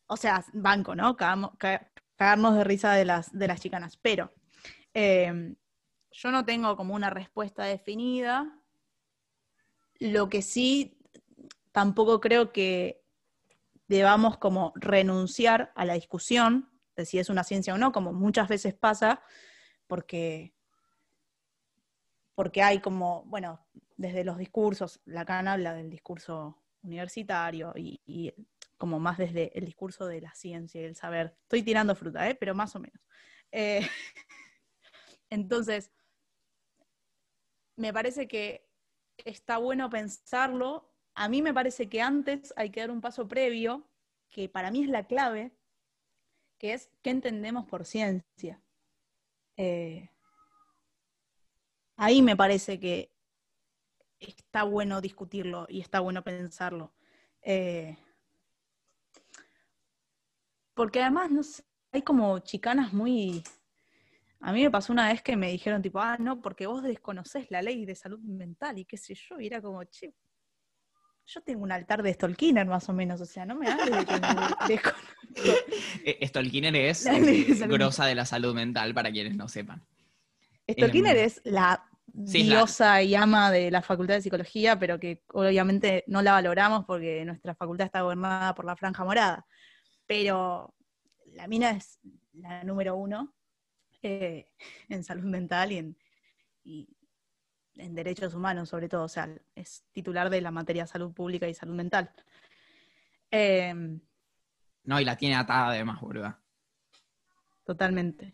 O 0.08 0.18
sea, 0.18 0.44
banco, 0.54 0.96
¿no? 0.96 1.16
Cagamos- 1.16 1.58
ca- 1.58 1.90
cagarnos 2.16 2.56
de 2.56 2.64
risa 2.64 2.94
de 2.94 3.06
las, 3.06 3.32
de 3.32 3.48
las 3.48 3.62
chicanas, 3.62 3.98
pero 3.98 4.34
eh, 4.94 5.56
yo 6.12 6.32
no 6.32 6.46
tengo 6.46 6.76
como 6.76 6.94
una 6.94 7.10
respuesta 7.10 7.64
definida. 7.64 8.61
Lo 10.02 10.30
que 10.30 10.42
sí, 10.42 10.98
tampoco 11.72 12.20
creo 12.22 12.52
que 12.52 13.04
debamos 13.88 14.40
como 14.40 14.74
renunciar 14.76 15.72
a 15.76 15.86
la 15.86 15.94
discusión 15.94 16.72
de 16.96 17.06
si 17.06 17.20
es 17.20 17.30
una 17.30 17.44
ciencia 17.44 17.76
o 17.76 17.78
no, 17.78 17.92
como 17.92 18.12
muchas 18.12 18.48
veces 18.48 18.74
pasa, 18.74 19.22
porque, 19.86 20.56
porque 22.34 22.64
hay 22.64 22.80
como, 22.80 23.26
bueno, 23.26 23.64
desde 23.96 24.24
los 24.24 24.40
discursos, 24.40 25.02
Lacan 25.06 25.48
habla 25.48 25.76
del 25.76 25.92
discurso 25.92 26.64
universitario 26.82 27.72
y, 27.76 28.02
y 28.04 28.34
como 28.80 29.00
más 29.00 29.20
desde 29.20 29.56
el 29.56 29.66
discurso 29.66 30.08
de 30.08 30.22
la 30.22 30.34
ciencia 30.34 30.82
y 30.82 30.86
el 30.86 30.96
saber. 30.96 31.38
Estoy 31.44 31.62
tirando 31.62 31.94
fruta, 31.94 32.28
¿eh? 32.28 32.34
pero 32.34 32.56
más 32.56 32.76
o 32.76 32.80
menos. 32.80 33.00
Eh, 33.52 33.82
entonces, 35.30 35.92
me 37.76 37.94
parece 37.94 38.28
que 38.28 38.71
está 39.26 39.58
bueno 39.58 39.90
pensarlo. 39.90 40.90
A 41.14 41.30
mí 41.30 41.42
me 41.42 41.54
parece 41.54 41.90
que 41.90 42.02
antes 42.02 42.54
hay 42.56 42.70
que 42.70 42.82
dar 42.82 42.92
un 42.92 43.02
paso 43.02 43.28
previo, 43.28 43.88
que 44.30 44.50
para 44.50 44.72
mí 44.72 44.84
es 44.84 44.90
la 44.90 45.06
clave, 45.08 45.52
que 46.58 46.74
es 46.74 46.90
qué 47.02 47.10
entendemos 47.10 47.66
por 47.66 47.86
ciencia. 47.86 48.62
Eh, 49.58 50.10
ahí 51.98 52.22
me 52.22 52.36
parece 52.36 52.80
que 52.80 53.12
está 54.20 54.64
bueno 54.64 55.02
discutirlo 55.02 55.66
y 55.70 55.82
está 55.82 56.00
bueno 56.00 56.24
pensarlo. 56.24 56.94
Eh, 57.42 57.98
porque 60.74 61.02
además, 61.02 61.32
no 61.32 61.44
sé, 61.44 61.64
hay 61.92 62.02
como 62.02 62.40
chicanas 62.40 62.94
muy... 62.94 63.44
A 64.44 64.52
mí 64.52 64.64
me 64.64 64.72
pasó 64.72 64.92
una 64.92 65.08
vez 65.10 65.22
que 65.22 65.36
me 65.36 65.52
dijeron 65.52 65.82
tipo, 65.82 66.00
ah, 66.00 66.18
no, 66.20 66.42
porque 66.42 66.66
vos 66.66 66.82
desconocés 66.82 67.50
la 67.52 67.62
ley 67.62 67.86
de 67.86 67.96
salud 67.96 68.20
mental 68.20 68.80
y 68.80 68.86
qué 68.86 68.98
sé 68.98 69.14
yo, 69.14 69.40
y 69.40 69.48
era 69.48 69.62
como, 69.62 69.84
che, 69.84 70.16
yo 71.28 71.42
tengo 71.42 71.64
un 71.64 71.72
altar 71.72 72.02
de 72.02 72.14
Stolkiner 72.14 72.66
más 72.66 72.90
o 72.90 72.94
menos, 72.94 73.22
o 73.22 73.26
sea, 73.26 73.46
no 73.46 73.56
me 73.56 73.70
hables 73.70 73.96
de 73.96 74.06
que 74.06 74.14
me. 74.14 74.22
Eh, 76.04 76.28
Stolkiner 76.28 76.76
es 76.76 77.06
eh, 77.06 77.46
grosa 77.68 78.06
de 78.06 78.16
la 78.16 78.26
salud 78.26 78.56
mental, 78.56 78.94
para 78.94 79.12
quienes 79.12 79.36
no 79.36 79.48
sepan. 79.48 79.86
Stolkiner 80.70 81.16
Em, 81.18 81.26
es 81.26 81.42
la 81.46 81.88
sí, 82.26 82.42
es 82.42 82.48
la- 82.48 82.56
diosa 82.56 83.04
y 83.04 83.14
ama 83.14 83.52
de 83.52 83.70
la 83.70 83.82
Facultad 83.84 84.16
de 84.16 84.22
Psicología, 84.24 84.78
pero 84.80 85.00
que 85.00 85.24
obviamente 85.28 86.04
no 86.08 86.22
la 86.24 86.34
valoramos 86.34 86.86
porque 86.86 87.24
nuestra 87.26 87.54
facultad 87.54 87.86
está 87.86 88.02
gobernada 88.02 88.56
por 88.56 88.66
la 88.66 88.76
Franja 88.76 89.04
Morada. 89.06 89.46
Pero 90.08 90.74
la 91.28 91.48
mina 91.48 91.72
es 91.72 92.00
la 92.34 92.64
número 92.64 92.96
uno 92.96 93.36
eh, 94.02 94.52
en 94.90 95.04
salud 95.04 95.24
mental 95.26 95.72
y 95.72 95.78
en, 95.78 95.98
y 96.64 96.88
en 97.76 97.96
derechos 97.96 98.34
humanos, 98.34 98.70
sobre 98.70 98.90
todo. 98.90 99.04
O 99.04 99.08
sea, 99.10 99.30
es 99.56 99.84
titular 99.92 100.30
de 100.30 100.42
la 100.42 100.52
materia 100.52 100.86
salud 100.88 101.14
pública 101.14 101.48
y 101.48 101.54
salud 101.54 101.76
mental. 101.76 102.12
Em, 103.30 104.00
No, 104.84 105.00
y 105.00 105.06
la 105.06 105.16
tiene 105.16 105.36
atada 105.36 105.70
además, 105.70 106.02
boluda. 106.02 106.42
Totalmente. 107.64 108.34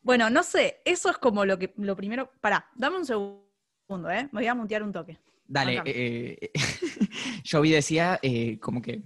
Bueno, 0.00 0.28
no 0.30 0.42
sé, 0.42 0.80
eso 0.84 1.10
es 1.10 1.16
como 1.18 1.44
lo 1.44 1.58
que 1.58 1.72
lo 1.76 1.96
primero. 1.96 2.30
Pará, 2.40 2.70
dame 2.74 2.98
un 2.98 3.06
segundo, 3.06 4.10
¿eh? 4.10 4.28
Me 4.32 4.40
voy 4.40 4.46
a 4.46 4.54
mutear 4.54 4.82
un 4.82 4.92
toque. 4.92 5.18
Dale, 5.46 5.76
Bancame. 5.76 5.92
eh, 5.96 6.52
yo 7.44 7.60
vi 7.60 7.70
decía 7.72 8.18
eh, 8.22 8.58
como 8.60 8.80
que 8.80 9.02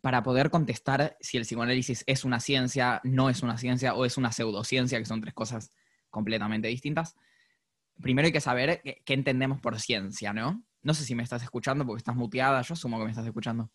para 0.00 0.22
poder 0.22 0.50
contestar 0.50 1.16
si 1.20 1.36
el 1.36 1.44
psicoanálisis 1.44 2.04
es 2.06 2.24
una 2.24 2.40
ciencia, 2.40 3.00
no 3.04 3.30
es 3.30 3.42
una 3.42 3.58
ciencia 3.58 3.94
o 3.94 4.04
es 4.04 4.16
una 4.16 4.32
pseudociencia, 4.32 4.98
que 4.98 5.04
son 5.04 5.20
tres 5.20 5.34
cosas 5.34 5.72
completamente 6.10 6.68
distintas, 6.68 7.16
primero 8.00 8.26
hay 8.26 8.32
que 8.32 8.40
saber 8.40 8.82
qué, 8.82 9.14
entendemos 9.14 9.60
por 9.60 9.78
ciencia, 9.80 10.32
¿no? 10.32 10.64
No 10.82 10.94
sé 10.94 11.04
si 11.04 11.14
me 11.14 11.22
estás 11.22 11.42
escuchando 11.42 11.84
porque 11.84 11.98
estás 11.98 12.16
muteada, 12.16 12.62
yo 12.62 12.74
asumo 12.74 12.98
que 12.98 13.04
me 13.04 13.10
estás 13.10 13.26
escuchando. 13.26 13.70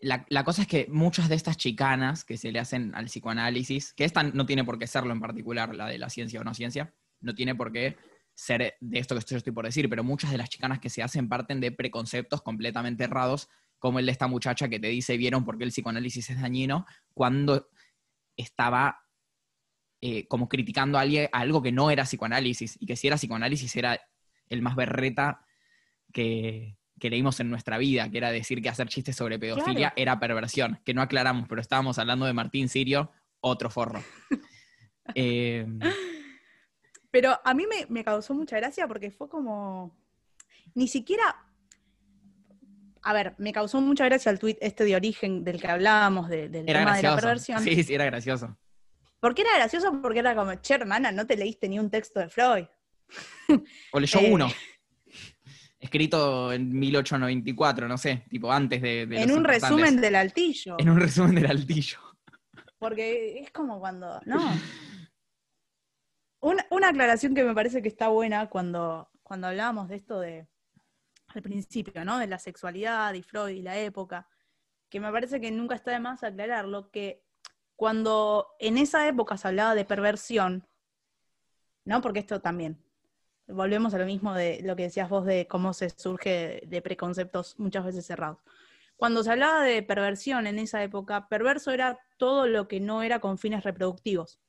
La, 0.00 0.26
la 0.28 0.44
cosa 0.44 0.62
es 0.62 0.68
que 0.68 0.86
muchas 0.90 1.28
de 1.28 1.36
estas 1.36 1.56
chicanas 1.56 2.24
que 2.24 2.36
se 2.36 2.52
le 2.52 2.58
hacen 2.58 2.94
al 2.94 3.06
psicoanálisis, 3.06 3.94
que 3.94 4.04
esta 4.04 4.22
no 4.22 4.44
tiene 4.44 4.64
por 4.64 4.78
qué 4.78 4.86
serlo 4.86 5.12
en 5.12 5.20
particular, 5.20 5.74
la 5.74 5.86
de 5.86 5.98
la 5.98 6.10
ciencia 6.10 6.40
o 6.40 6.44
no 6.44 6.52
ciencia, 6.52 6.92
no 7.20 7.34
tiene 7.34 7.54
por 7.54 7.72
qué 7.72 7.96
ser 8.34 8.76
de 8.80 8.98
esto 8.98 9.14
que 9.14 9.24
yo 9.24 9.36
estoy 9.36 9.52
por 9.52 9.64
decir, 9.64 9.88
pero 9.88 10.02
muchas 10.02 10.30
de 10.32 10.38
las 10.38 10.50
chicanas 10.50 10.80
que 10.80 10.90
se 10.90 11.02
hacen 11.02 11.28
parten 11.28 11.60
de 11.60 11.70
preconceptos 11.70 12.42
completamente 12.42 13.04
errados, 13.04 13.48
como 13.84 13.98
el 13.98 14.06
de 14.06 14.12
esta 14.12 14.28
muchacha 14.28 14.66
que 14.66 14.80
te 14.80 14.86
dice, 14.86 15.18
vieron 15.18 15.44
por 15.44 15.58
qué 15.58 15.64
el 15.64 15.68
psicoanálisis 15.68 16.30
es 16.30 16.40
dañino, 16.40 16.86
cuando 17.12 17.68
estaba 18.34 18.98
eh, 20.00 20.26
como 20.26 20.48
criticando 20.48 20.96
a, 20.96 21.02
alguien, 21.02 21.28
a 21.30 21.40
algo 21.40 21.60
que 21.60 21.70
no 21.70 21.90
era 21.90 22.04
psicoanálisis, 22.04 22.78
y 22.80 22.86
que 22.86 22.96
si 22.96 23.08
era 23.08 23.18
psicoanálisis 23.18 23.76
era 23.76 24.00
el 24.48 24.62
más 24.62 24.74
berreta 24.74 25.44
que, 26.14 26.78
que 26.98 27.10
leímos 27.10 27.38
en 27.40 27.50
nuestra 27.50 27.76
vida, 27.76 28.10
que 28.10 28.16
era 28.16 28.30
decir 28.30 28.62
que 28.62 28.70
hacer 28.70 28.88
chistes 28.88 29.16
sobre 29.16 29.38
pedofilia 29.38 29.90
Claro. 29.90 29.94
era 29.96 30.18
perversión, 30.18 30.80
que 30.82 30.94
no 30.94 31.02
aclaramos, 31.02 31.46
pero 31.46 31.60
estábamos 31.60 31.98
hablando 31.98 32.24
de 32.24 32.32
Martín 32.32 32.70
Sirio, 32.70 33.12
otro 33.40 33.68
forro. 33.68 34.02
Eh, 35.14 35.66
Pero 37.10 37.38
a 37.44 37.52
mí 37.52 37.66
me, 37.66 37.84
me 37.90 38.02
causó 38.02 38.32
mucha 38.32 38.56
gracia 38.56 38.88
porque 38.88 39.10
fue 39.10 39.28
como. 39.28 39.94
Ni 40.74 40.88
siquiera. 40.88 41.36
A 43.04 43.12
ver, 43.12 43.34
me 43.38 43.52
causó 43.52 43.80
mucha 43.80 44.04
gracia 44.06 44.30
el 44.32 44.38
tuit 44.38 44.56
este 44.60 44.84
de 44.84 44.96
origen 44.96 45.44
del 45.44 45.60
que 45.60 45.68
hablábamos, 45.68 46.28
de- 46.28 46.48
del 46.48 46.68
era 46.68 46.80
tema 46.80 46.96
de 46.96 47.02
la 47.02 47.10
gracioso. 47.10 47.16
perversión. 47.16 47.62
Sí, 47.62 47.82
sí, 47.84 47.94
era 47.94 48.04
gracioso. 48.06 48.56
¿Por 49.20 49.34
qué 49.34 49.42
era 49.42 49.56
gracioso? 49.56 50.00
Porque 50.02 50.18
era 50.20 50.34
como, 50.34 50.54
che, 50.56 50.74
hermana, 50.74 51.12
no 51.12 51.26
te 51.26 51.36
leíste 51.36 51.68
ni 51.68 51.78
un 51.78 51.90
texto 51.90 52.20
de 52.20 52.28
Freud. 52.28 52.64
O 53.92 54.00
leyó 54.00 54.20
Eh. 54.20 54.30
uno. 54.32 54.48
Escrito 55.78 56.50
en 56.52 56.70
1894, 56.78 57.86
no 57.88 57.98
sé, 57.98 58.24
tipo 58.30 58.50
antes 58.50 58.80
de. 58.80 59.06
de 59.06 59.20
en 59.22 59.28
los 59.28 59.36
un 59.36 59.44
resumen 59.44 60.00
del 60.00 60.14
altillo. 60.14 60.76
En 60.78 60.88
un 60.88 60.98
resumen 60.98 61.34
del 61.34 61.46
altillo. 61.46 61.98
Porque 62.78 63.38
es 63.40 63.50
como 63.50 63.78
cuando. 63.80 64.18
No. 64.26 64.40
Una, 66.40 66.66
una 66.70 66.88
aclaración 66.88 67.34
que 67.34 67.44
me 67.44 67.54
parece 67.54 67.80
que 67.82 67.88
está 67.88 68.08
buena 68.08 68.48
cuando, 68.50 69.08
cuando 69.22 69.46
hablábamos 69.46 69.88
de 69.88 69.96
esto 69.96 70.20
de. 70.20 70.46
Al 71.34 71.42
principio, 71.42 72.04
¿no? 72.04 72.18
De 72.18 72.26
la 72.26 72.38
sexualidad 72.38 73.12
y 73.14 73.22
Freud 73.22 73.50
y 73.50 73.62
la 73.62 73.78
época. 73.78 74.28
Que 74.88 75.00
me 75.00 75.10
parece 75.10 75.40
que 75.40 75.50
nunca 75.50 75.74
está 75.74 75.90
de 75.90 76.00
más 76.00 76.22
aclararlo. 76.22 76.90
Que 76.90 77.24
cuando 77.76 78.48
en 78.60 78.78
esa 78.78 79.08
época 79.08 79.36
se 79.36 79.48
hablaba 79.48 79.74
de 79.74 79.84
perversión, 79.84 80.66
¿no? 81.84 82.00
Porque 82.00 82.20
esto 82.20 82.40
también. 82.40 82.80
Volvemos 83.46 83.92
a 83.94 83.98
lo 83.98 84.06
mismo 84.06 84.32
de 84.32 84.60
lo 84.62 84.76
que 84.76 84.84
decías 84.84 85.08
vos 85.08 85.26
de 85.26 85.46
cómo 85.48 85.74
se 85.74 85.90
surge 85.90 86.62
de 86.66 86.82
preconceptos 86.82 87.58
muchas 87.58 87.84
veces 87.84 88.06
cerrados. 88.06 88.38
Cuando 88.96 89.22
se 89.24 89.32
hablaba 89.32 89.62
de 89.62 89.82
perversión 89.82 90.46
en 90.46 90.58
esa 90.58 90.82
época, 90.82 91.28
perverso 91.28 91.72
era 91.72 91.98
todo 92.16 92.46
lo 92.46 92.68
que 92.68 92.80
no 92.80 93.02
era 93.02 93.18
con 93.18 93.38
fines 93.38 93.64
reproductivos. 93.64 94.40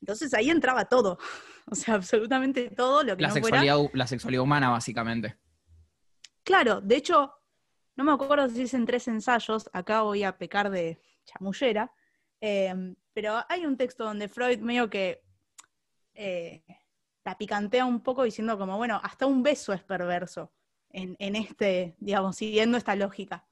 Entonces 0.00 0.34
ahí 0.34 0.50
entraba 0.50 0.84
todo. 0.84 1.18
O 1.66 1.74
sea, 1.74 1.94
absolutamente 1.94 2.68
todo 2.68 3.02
lo 3.02 3.16
que 3.16 3.22
La 3.22 3.28
no 3.28 3.36
fuera. 3.36 3.58
sexualidad, 3.58 3.90
la 3.94 4.06
sexualidad 4.06 4.42
humana, 4.42 4.68
básicamente. 4.68 5.38
Claro, 6.44 6.82
de 6.82 6.96
hecho, 6.96 7.32
no 7.96 8.04
me 8.04 8.12
acuerdo 8.12 8.48
si 8.50 8.62
es 8.62 8.74
en 8.74 8.84
tres 8.84 9.08
ensayos, 9.08 9.70
acá 9.72 10.02
voy 10.02 10.24
a 10.24 10.36
pecar 10.36 10.70
de 10.70 11.00
chamullera, 11.24 11.90
eh, 12.40 12.94
pero 13.14 13.42
hay 13.48 13.64
un 13.64 13.78
texto 13.78 14.04
donde 14.04 14.28
Freud 14.28 14.58
medio 14.58 14.90
que 14.90 15.22
eh, 16.12 16.62
la 17.24 17.38
picantea 17.38 17.86
un 17.86 18.02
poco 18.02 18.24
diciendo 18.24 18.58
como, 18.58 18.76
bueno, 18.76 19.00
hasta 19.02 19.24
un 19.24 19.42
beso 19.42 19.72
es 19.72 19.82
perverso 19.82 20.52
en, 20.90 21.34
este, 21.34 21.96
digamos, 21.98 22.36
siguiendo 22.36 22.78
esta 22.78 22.94
lógica, 22.94 23.44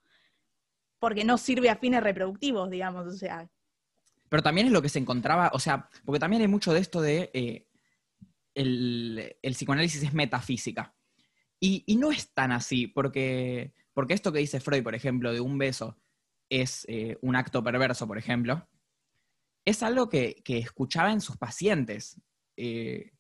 porque 1.01 1.24
no 1.24 1.38
sirve 1.38 1.70
a 1.70 1.76
fines 1.76 2.03
reproductivos, 2.03 2.70
digamos, 2.70 3.07
o 3.07 3.12
sea, 3.12 3.51
Pero 4.28 4.43
también 4.45 4.68
es 4.68 4.72
lo 4.72 4.82
que 4.82 4.88
se 4.88 5.01
encontraba, 5.01 5.51
o 5.55 5.59
sea, 5.59 5.88
porque 6.05 6.20
también 6.20 6.43
hay 6.43 6.49
mucho 6.49 6.72
de 6.72 6.80
esto 6.80 7.01
de 7.01 7.30
eh, 7.32 7.66
el 8.55 9.34
psicoanálisis 9.55 10.03
es 10.03 10.12
metafísica. 10.12 10.95
Y, 11.64 11.84
no 11.96 12.10
es 12.10 12.32
tan 12.34 12.50
así, 12.50 12.88
porque, 12.88 13.72
porque 13.94 14.14
esto 14.14 14.32
que 14.32 14.40
dice 14.40 14.58
Freud, 14.58 14.82
por 14.82 14.96
ejemplo, 14.96 15.32
de 15.32 15.40
un 15.40 15.58
beso 15.58 15.96
es 16.50 16.84
eh, 16.88 17.16
un 17.22 17.36
acto 17.36 17.62
perverso, 17.62 18.08
por 18.08 18.18
ejemplo, 18.18 18.68
es 19.64 19.84
algo 19.84 20.08
que, 20.08 20.42
que 20.44 20.58
escuchaba 20.58 21.12
en 21.12 21.20
sus 21.20 21.36
pacientes. 21.36 22.20
Eh, 22.56 23.12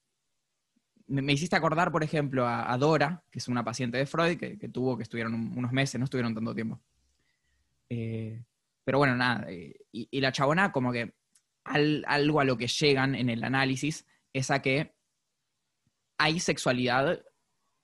me, 1.06 1.22
me 1.22 1.34
hiciste 1.34 1.54
acordar, 1.54 1.92
por 1.92 2.02
ejemplo, 2.02 2.44
a, 2.44 2.76
Dora, 2.78 3.24
que 3.30 3.38
es 3.38 3.46
una 3.46 3.62
paciente 3.62 3.98
de 3.98 4.06
Freud, 4.06 4.36
que, 4.36 4.68
tuvo, 4.68 4.96
que 4.96 5.04
estuvieron 5.04 5.34
un- 5.34 5.56
unos 5.56 5.70
meses, 5.70 6.00
no 6.00 6.04
estuvieron 6.06 6.34
tanto 6.34 6.52
tiempo. 6.52 6.82
Eh, 7.88 8.42
pero 8.82 8.98
bueno, 8.98 9.14
nada. 9.14 9.46
y, 9.52 10.20
la 10.20 10.32
chabona, 10.32 10.72
como 10.72 10.90
que 10.90 11.14
al- 11.62 12.04
algo 12.08 12.40
a 12.40 12.44
lo 12.44 12.56
que 12.58 12.66
llegan 12.66 13.14
en 13.14 13.30
el 13.30 13.44
análisis 13.44 14.04
es 14.32 14.50
a 14.50 14.60
que 14.60 14.96
hay 16.18 16.40
sexualidad 16.40 17.22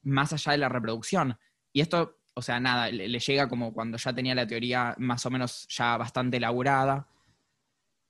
más 0.03 0.33
allá 0.33 0.53
de 0.53 0.59
la 0.59 0.69
reproducción. 0.69 1.39
Y 1.73 1.81
esto, 1.81 2.19
o 2.35 2.43
sea, 2.43 2.59
nada, 2.61 2.91
le, 2.91 3.09
le 3.09 3.19
llega 3.19 3.49
como 3.49 3.73
cuando 3.73 3.99
ya 3.99 4.13
tenía 4.13 4.35
la 4.35 4.47
teoría 4.47 4.95
más 4.99 5.25
o 5.27 5.31
menos 5.31 5.67
ya 5.69 5.97
bastante 5.97 6.37
elaborada. 6.39 7.09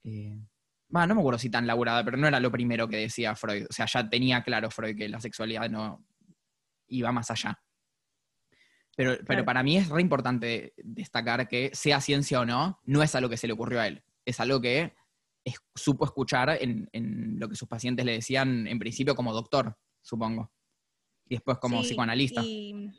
Eh, 0.05 0.39
bah, 0.89 1.07
no 1.07 1.15
me 1.15 1.21
acuerdo 1.21 1.39
si 1.39 1.51
tan 1.51 1.65
elaborada, 1.65 2.05
pero 2.05 2.17
no 2.17 2.27
era 2.29 2.41
lo 2.41 2.51
primero 2.51 2.89
que 2.89 2.97
decía 2.99 3.35
Freud. 3.35 3.67
O 3.69 3.73
sea, 3.73 3.87
ya 3.87 4.09
tenía 4.09 4.43
claro 4.43 4.71
Freud 4.71 4.97
que 4.97 5.09
la 5.09 5.21
sexualidad 5.21 5.69
no 5.71 6.05
iba 6.89 7.13
más 7.13 7.31
allá. 7.31 7.61
Pero, 8.97 9.13
pero 9.13 9.25
Claro. 9.27 9.45
para 9.45 9.63
mí 9.63 9.77
es 9.77 9.89
re 9.89 10.01
importante 10.03 10.73
destacar 10.77 11.47
que, 11.47 11.71
sea 11.73 12.01
ciencia 12.01 12.41
o 12.41 12.45
no, 12.45 12.81
no 12.85 13.03
es 13.03 13.15
algo 13.15 13.29
que 13.29 13.37
se 13.37 13.47
le 13.47 13.53
ocurrió 13.53 13.81
a 13.81 13.87
él. 13.87 14.03
Es 14.25 14.41
algo 14.41 14.61
que 14.61 14.93
es- 15.45 15.61
supo 15.75 16.05
escuchar 16.05 16.51
en, 16.61 16.89
en 16.93 17.39
lo 17.39 17.49
que 17.49 17.55
sus 17.55 17.69
pacientes 17.69 18.05
le 18.05 18.13
decían 18.13 18.67
en 18.67 18.79
principio 18.79 19.15
como 19.15 19.33
doctor, 19.33 19.79
supongo. 20.03 20.53
Y 21.29 21.37
después 21.37 21.59
como 21.59 21.81
Sí, 21.83 21.89
psicoanalista. 21.89 22.43
Y 22.43 22.91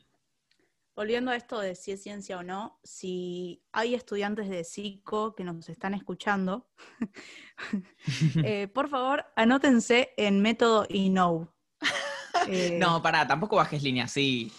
volviendo 0.95 1.31
a 1.31 1.35
esto 1.35 1.59
de 1.59 1.75
si 1.75 1.91
es 1.91 2.03
ciencia 2.03 2.37
o 2.37 2.43
no, 2.43 2.79
si 2.83 3.63
hay 3.71 3.95
estudiantes 3.95 4.49
de 4.49 4.63
psico 4.63 5.33
que 5.33 5.43
nos 5.43 5.69
están 5.69 5.93
escuchando, 5.93 6.69
eh, 8.43 8.67
por 8.67 8.89
favor, 8.89 9.25
anótense 9.35 10.13
en 10.17 10.41
método 10.41 10.85
INOW. 10.89 11.51
Eh, 12.47 12.77
No, 12.79 13.01
pará, 13.01 13.27
tampoco 13.27 13.55
bajes 13.55 13.81
línea 13.81 14.05
así. 14.05 14.51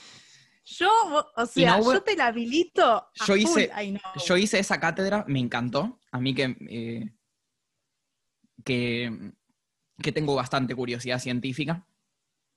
Yo, 0.64 0.88
o 1.36 1.46
sea, 1.46 1.80
yo 1.80 2.02
te 2.02 2.16
la 2.16 2.26
habilito. 2.26 2.84
a 2.84 3.10
Yo 3.26 3.36
hice-. 3.36 3.70
Yo 4.24 4.36
hice 4.36 4.58
esa 4.58 4.78
cátedra, 4.78 5.24
me 5.26 5.40
encantó. 5.40 5.98
A 6.12 6.20
mí 6.20 6.34
que, 6.34 6.56
eh, 6.68 7.12
que, 8.64 9.32
que 10.00 10.12
tengo 10.12 10.34
bastante 10.34 10.74
curiosidad 10.74 11.18
científica. 11.18 11.86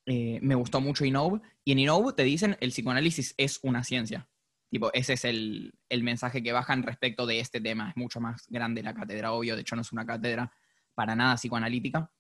Eh, 0.06 0.40
me 0.42 0.56
gustó 0.56 0.82
mucho 0.82 1.06
INOV. 1.06 1.42
Y 1.64 1.72
en 1.72 1.80
INOV 1.80 2.14
te 2.16 2.24
dicen 2.24 2.58
el 2.60 2.70
psicoanálisis 2.72 3.34
es 3.38 3.60
una 3.64 3.84
ciencia. 3.84 4.28
Tipo, 4.70 4.92
ese 4.94 5.14
es 5.14 5.26
el, 5.26 5.74
el 5.90 6.04
mensaje 6.04 6.42
que 6.42 6.52
bajan 6.52 6.82
respecto 6.84 7.26
de 7.26 7.40
este 7.40 7.62
tema. 7.62 7.90
Es 7.90 7.98
mucho 7.98 8.20
más 8.20 8.46
grande 8.50 8.82
la 8.84 8.94
cátedra, 8.94 9.32
obvio. 9.34 9.56
De 9.56 9.62
hecho, 9.62 9.76
no 9.76 9.82
es 9.84 9.92
una 9.92 10.06
cátedra 10.06 10.52
para 10.96 11.16
nada 11.16 11.36
psicoanalítica. 11.36 12.12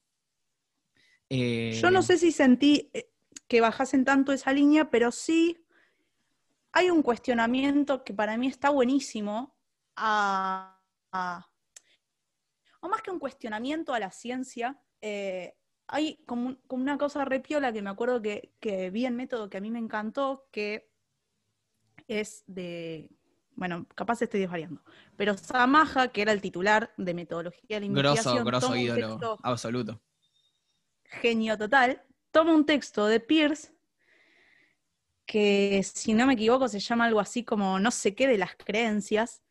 Eh, 1.29 1.79
Yo 1.81 1.89
no 1.89 2.03
sé 2.03 2.17
si 2.17 2.31
sentí 2.31 2.91
eh, 2.93 3.09
que 3.47 3.59
bajasen 3.61 4.05
tanto 4.05 4.31
esa 4.31 4.53
línea, 4.53 4.89
pero 4.91 5.11
sí 5.11 5.65
hay 6.71 6.89
un 6.89 7.01
cuestionamiento 7.01 8.03
que 8.03 8.13
para 8.13 8.37
mí 8.37 8.47
está 8.47 8.69
buenísimo 8.69 9.55
a, 9.95 10.79
a- 11.11 11.47
o 12.81 12.89
más 12.89 13.01
que 13.01 13.11
un 13.11 13.19
cuestionamiento 13.19 13.93
a 13.93 13.99
la 13.99 14.11
ciencia, 14.11 14.79
eh, 15.01 15.55
hay 15.87 16.17
como, 16.25 16.47
un- 16.47 16.55
como 16.67 16.83
una 16.83 16.97
cosa 16.97 17.25
repiola 17.25 17.73
que 17.73 17.81
me 17.81 17.89
acuerdo 17.89 18.21
que, 18.21 18.53
que 18.59 18.89
vi 18.89 19.05
en 19.05 19.15
método 19.15 19.49
que 19.49 19.57
a 19.57 19.61
mí 19.61 19.71
me 19.71 19.79
encantó, 19.79 20.47
que 20.51 20.89
es 22.07 22.43
de, 22.47 23.09
bueno, 23.55 23.87
capaz 23.95 24.21
estoy 24.21 24.41
desvariando, 24.41 24.81
pero 25.17 25.37
Samaja, 25.37 26.09
que 26.09 26.21
era 26.21 26.31
el 26.31 26.41
titular 26.41 26.93
de 26.97 27.13
metodología 27.13 27.77
de 27.77 27.79
la 27.81 27.85
investigación, 27.85 28.45
Grosso, 28.45 28.75
ídolo 28.75 29.07
texto 29.07 29.39
absoluto. 29.43 30.01
genio 31.03 31.57
total, 31.57 32.01
toma 32.31 32.53
un 32.53 32.65
texto 32.65 33.05
de 33.07 33.19
Pierce 33.19 33.71
que, 35.25 35.81
si 35.83 36.13
no 36.13 36.25
me 36.27 36.33
equivoco, 36.33 36.67
se 36.67 36.79
llama 36.79 37.05
algo 37.05 37.19
así 37.19 37.43
como 37.43 37.79
no 37.79 37.91
sé 37.91 38.13
qué 38.15 38.27
de 38.27 38.37
las 38.37 38.55
creencias, 38.55 39.41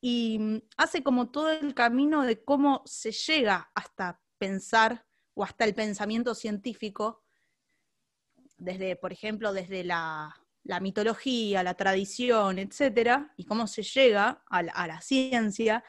y 0.00 0.38
mm, 0.38 0.62
hace 0.76 1.02
como 1.02 1.30
todo 1.30 1.50
el 1.50 1.74
camino 1.74 2.22
de 2.22 2.42
cómo 2.42 2.82
se 2.86 3.12
llega 3.12 3.70
hasta 3.74 4.20
pensar 4.38 5.04
o 5.34 5.44
hasta 5.44 5.64
el 5.64 5.74
pensamiento 5.74 6.34
científico, 6.34 7.22
desde, 8.58 8.96
por 8.96 9.12
ejemplo, 9.12 9.52
desde 9.52 9.84
la, 9.84 10.36
mitología, 10.80 11.62
la 11.62 11.74
tradición, 11.74 12.58
etcétera, 12.58 13.32
y 13.36 13.44
cómo 13.44 13.66
se 13.66 13.82
llega 13.82 14.44
a 14.48 14.62
la, 14.62 15.00
ciencia. 15.00 15.82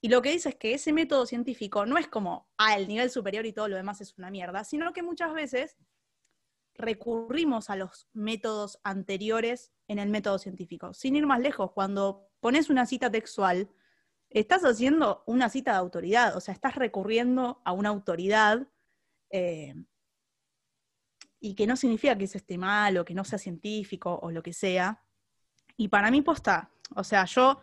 Y 0.00 0.08
lo 0.08 0.22
que 0.22 0.30
dice 0.30 0.50
es 0.50 0.56
que 0.56 0.74
ese 0.74 0.92
método 0.92 1.26
científico 1.26 1.84
no 1.86 1.98
es 1.98 2.08
como, 2.08 2.48
ah, 2.56 2.76
el 2.76 2.88
nivel 2.88 3.10
superior 3.10 3.44
y 3.46 3.52
todo 3.52 3.68
lo 3.68 3.76
demás 3.76 4.00
es 4.00 4.16
una 4.16 4.30
mierda, 4.30 4.64
sino 4.64 4.92
que 4.92 5.02
muchas 5.02 5.34
veces 5.34 5.76
recurrimos 6.74 7.70
a 7.70 7.76
los 7.76 8.08
métodos 8.12 8.80
anteriores 8.82 9.72
en 9.88 9.98
el 9.98 10.08
método 10.08 10.38
científico. 10.38 10.94
Sin 10.94 11.16
ir 11.16 11.26
más 11.26 11.40
lejos, 11.40 11.72
cuando 11.72 12.28
pones 12.40 12.70
una 12.70 12.86
cita 12.86 13.10
textual, 13.10 13.70
estás 14.30 14.62
haciendo 14.62 15.22
una 15.26 15.48
cita 15.48 15.72
de 15.72 15.78
autoridad, 15.78 16.36
o 16.36 16.40
sea, 16.40 16.54
estás 16.54 16.74
recurriendo 16.74 17.62
a 17.64 17.72
una 17.72 17.90
autoridad 17.90 18.66
eh, 19.36 19.74
y 21.40 21.56
que 21.56 21.66
no 21.66 21.74
significa 21.74 22.16
que 22.16 22.24
eso 22.24 22.38
esté 22.38 22.56
mal 22.56 22.96
o 22.96 23.04
que 23.04 23.14
no 23.14 23.24
sea 23.24 23.36
científico 23.36 24.16
o 24.22 24.30
lo 24.30 24.44
que 24.44 24.52
sea. 24.52 25.02
Y 25.76 25.88
para 25.88 26.12
mí 26.12 26.22
posta, 26.22 26.70
o 26.94 27.02
sea, 27.02 27.24
yo, 27.24 27.60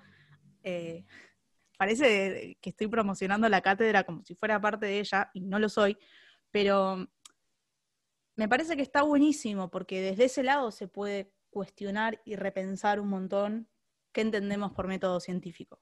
eh, 0.64 1.06
parece 1.78 2.58
que 2.60 2.70
estoy 2.72 2.88
promocionando 2.88 3.48
la 3.48 3.62
cátedra 3.62 4.04
como 4.04 4.22
si 4.26 4.36
fuera 4.36 4.60
parte 4.60 4.86
de 4.86 5.00
ella, 5.00 5.32
y 5.34 5.40
no 5.40 5.60
lo 5.60 5.70
soy, 5.70 5.98
pero 6.52 7.08
me 8.36 8.50
parece 8.50 8.76
que 8.76 8.82
está 8.82 9.04
buenísimo 9.04 9.72
porque 9.72 10.02
desde 10.02 10.26
ese 10.26 10.44
lado 10.44 10.72
se 10.72 10.90
puede 10.90 11.32
cuestionar 11.52 12.22
y 12.26 12.36
repensar 12.36 13.00
un 13.00 13.08
montón 13.08 13.70
qué 14.12 14.20
entendemos 14.20 14.74
por 14.74 14.88
método 14.88 15.22
científico. 15.22 15.80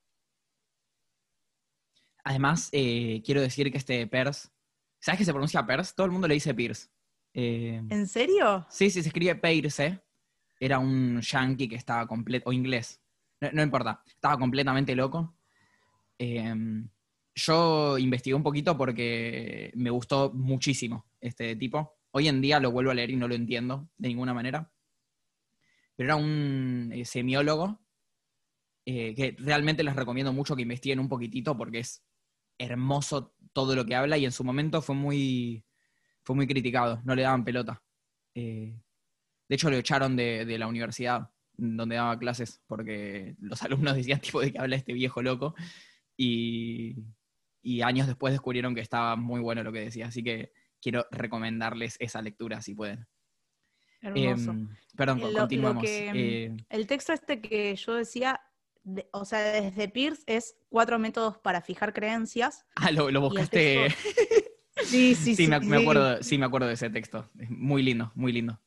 Además, 2.23 2.69
eh, 2.73 3.23
quiero 3.25 3.41
decir 3.41 3.71
que 3.71 3.79
este 3.79 4.05
PERS, 4.05 4.51
¿sabes 4.99 5.19
que 5.19 5.25
se 5.25 5.31
pronuncia 5.31 5.65
PERS? 5.65 5.95
Todo 5.95 6.05
el 6.05 6.11
mundo 6.11 6.27
le 6.27 6.35
dice 6.35 6.53
PIRS. 6.53 6.89
Eh, 7.33 7.81
¿En 7.89 8.07
serio? 8.07 8.65
Sí, 8.69 8.89
sí, 8.89 9.01
se 9.01 9.09
escribe 9.09 9.35
Peirce. 9.35 10.01
Era 10.59 10.79
un 10.79 11.21
yankee 11.21 11.69
que 11.69 11.75
estaba 11.75 12.05
completo, 12.05 12.49
o 12.49 12.53
inglés, 12.53 13.01
no, 13.39 13.63
importa, 13.63 14.03
estaba 14.05 14.37
completamente 14.37 14.95
loco. 14.95 15.37
Em, 16.17 16.89
yo 17.33 17.97
investigué 17.97 18.35
un 18.35 18.43
poquito 18.43 18.77
porque 18.77 19.71
me 19.75 19.89
gustó 19.89 20.31
muchísimo 20.33 21.05
este 21.21 21.55
tipo. 21.55 21.97
Hoy 22.11 22.27
en 22.27 22.41
día 22.41 22.59
lo 22.59 22.71
vuelvo 22.71 22.91
a 22.91 22.93
leer 22.93 23.11
y 23.11 23.15
no 23.15 23.27
lo 23.27 23.35
entiendo 23.35 23.89
de 23.97 24.09
ninguna 24.09 24.33
manera. 24.33 24.71
Pero 25.95 26.07
era 26.07 26.15
un 26.17 26.91
eh, 26.93 27.05
semiólogo 27.05 27.79
eh, 28.85 29.13
que 29.15 29.35
realmente 29.39 29.83
les 29.83 29.95
recomiendo 29.95 30.33
mucho 30.33 30.55
que 30.55 30.63
investiguen 30.63 30.99
un 30.99 31.09
poquitito 31.09 31.55
porque 31.55 31.79
es 31.79 32.03
hermoso 32.57 33.35
todo 33.53 33.75
lo 33.75 33.85
que 33.85 33.95
habla 33.95 34.17
y 34.17 34.25
en 34.25 34.31
su 34.31 34.43
momento 34.43 34.81
fue 34.81 34.95
muy, 34.95 35.63
fue 36.23 36.35
muy 36.35 36.47
criticado, 36.47 37.01
no 37.03 37.15
le 37.15 37.23
daban 37.23 37.43
pelota. 37.43 37.81
Eh, 38.35 38.79
de 39.47 39.55
hecho, 39.55 39.69
lo 39.69 39.77
echaron 39.77 40.15
de, 40.15 40.57
la 40.57 40.67
universidad 40.67 41.31
donde 41.53 41.95
daba 41.95 42.17
clases 42.17 42.61
porque 42.67 43.35
los 43.39 43.61
alumnos 43.63 43.95
decían 43.95 44.21
tipo 44.21 44.41
de 44.41 44.51
que 44.51 44.59
habla 44.59 44.75
este 44.75 44.93
viejo 44.93 45.21
loco 45.21 45.55
y, 46.15 46.95
años 47.83 48.07
después 48.07 48.33
descubrieron 48.33 48.73
que 48.73 48.81
estaba 48.81 49.15
muy 49.15 49.41
bueno 49.41 49.63
lo 49.63 49.71
que 49.71 49.81
decía, 49.81 50.07
así 50.07 50.23
que 50.23 50.51
quiero 50.81 51.05
recomendarles 51.11 51.97
esa 51.99 52.21
lectura 52.21 52.61
si 52.61 52.73
pueden. 52.73 53.07
Hermoso. 54.01 54.51
Em, 54.51 54.69
perdón, 54.95 55.19
continuamos. 55.19 55.83
Eh, 55.85 56.55
el 56.69 56.87
texto 56.87 57.11
este 57.11 57.41
que 57.41 57.75
yo 57.75 57.95
decía 57.95 58.39
o 59.11 59.25
sea, 59.25 59.39
desde 59.39 59.89
Pierce 59.89 60.23
es 60.25 60.57
cuatro 60.69 60.99
métodos 60.99 61.37
para 61.37 61.61
fijar 61.61 61.93
creencias. 61.93 62.65
Ah, 62.75 62.91
lo, 62.91 63.21
buscaste. 63.21 63.89
sí, 64.83 65.15
sí, 65.15 65.35
sí. 65.35 65.47
me, 65.47 65.55
acuerdo, 65.55 66.23
sí, 66.23 66.37
me 66.37 66.45
acuerdo 66.45 66.67
de 66.67 66.73
ese 66.73 66.89
texto. 66.89 67.29
Muy 67.49 67.83
lindo, 67.83 68.11
muy 68.15 68.31
lindo. 68.31 68.59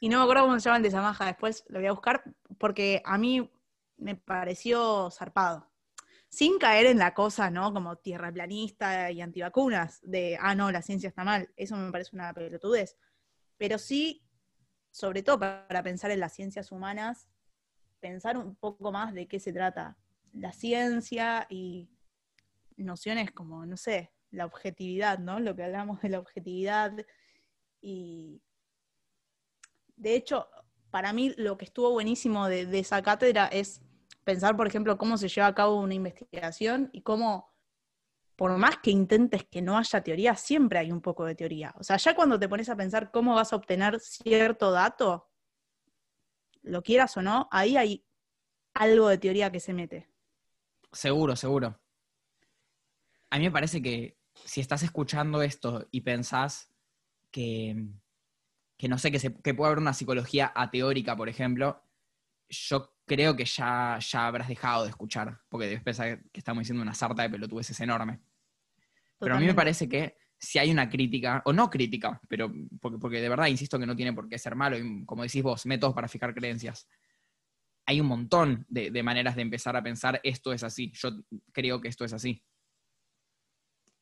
Y 0.00 0.08
no 0.08 0.18
me 0.18 0.24
acuerdo 0.24 0.44
cómo 0.44 0.58
se 0.58 0.64
llama 0.64 0.78
el 0.78 0.82
de 0.82 0.90
Samaja, 0.90 1.26
después 1.26 1.64
lo 1.68 1.78
voy 1.78 1.88
a 1.88 1.92
buscar, 1.92 2.22
porque 2.58 3.02
a 3.04 3.16
mí 3.18 3.50
me 3.96 4.14
pareció 4.14 5.10
zarpado. 5.10 5.70
Sin 6.28 6.58
caer 6.58 6.86
en 6.86 6.98
la 6.98 7.14
cosa, 7.14 7.50
¿no? 7.50 7.72
Como 7.72 7.96
tierraplanista 7.96 9.10
y 9.10 9.22
antivacunas, 9.22 10.00
de, 10.02 10.36
ah, 10.40 10.54
no, 10.54 10.70
la 10.70 10.82
ciencia 10.82 11.08
está 11.08 11.24
mal. 11.24 11.50
Eso 11.56 11.76
me 11.76 11.90
parece 11.90 12.14
una 12.14 12.34
pelotudez. 12.34 12.98
Pero 13.56 13.78
sí, 13.78 14.26
sobre 14.90 15.22
todo 15.22 15.38
para 15.38 15.82
pensar 15.82 16.10
en 16.10 16.20
las 16.20 16.34
ciencias 16.34 16.72
humanas, 16.72 17.28
pensar 18.06 18.36
un 18.36 18.54
poco 18.54 18.92
más 18.92 19.12
de 19.14 19.26
qué 19.26 19.40
se 19.40 19.52
trata 19.52 19.96
la 20.32 20.52
ciencia 20.52 21.46
y 21.50 21.88
nociones 22.76 23.32
como, 23.32 23.66
no 23.66 23.76
sé, 23.76 24.12
la 24.30 24.46
objetividad, 24.46 25.18
¿no? 25.18 25.40
Lo 25.40 25.56
que 25.56 25.64
hablamos 25.64 26.00
de 26.02 26.10
la 26.10 26.20
objetividad. 26.20 26.92
Y 27.80 28.42
de 29.96 30.14
hecho, 30.14 30.48
para 30.90 31.12
mí 31.12 31.34
lo 31.36 31.56
que 31.56 31.64
estuvo 31.64 31.90
buenísimo 31.90 32.46
de, 32.48 32.78
esa 32.78 33.02
cátedra 33.02 33.46
es 33.46 33.82
pensar, 34.22 34.56
por 34.56 34.68
ejemplo, 34.68 34.96
cómo 34.98 35.18
se 35.18 35.28
lleva 35.28 35.48
a 35.48 35.54
cabo 35.54 35.80
una 35.80 35.94
investigación 35.94 36.90
y 36.92 37.02
cómo, 37.02 37.52
por 38.36 38.56
más 38.56 38.76
que 38.78 38.92
intentes 38.92 39.44
que 39.44 39.62
no 39.62 39.78
haya 39.78 40.00
teoría, 40.00 40.36
siempre 40.36 40.78
hay 40.78 40.92
un 40.92 41.00
poco 41.00 41.24
de 41.24 41.34
teoría. 41.34 41.74
O 41.76 41.82
sea, 41.82 41.96
ya 41.96 42.14
cuando 42.14 42.38
te 42.38 42.48
pones 42.48 42.68
a 42.68 42.76
pensar 42.76 43.10
cómo 43.10 43.34
vas 43.34 43.52
a 43.52 43.56
obtener 43.56 43.98
cierto 43.98 44.70
dato, 44.70 45.25
lo 46.66 46.82
quieras 46.82 47.16
o 47.16 47.22
no, 47.22 47.48
ahí 47.50 47.76
hay 47.76 48.04
algo 48.74 49.08
de 49.08 49.18
teoría 49.18 49.50
que 49.50 49.60
se 49.60 49.72
mete. 49.72 50.08
Seguro, 50.92 51.36
seguro. 51.36 51.80
A 53.30 53.38
mí 53.38 53.44
me 53.44 53.50
parece 53.50 53.80
que 53.80 54.18
si 54.44 54.60
estás 54.60 54.82
escuchando 54.82 55.42
esto 55.42 55.88
y 55.90 56.02
pensás 56.02 56.70
que, 57.30 57.86
que 58.76 58.88
no 58.88 58.98
sé, 58.98 59.10
que, 59.10 59.18
se, 59.18 59.34
que 59.34 59.54
puede 59.54 59.68
haber 59.68 59.78
una 59.78 59.94
psicología 59.94 60.52
ateórica, 60.54 61.16
por 61.16 61.28
ejemplo, 61.28 61.82
yo 62.48 62.94
creo 63.06 63.36
que 63.36 63.44
ya, 63.44 63.98
ya 64.00 64.26
habrás 64.26 64.48
dejado 64.48 64.84
de 64.84 64.90
escuchar, 64.90 65.40
porque 65.48 65.66
debes 65.66 65.82
pensar 65.82 66.22
que 66.30 66.40
estamos 66.40 66.62
diciendo 66.62 66.82
una 66.82 66.94
sarta 66.94 67.22
de 67.22 67.30
pelotudeces 67.30 67.78
enorme. 67.80 68.20
Pero 69.18 69.34
a 69.34 69.40
mí 69.40 69.46
me 69.46 69.54
parece 69.54 69.88
que 69.88 70.16
si 70.38 70.58
hay 70.58 70.70
una 70.70 70.88
crítica, 70.88 71.42
o 71.44 71.52
no 71.52 71.70
crítica, 71.70 72.20
pero 72.28 72.52
porque, 72.80 72.98
porque, 72.98 73.20
de 73.20 73.28
verdad 73.28 73.46
insisto 73.46 73.78
que 73.78 73.86
no 73.86 73.96
tiene 73.96 74.12
por 74.12 74.28
qué 74.28 74.38
ser 74.38 74.54
malo, 74.54 74.78
y 74.78 75.04
como 75.04 75.22
decís 75.22 75.42
vos, 75.42 75.66
métodos 75.66 75.94
para 75.94 76.08
fijar 76.08 76.34
creencias. 76.34 76.88
Hay 77.86 78.00
un 78.00 78.08
montón 78.08 78.66
de, 78.68 79.02
maneras 79.02 79.36
de 79.36 79.42
empezar 79.42 79.76
a 79.76 79.82
pensar 79.82 80.20
esto 80.24 80.52
es 80.52 80.62
así, 80.62 80.90
yo 80.92 81.10
creo 81.52 81.80
que 81.80 81.88
esto 81.88 82.04
es 82.04 82.12
así. 82.12 82.42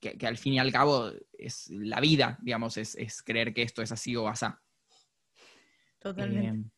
Que, 0.00 0.26
al 0.26 0.36
fin 0.36 0.54
y 0.54 0.58
al 0.58 0.72
cabo 0.72 1.12
es 1.32 1.70
la 1.70 2.00
vida, 2.00 2.38
digamos, 2.42 2.76
es, 2.76 3.22
creer 3.22 3.54
que 3.54 3.62
esto 3.62 3.82
es 3.82 3.92
así 3.92 4.16
o 4.16 4.28
asá. 4.28 4.62
Totalmente. 5.98 6.68
Eh, 6.68 6.70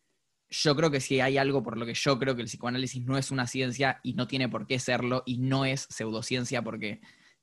yo 0.48 0.76
creo 0.76 0.90
que 0.90 1.00
si 1.00 1.20
hay 1.20 1.38
algo 1.38 1.62
por 1.62 1.76
lo 1.76 1.86
que 1.86 1.94
yo 1.94 2.18
creo 2.18 2.36
que 2.36 2.42
el 2.42 2.48
psicoanálisis 2.48 3.04
no 3.04 3.18
es 3.18 3.30
una 3.30 3.46
ciencia 3.46 4.00
y 4.02 4.14
no 4.14 4.28
tiene 4.28 4.48
por 4.48 4.66
qué 4.66 4.78
serlo 4.78 5.22
y 5.26 5.38
no 5.38 5.64
es 5.64 5.86
pseudociencia 5.90 6.62
porque 6.62 7.00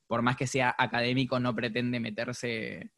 por 0.07 0.21
más 0.21 0.35
que 0.35 0.47
sea 0.47 0.75
académico, 0.77 1.39
no 1.39 1.55
pretende 1.55 1.99
meterse 1.99 2.91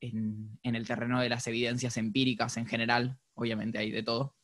en, 0.00 0.58
el 0.62 0.86
terreno 0.86 1.20
de 1.20 1.28
las 1.28 1.46
evidencias 1.46 1.96
empíricas 1.96 2.56
en 2.56 2.66
general, 2.66 3.18
obviamente 3.34 3.78
hay 3.78 3.90
de 3.90 4.02
todo. 4.02 4.36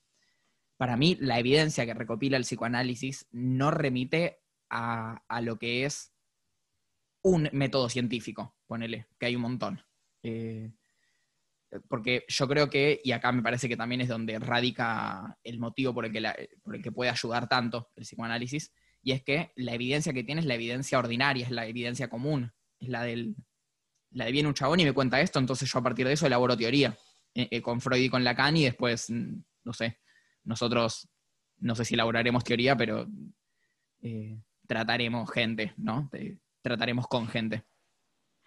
Para 0.77 0.97
mí, 0.97 1.17
la 1.21 1.39
evidencia 1.39 1.87
que 1.87 1.95
recopila 1.95 2.37
el 2.37 2.43
psicoanálisis 2.43 3.29
no 3.31 3.71
remite 3.71 4.41
a, 4.71 5.23
lo 5.43 5.59
que 5.59 5.85
es 5.85 6.13
un 7.23 7.49
método 7.53 7.89
científico, 7.89 8.57
ponele, 8.67 9.07
que 9.19 9.27
hay 9.27 9.37
un 9.37 9.43
montón. 9.43 9.83
Eh, 10.23 10.73
porque 11.89 12.25
yo 12.29 12.49
creo 12.49 12.71
que, 12.71 13.01
y 13.05 13.13
acá 13.13 13.33
me 13.33 13.43
parece 13.43 13.69
que 13.69 13.77
también 13.77 14.01
es 14.01 14.09
donde 14.09 14.39
radica 14.39 15.39
el 15.43 15.59
motivo 15.59 15.95
por 15.95 16.07
el 16.07 16.13
que, 16.13 16.59
por 16.63 16.77
el 16.77 16.83
que 16.83 16.93
puede 16.93 17.11
ayudar 17.11 17.49
tanto 17.49 17.91
el 17.97 18.05
psicoanálisis, 18.05 18.73
y 19.05 19.13
es 19.13 19.23
que 19.23 19.53
la 19.55 19.75
evidencia 19.75 20.13
que 20.13 20.25
tiene 20.25 20.41
es 20.41 20.47
la 20.47 20.55
evidencia 20.55 20.99
ordinaria, 20.99 21.45
es 21.45 21.51
la 21.51 21.67
evidencia 21.67 22.09
común, 22.09 22.53
es 22.81 22.89
la 22.89 23.03
del 23.03 23.37
la 24.11 24.25
de 24.27 24.33
viene 24.33 24.49
un 24.49 24.55
chabón 24.55 24.81
y 24.81 24.85
me 24.85 24.93
cuenta 24.93 25.21
esto, 25.21 25.39
entonces 25.39 25.71
yo 25.71 25.79
a 25.79 25.83
partir 25.83 26.07
de 26.07 26.13
eso 26.13 26.27
elaboro 26.27 26.57
teoría 26.57 26.97
eh, 27.35 27.49
eh, 27.51 27.61
con 27.61 27.81
Freud 27.81 28.01
y 28.01 28.09
con 28.09 28.23
Lacan 28.23 28.57
y 28.57 28.65
después, 28.65 29.11
mm, 29.11 29.43
no 29.65 29.73
sé, 29.73 30.01
nosotros, 30.45 31.09
no 31.59 31.75
sé 31.75 31.85
si 31.85 31.95
elaboraremos 31.95 32.45
teoría, 32.45 32.77
pero 32.77 33.07
eh, 34.03 34.41
trataremos 34.67 35.31
gente, 35.31 35.75
¿no? 35.77 36.09
trataremos 36.63 37.09
con 37.09 37.27
gente. 37.29 37.65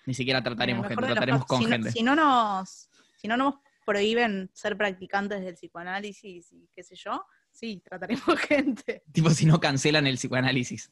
Ni 0.06 0.14
siquiera 0.14 0.42
trataremos 0.42 0.88
gente, 0.88 1.06
trataremos 1.06 1.46
con 1.46 1.66
gente. 1.66 1.92
si 1.92 2.02
no 2.02 2.16
nos, 2.16 2.90
si 3.18 3.28
no 3.28 3.36
nos 3.36 3.56
prohíben 3.86 4.50
ser 4.54 4.78
practicantes 4.78 5.42
del 5.42 5.56
psicoanálisis 5.56 6.52
y 6.54 6.70
qué 6.74 6.82
sé 6.82 6.96
yo, 6.96 7.26
sí, 7.58 7.82
trataremos 7.84 8.24
gente. 8.48 9.04
Tipo, 9.12 9.30
si 9.32 9.46
no 9.46 9.60
cancelan 9.60 10.08
el 10.08 10.16
psicoanálisis. 10.16 10.92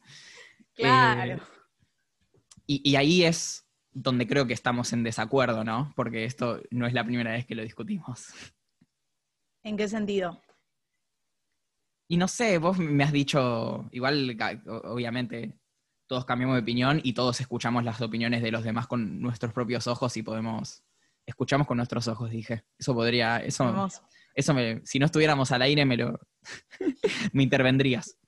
Claro. 0.74 1.34
Eh, 1.34 1.40
y, 2.66 2.96
ahí 2.96 3.22
es 3.22 3.64
donde 3.92 4.26
creo 4.26 4.46
que 4.46 4.52
estamos 4.52 4.92
en 4.92 5.04
desacuerdo, 5.04 5.62
¿no? 5.62 5.92
Porque 5.94 6.24
esto 6.24 6.60
no 6.70 6.86
es 6.86 6.92
la 6.92 7.04
primera 7.04 7.30
vez 7.30 7.46
que 7.46 7.54
lo 7.54 7.62
discutimos. 7.62 8.26
¿En 9.62 9.76
qué 9.76 9.88
sentido? 9.88 10.42
Y 12.08 12.16
no 12.16 12.28
sé, 12.28 12.58
vos 12.58 12.78
me 12.78 13.04
has 13.04 13.12
dicho, 13.12 13.88
igual, 13.92 14.36
obviamente, 14.84 15.58
todos 16.08 16.24
cambiamos 16.24 16.56
de 16.56 16.62
opinión 16.62 17.00
y 17.02 17.14
todos 17.14 17.40
escuchamos 17.40 17.84
las 17.84 18.00
opiniones 18.00 18.42
de 18.42 18.50
los 18.50 18.64
demás 18.64 18.86
con 18.86 19.20
nuestros 19.20 19.52
propios 19.52 19.86
ojos 19.86 20.16
y 20.16 20.22
podemos, 20.22 20.84
escuchamos 21.24 21.66
con 21.66 21.76
nuestros 21.76 22.06
ojos, 22.08 22.30
dije. 22.30 22.64
Eso 22.78 22.94
podría, 22.94 23.38
eso, 23.38 23.88
eso 24.36 24.52
me, 24.52 24.82
si 24.84 24.98
no 24.98 25.06
estuviéramos 25.06 25.50
al 25.50 25.62
aire 25.62 25.86
me 25.86 25.96
lo, 25.96 26.20
me 27.32 27.42
intervendrías. 27.42 28.18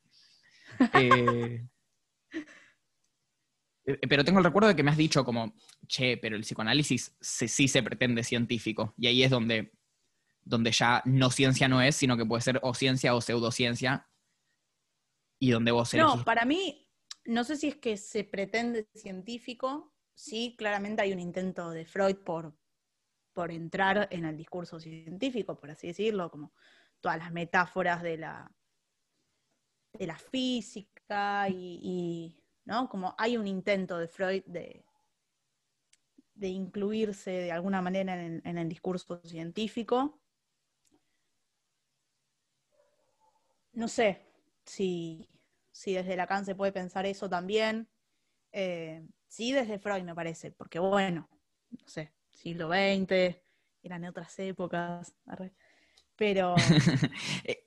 Eh, 0.95 1.67
eh, 3.87 3.99
pero 4.09 4.25
tengo 4.25 4.39
el 4.39 4.45
recuerdo 4.45 4.69
de 4.69 4.77
que 4.77 4.83
me 4.83 4.91
has 4.91 4.97
dicho 4.97 5.23
como, 5.23 5.55
che, 5.87 6.17
pero 6.17 6.35
el 6.35 6.43
psicoanálisis 6.43 7.15
sí 7.21 7.69
se 7.69 7.83
pretende 7.83 8.25
científico. 8.25 8.95
Y 8.97 9.07
ahí 9.07 9.23
es 9.23 9.31
donde, 9.31 9.73
donde 10.41 10.73
ya 10.73 11.03
no 11.05 11.31
ciencia 11.31 11.69
no 11.69 11.83
es, 11.83 11.95
sino 11.95 12.17
que 12.17 12.25
puede 12.25 12.41
ser 12.41 12.59
o 12.63 12.73
ciencia 12.73 13.15
o 13.15 13.21
pseudociencia. 13.21 14.09
Y 15.39 15.51
donde 15.51 15.73
vos 15.73 15.93
No, 15.93 16.25
para 16.25 16.47
mí, 16.47 16.91
no 17.27 17.45
sé 17.45 17.57
si 17.57 17.69
es 17.69 17.77
que 17.77 17.99
se 17.99 18.25
pretende 18.25 18.89
científico. 18.95 19.95
Sí, 20.15 20.57
claramente 20.59 21.03
hay 21.03 21.13
un 21.13 21.21
intento 21.21 21.71
de 21.71 21.85
Freud 21.85 22.17
por, 22.17 22.57
por 23.39 23.53
entrar 23.53 24.09
en 24.11 24.25
el 24.25 24.37
discurso 24.37 24.81
científico, 24.81 25.55
por 25.55 25.71
así 25.71 25.87
decirlo, 25.87 26.29
como 26.29 26.53
todas 27.01 27.19
las 27.19 27.31
metáforas 27.31 28.03
de 28.03 28.17
la, 28.17 28.51
de 29.93 30.09
la 30.09 30.19
física 30.19 31.49
y, 31.49 32.37
¿no? 32.65 32.89
Como 32.89 33.15
hay 33.17 33.37
un 33.37 33.47
intento 33.47 33.97
de 33.97 34.09
Freud 34.09 34.43
de, 34.47 34.85
de 36.35 36.49
incluirse 36.49 37.31
de 37.31 37.53
alguna 37.53 37.81
manera 37.81 38.21
en, 38.21 38.59
el 38.59 38.69
discurso 38.69 39.21
científico. 39.23 40.21
No 43.73 43.87
sé 43.87 44.27
si, 44.65 45.29
si 45.71 45.95
desde 45.95 46.17
Lacan 46.17 46.45
se 46.45 46.57
puede 46.57 46.73
pensar 46.73 47.07
eso 47.07 47.31
también. 47.31 47.89
Eh, 48.51 49.07
sí, 49.29 49.53
desde 49.53 49.79
Freud 49.79 50.03
me 50.03 50.17
parece, 50.17 50.51
porque 50.51 50.81
bueno, 50.81 51.29
no 51.71 51.87
sé, 51.87 52.18
siglo 52.39 52.69
XX, 52.69 53.37
eran 53.83 54.05
otras 54.05 54.39
épocas, 54.39 55.15
pero... 56.17 56.55
Eh, 57.45 57.65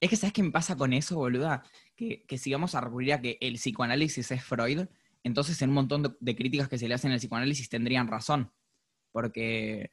es 0.00 0.10
que, 0.10 0.16
¿sabes 0.16 0.32
qué 0.32 0.44
me 0.44 0.52
pasa 0.52 0.76
con 0.76 0.92
eso, 0.92 1.16
boluda? 1.16 1.64
Que, 1.96 2.24
que 2.24 2.38
si 2.38 2.52
vamos 2.52 2.76
a 2.76 2.80
recurrir 2.80 3.14
a 3.14 3.20
que 3.20 3.36
el 3.40 3.54
psicoanálisis 3.54 4.30
es 4.30 4.44
Freud, 4.44 4.86
entonces 5.24 5.60
en 5.60 5.70
un 5.70 5.74
montón 5.74 6.16
de, 6.20 6.36
críticas 6.36 6.68
que 6.68 6.78
se 6.78 6.86
le 6.86 6.94
hacen 6.94 7.10
al 7.10 7.18
psicoanálisis 7.18 7.68
tendrían 7.68 8.06
razón. 8.06 8.52
Porque 9.10 9.92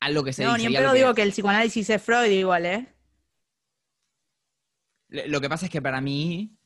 algo 0.00 0.22
que 0.22 0.34
se 0.34 0.44
no, 0.44 0.54
dice... 0.54 0.68
No, 0.68 0.80
ni 0.80 0.86
en 0.86 0.94
digo 0.94 1.14
que 1.14 1.22
el 1.22 1.30
psicoanálisis 1.30 1.88
es 1.88 2.02
Freud 2.02 2.30
igual, 2.30 2.66
¿eh? 2.66 2.94
Lo 5.08 5.40
que 5.40 5.48
pasa 5.48 5.66
es 5.66 5.72
que 5.72 5.80
para 5.80 6.02
mí 6.02 6.58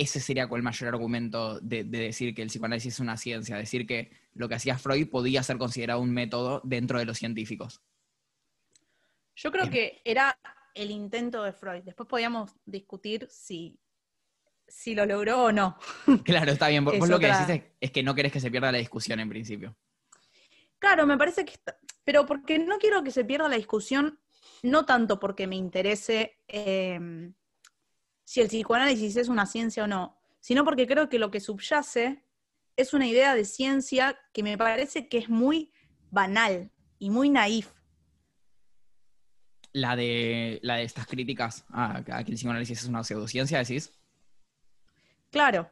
ese 0.00 0.20
sería 0.20 0.48
el 0.50 0.62
mayor 0.62 0.88
argumento 0.88 1.60
de, 1.60 1.84
decir 1.84 2.34
que 2.34 2.42
el 2.42 2.48
psicoanálisis 2.48 2.94
es 2.94 3.00
una 3.00 3.16
ciencia, 3.16 3.56
decir 3.56 3.86
que 3.86 4.10
lo 4.34 4.48
que 4.48 4.54
hacía 4.54 4.78
Freud 4.78 5.08
podía 5.08 5.42
ser 5.42 5.58
considerado 5.58 6.00
un 6.00 6.12
método 6.12 6.60
dentro 6.64 6.98
de 6.98 7.04
los 7.04 7.18
científicos. 7.18 7.82
Yo 9.34 9.50
creo 9.50 9.68
que 9.70 10.00
era 10.04 10.38
el 10.74 10.90
intento 10.90 11.42
de 11.42 11.52
Freud. 11.52 11.82
Después 11.82 12.08
podíamos 12.08 12.54
discutir 12.64 13.26
si, 13.30 13.78
si 14.66 14.94
lo 14.94 15.06
logró 15.06 15.44
o 15.44 15.52
no. 15.52 15.78
Claro, 16.24 16.52
está 16.52 16.68
bien. 16.68 16.84
Vos, 16.84 17.08
lo 17.08 17.18
que 17.18 17.26
decís 17.26 17.62
es, 17.80 17.90
que 17.90 18.02
no 18.02 18.14
querés 18.14 18.32
que 18.32 18.40
se 18.40 18.50
pierda 18.50 18.72
la 18.72 18.78
discusión 18.78 19.20
en 19.20 19.28
principio. 19.28 19.76
Claro, 20.78 21.06
me 21.06 21.16
parece 21.16 21.44
que 21.44 21.54
está, 21.54 21.78
pero 22.04 22.26
porque 22.26 22.58
no 22.58 22.78
quiero 22.78 23.02
que 23.02 23.10
se 23.10 23.24
pierda 23.24 23.48
la 23.48 23.56
discusión, 23.56 24.20
no 24.62 24.84
tanto 24.84 25.18
porque 25.18 25.46
me 25.46 25.56
interese 25.56 26.38
eh, 26.48 27.32
si 28.26 28.40
el 28.40 28.48
psicoanálisis 28.48 29.16
es 29.16 29.28
una 29.28 29.46
ciencia 29.46 29.84
o 29.84 29.86
no, 29.86 30.18
sino 30.40 30.64
porque 30.64 30.88
creo 30.88 31.08
que 31.08 31.20
lo 31.20 31.30
que 31.30 31.38
subyace 31.38 32.24
es 32.74 32.92
una 32.92 33.06
idea 33.06 33.36
de 33.36 33.44
ciencia 33.44 34.18
que 34.32 34.42
me 34.42 34.58
parece 34.58 35.08
que 35.08 35.18
es 35.18 35.28
muy 35.28 35.72
banal 36.10 36.72
y 36.98 37.10
muy 37.10 37.30
naif. 37.30 37.70
La 39.72 39.94
de, 39.94 40.58
la 40.62 40.76
de 40.76 40.82
estas 40.82 41.06
críticas 41.06 41.64
a, 41.70 42.02
que 42.04 42.12
el 42.12 42.34
psicoanálisis 42.34 42.82
es 42.82 42.88
una 42.88 43.04
pseudociencia, 43.04 43.58
decís. 43.58 43.92
Claro. 45.30 45.70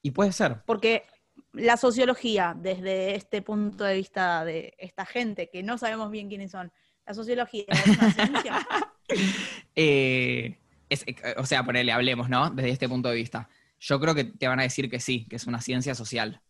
Y 0.00 0.12
puede 0.12 0.30
ser. 0.30 0.62
Porque 0.64 1.06
la 1.52 1.76
sociología, 1.76 2.54
desde 2.56 3.16
este 3.16 3.42
punto 3.42 3.82
de 3.82 3.96
vista 3.96 4.44
de 4.44 4.74
esta 4.78 5.04
gente 5.04 5.50
que 5.50 5.64
no 5.64 5.76
sabemos 5.76 6.12
bien 6.12 6.28
quiénes 6.28 6.52
son, 6.52 6.72
la 7.04 7.14
sociología 7.14 7.64
es 7.66 7.86
una 7.88 8.12
ciencia. 8.12 8.68
eh, 9.74 10.61
eh, 10.92 11.34
o 11.36 11.46
sea, 11.46 11.64
ponele, 11.64 11.92
hablemos, 11.92 12.28
¿no? 12.28 12.50
Desde 12.50 12.70
este 12.70 12.88
punto 12.88 13.08
de 13.08 13.16
vista. 13.16 13.48
Yo 13.78 13.98
creo 14.00 14.14
que 14.14 14.24
te 14.24 14.48
van 14.48 14.60
a 14.60 14.64
decir 14.64 14.88
que 14.88 15.00
sí, 15.00 15.26
que 15.28 15.36
es 15.36 15.46
una 15.46 15.60
ciencia 15.60 15.94
social. 15.94 16.40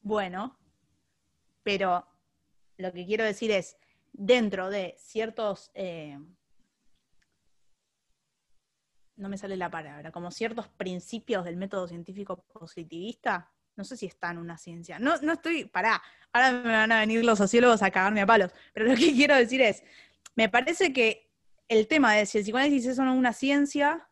Bueno, 0.00 0.58
pero 1.62 2.06
lo 2.76 2.92
que 2.92 3.06
quiero 3.06 3.24
decir 3.24 3.50
es, 3.50 3.76
dentro 4.12 4.68
de 4.68 4.96
ciertos, 4.98 5.70
eh, 5.74 6.18
no 9.16 9.28
me 9.28 9.38
sale 9.38 9.56
la 9.56 9.70
palabra, 9.70 10.10
como 10.10 10.30
ciertos 10.30 10.68
principios 10.68 11.44
del 11.44 11.56
método 11.56 11.88
científico 11.88 12.44
positivista, 12.52 13.50
no 13.76 13.84
sé 13.84 13.96
si 13.96 14.06
está 14.06 14.30
en 14.30 14.38
una 14.38 14.58
ciencia. 14.58 14.98
No, 14.98 15.16
no 15.22 15.32
estoy, 15.32 15.64
pará, 15.64 16.02
ahora 16.32 16.52
me 16.52 16.72
van 16.72 16.92
a 16.92 17.00
venir 17.00 17.24
los 17.24 17.38
sociólogos 17.38 17.82
a 17.82 17.90
cagarme 17.90 18.20
a 18.20 18.26
palos, 18.26 18.52
pero 18.72 18.86
lo 18.86 18.94
que 18.96 19.12
quiero 19.14 19.36
decir 19.36 19.60
es, 19.62 19.82
me 20.34 20.48
parece 20.48 20.92
que 20.92 21.23
el 21.68 21.86
tema 21.88 22.14
de 22.14 22.26
si 22.26 22.38
el 22.38 22.44
psicoanálisis 22.44 22.86
es 22.86 22.98
o 22.98 23.04
no 23.04 23.14
una 23.14 23.32
ciencia, 23.32 24.08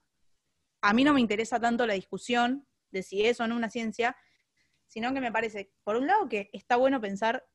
a 0.81 0.93
mí 0.95 1.05
no 1.05 1.15
me 1.15 1.21
interesa 1.21 1.61
tanto 1.61 1.87
la 1.87 1.95
discusión 1.95 2.67
de 2.91 3.03
si 3.03 3.25
es 3.25 3.41
o 3.41 3.47
no 3.47 3.57
una 3.57 3.71
ciencia, 3.71 4.17
sino 4.87 5.13
que 5.15 5.21
me 5.21 5.33
parece, 5.33 5.73
por 5.85 5.97
un 5.97 6.07
lado, 6.07 6.29
que 6.29 6.51
está 6.53 6.77
bueno 6.77 7.01
pensar 7.01 7.47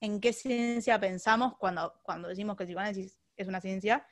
en 0.00 0.20
qué 0.20 0.32
ciencia 0.32 0.98
pensamos 0.98 1.56
cuando, 1.58 2.00
cuando 2.02 2.28
decimos 2.28 2.56
que 2.56 2.62
el 2.64 2.68
psicoanálisis 2.68 3.18
es 3.36 3.48
una 3.48 3.60
ciencia. 3.60 4.06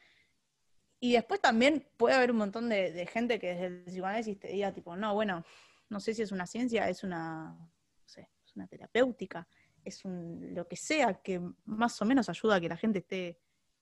Y 0.99 1.13
después 1.13 1.41
también 1.41 1.89
puede 1.97 2.17
haber 2.17 2.31
un 2.31 2.39
montón 2.39 2.69
de, 2.69 3.07
gente 3.07 3.39
que 3.39 3.49
desde 3.49 3.67
el 3.67 3.85
psicoanálisis 3.85 4.39
te 4.39 4.49
diga, 4.49 4.73
tipo, 4.73 4.97
no, 4.97 5.15
bueno, 5.15 5.45
no 5.89 6.01
sé 6.01 6.15
si 6.15 6.23
es 6.23 6.33
una 6.33 6.47
ciencia, 6.47 6.89
es 6.89 7.05
una, 7.05 7.57
no 7.57 8.09
sé, 8.09 8.31
es 8.45 8.57
una 8.57 8.67
terapéutica, 8.67 9.47
es 9.85 10.05
un, 10.05 10.55
lo 10.55 10.67
que 10.67 10.77
sea 10.77 11.15
que 11.23 11.41
más 11.65 12.01
o 12.03 12.05
menos 12.05 12.29
ayuda 12.29 12.57
a 12.57 12.61
que 12.61 12.69
la 12.69 12.77
gente 12.77 12.99
esté 12.99 13.39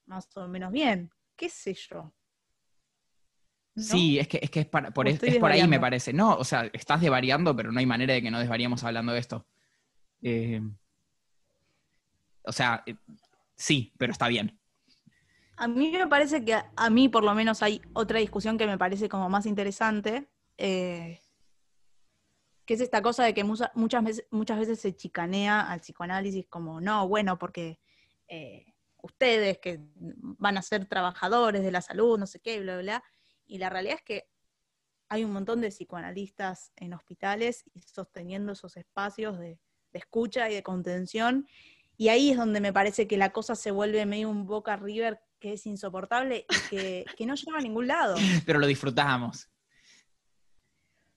más 0.07 0.36
o 0.36 0.46
menos 0.46 0.70
bien 0.70 1.11
qué 1.37 1.49
sé 1.49 1.74
yo. 1.74 2.14
Sí, 3.76 4.18
es 4.20 4.28
que 4.28 4.39
es, 4.41 4.51
que 4.51 4.61
es, 4.61 4.66
por, 4.66 4.93
por 4.93 5.09
ahí 5.51 5.66
me 5.66 5.80
parece. 5.80 6.12
No, 6.12 6.37
o 6.37 6.45
sea, 6.45 6.70
estás 6.72 7.01
desvariando, 7.01 7.57
pero 7.57 7.72
no 7.72 7.80
hay 7.80 7.87
manera 7.87 8.14
de 8.14 8.22
que 8.22 8.30
no 8.30 8.39
desvariemos 8.39 8.85
hablando 8.85 9.12
de 9.12 9.18
esto. 9.18 9.47
Eh, 10.22 10.61
o 12.45 12.53
sea, 12.53 12.85
eh, 12.87 12.95
sí, 13.57 13.93
pero 13.99 14.12
está 14.12 14.28
bien. 14.28 14.61
A 15.57 15.66
mí 15.66 15.91
me 15.91 16.07
parece 16.07 16.45
que 16.45 16.55
a, 16.55 16.91
mí 16.91 17.09
por 17.09 17.24
lo 17.24 17.35
menos 17.35 17.62
hay 17.62 17.82
otra 17.93 18.20
discusión 18.20 18.59
que 18.59 18.66
me 18.66 18.78
parece 18.78 19.09
como 19.09 19.28
más 19.28 19.45
interesante, 19.45 20.28
eh, 20.57 21.20
que 22.64 22.74
es 22.74 22.80
esta 22.80 23.03
cosa 23.03 23.24
de 23.24 23.35
que 23.35 23.45
muchas, 23.45 23.70
veces, 24.05 24.26
muchas 24.30 24.59
veces 24.59 24.80
se 24.80 24.95
chicanea 24.95 25.61
al 25.61 25.80
psicoanálisis 25.80 26.47
como, 26.49 26.80
no, 26.80 27.09
bueno, 27.09 27.39
porque 27.39 27.80
ustedes 29.05 29.59
que 29.59 29.80
van 29.96 30.57
a 30.57 30.62
ser 30.62 30.86
trabajadores 30.86 31.62
de 31.62 31.70
la 31.70 31.82
salud, 31.82 32.18
no 32.18 32.26
sé 32.26 32.40
qué, 32.40 32.61
bla, 32.61 32.78
bla, 32.78 33.05
Y 33.46 33.59
la 33.59 33.68
realidad 33.68 33.96
es 33.96 34.02
que 34.02 34.30
hay 35.11 35.24
un 35.24 35.32
montón 35.32 35.61
de 35.61 35.68
psicoanalistas 35.68 36.72
en 36.76 36.94
hospitales 36.94 37.64
y 37.74 37.82
sosteniendo 37.82 38.52
esos 38.52 38.78
espacios 38.78 39.38
de, 39.38 39.61
escucha 39.92 40.50
y 40.50 40.55
de 40.55 40.62
contención. 40.62 41.46
Y 41.96 42.09
ahí 42.09 42.30
es 42.30 42.38
donde 42.38 42.61
me 42.61 42.72
parece 42.72 43.07
que 43.07 43.18
la 43.18 43.30
cosa 43.30 43.55
se 43.55 43.70
vuelve 43.70 44.07
medio 44.07 44.30
un 44.30 44.46
boca 44.46 44.76
river 44.76 45.20
que 45.38 45.52
es 45.52 45.66
insoportable 45.66 46.46
y 46.48 46.68
que, 46.70 47.26
no 47.26 47.34
lleva 47.34 47.59
a 47.59 47.61
ningún 47.62 47.86
lado. 47.86 48.16
Pero 48.46 48.59
lo 48.59 48.66
disfrutamos. 48.66 49.50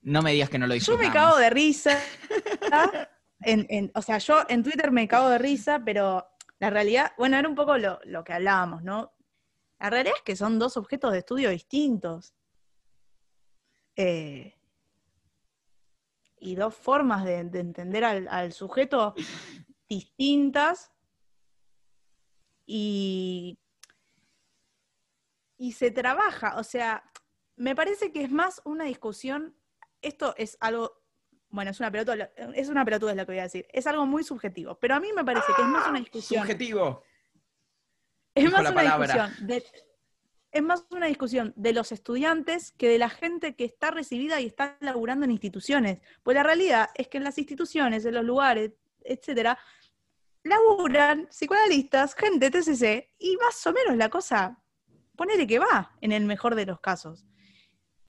No 0.02 0.22
me 0.22 0.34
digas 0.34 0.50
que 0.50 0.60
no 0.60 0.68
lo 0.68 0.74
disfrutamos. 0.74 1.06
Yo 1.06 1.10
me 1.10 1.14
cago 1.14 1.38
de 1.38 1.50
risa. 1.50 2.00
o 3.96 4.02
sea, 4.02 4.18
yo 4.18 4.44
en 4.50 4.62
Twitter 4.62 4.92
me 4.92 5.08
cago 5.08 5.30
de 5.30 5.38
risa, 5.38 5.82
pero 5.84 6.37
la 6.60 6.70
realidad, 6.70 7.14
bueno, 7.18 7.38
era 7.38 7.48
un 7.48 7.56
poco 7.56 7.78
lo, 7.78 8.24
que 8.24 8.34
hablábamos, 8.34 8.84
¿no? 8.84 9.14
La 9.80 9.90
realidad 9.90 10.16
es 10.18 10.24
que 10.24 10.36
son 10.36 10.58
dos 10.58 10.76
objetos 10.78 11.12
de 11.12 11.20
estudio 11.20 11.50
distintos. 11.50 12.34
Eh, 13.96 14.56
y 16.40 16.56
dos 16.56 16.76
formas 16.76 17.26
de, 17.26 17.40
entender 17.40 18.04
al, 18.04 18.54
sujeto 18.54 19.14
distintas. 19.90 20.92
Y, 22.66 23.60
y 25.58 25.72
se 25.72 25.92
trabaja, 25.92 26.58
o 26.58 26.64
sea, 26.64 27.12
me 27.56 27.76
parece 27.76 28.12
que 28.12 28.24
es 28.24 28.32
más 28.32 28.62
una 28.66 28.84
discusión, 28.86 29.56
esto 30.02 30.36
es 30.38 30.58
algo 30.60 31.07
bueno, 31.50 31.72
es 31.72 31.80
una 31.80 31.92
pelotuda, 31.92 32.30
es 32.54 32.70
una 32.70 32.84
pelotuda 32.86 33.12
es 33.12 33.18
lo 33.18 33.26
que 33.26 33.32
voy 33.32 33.40
a 33.40 33.44
decir. 33.44 33.66
Es 33.72 33.88
algo 33.88 34.06
muy 34.06 34.24
subjetivo, 34.24 34.76
pero 34.76 34.96
a 34.96 35.00
mí 35.00 35.10
me 35.16 35.24
parece 35.24 35.48
que 35.56 35.62
es 35.62 35.68
más 35.68 35.88
una 35.88 36.00
discusión. 36.00 36.42
Subjetivo. 36.42 37.04
Es 38.36 38.52
más 38.52 38.70
una 38.70 38.82
discusión 38.84 39.34
de, 39.48 39.64
es 40.52 40.64
más 40.64 40.86
una 40.90 41.08
discusión 41.08 41.54
de 41.56 41.74
los 41.74 41.92
estudiantes 41.92 42.72
que 42.72 42.90
de 42.90 42.98
la 42.98 43.10
gente 43.10 43.56
que 43.56 43.66
está 43.66 43.92
recibida 43.92 44.40
y 44.40 44.48
está 44.48 44.78
laburando 44.80 45.26
en 45.26 45.32
instituciones. 45.32 46.00
Pues 46.24 46.36
la 46.36 46.44
realidad 46.44 46.90
es 46.96 47.08
que 47.08 47.18
en 47.18 47.24
las 47.24 47.38
instituciones, 47.38 48.06
en 48.06 48.16
los 48.16 48.26
lugares, 48.26 48.72
etcétera, 49.04 49.58
laburan 50.44 51.28
psicoanalistas, 51.28 52.16
gente 52.16 52.50
TCC, 52.50 53.10
y 53.20 53.38
más 53.38 53.66
o 53.68 53.74
menos 53.74 53.98
la 53.98 54.10
cosa, 54.10 54.60
ponele 55.16 55.46
que 55.46 55.60
va, 55.60 55.96
en 56.02 56.12
el 56.12 56.26
mejor 56.26 56.56
de 56.56 56.66
los 56.66 56.80
casos. 56.80 57.26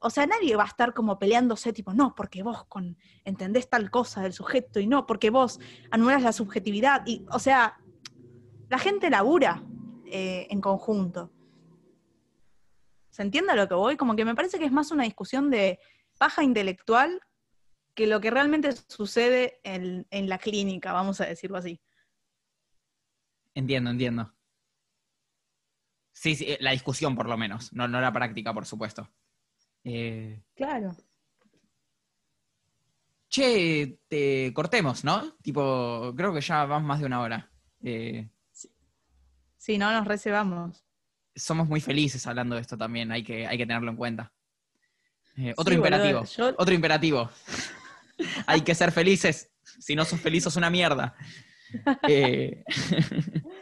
O 0.00 0.10
sea, 0.10 0.26
nadie 0.26 0.56
va 0.56 0.64
a 0.64 0.68
estar 0.68 0.94
como 0.94 1.18
peleándose, 1.18 1.72
tipo, 1.72 1.92
no, 1.92 2.14
porque 2.14 2.42
vos 2.42 2.64
con, 2.66 2.96
entendés 3.24 3.68
tal 3.68 3.90
cosa 3.90 4.22
del 4.22 4.32
sujeto 4.32 4.78
y 4.80 4.86
no, 4.86 5.06
porque 5.06 5.30
vos 5.30 5.58
anulas 5.90 6.22
la 6.22 6.32
subjetividad. 6.32 7.02
Y, 7.06 7.26
o 7.30 7.38
sea, 7.38 7.78
la 8.68 8.78
gente 8.78 9.10
labura 9.10 9.62
eh, 10.06 10.46
en 10.50 10.60
conjunto. 10.60 11.32
¿Se 13.10 13.22
entiende 13.22 13.52
a 13.52 13.56
lo 13.56 13.66
que 13.66 13.74
voy? 13.74 13.96
Como 13.96 14.14
que 14.14 14.24
me 14.24 14.34
parece 14.34 14.58
que 14.58 14.64
es 14.64 14.72
más 14.72 14.90
una 14.90 15.04
discusión 15.04 15.50
de 15.50 15.80
paja 16.18 16.44
intelectual 16.44 17.20
que 17.94 18.06
lo 18.06 18.20
que 18.20 18.30
realmente 18.30 18.70
sucede 18.86 19.60
en, 19.64 20.06
la 20.28 20.38
clínica, 20.38 20.92
vamos 20.92 21.20
a 21.20 21.26
decirlo 21.26 21.58
así. 21.58 21.80
Entiendo, 23.54 23.90
entiendo. 23.90 24.32
Sí, 26.12 26.36
sí, 26.36 26.56
la 26.60 26.70
discusión 26.70 27.16
por 27.16 27.28
lo 27.28 27.36
menos, 27.36 27.72
no, 27.72 27.88
no 27.88 28.00
la 28.00 28.12
práctica, 28.12 28.54
por 28.54 28.66
supuesto. 28.66 29.10
Eh, 29.88 30.42
Claro. 30.54 30.94
che, 33.28 33.98
te 34.08 34.52
cortemos, 34.54 35.04
¿no? 35.04 35.34
Tipo, 35.42 36.12
creo 36.16 36.32
que 36.32 36.40
ya 36.40 36.64
vamos 36.64 36.86
más 36.86 37.00
de 37.00 37.06
una 37.06 37.20
hora. 37.20 37.50
Eh, 37.82 38.28
Sí, 39.56 39.76
no 39.76 39.92
nos 39.92 40.06
reservamos. 40.06 40.84
somos 41.34 41.68
muy 41.68 41.80
felices 41.80 42.26
hablando 42.26 42.54
de 42.56 42.62
esto 42.62 42.76
también, 42.78 43.12
hay 43.12 43.22
que, 43.22 43.46
hay 43.46 43.56
que 43.58 43.66
tenerlo 43.66 43.90
en 43.90 43.96
cuenta. 43.96 44.32
Eh, 45.36 45.52
otro 45.56 45.72
Sí, 45.72 45.76
imperativo, 45.76 46.24
yo- 46.24 46.54
otro 46.58 46.74
imperativo. 46.74 47.30
hay 48.46 48.62
que 48.62 48.74
ser 48.74 48.90
felices. 48.92 49.50
Si 49.78 49.94
no 49.94 50.04
sos 50.04 50.20
feliz, 50.20 50.42
sos 50.44 50.56
una 50.56 50.70
mierda. 50.70 51.14
Eh, 52.08 52.64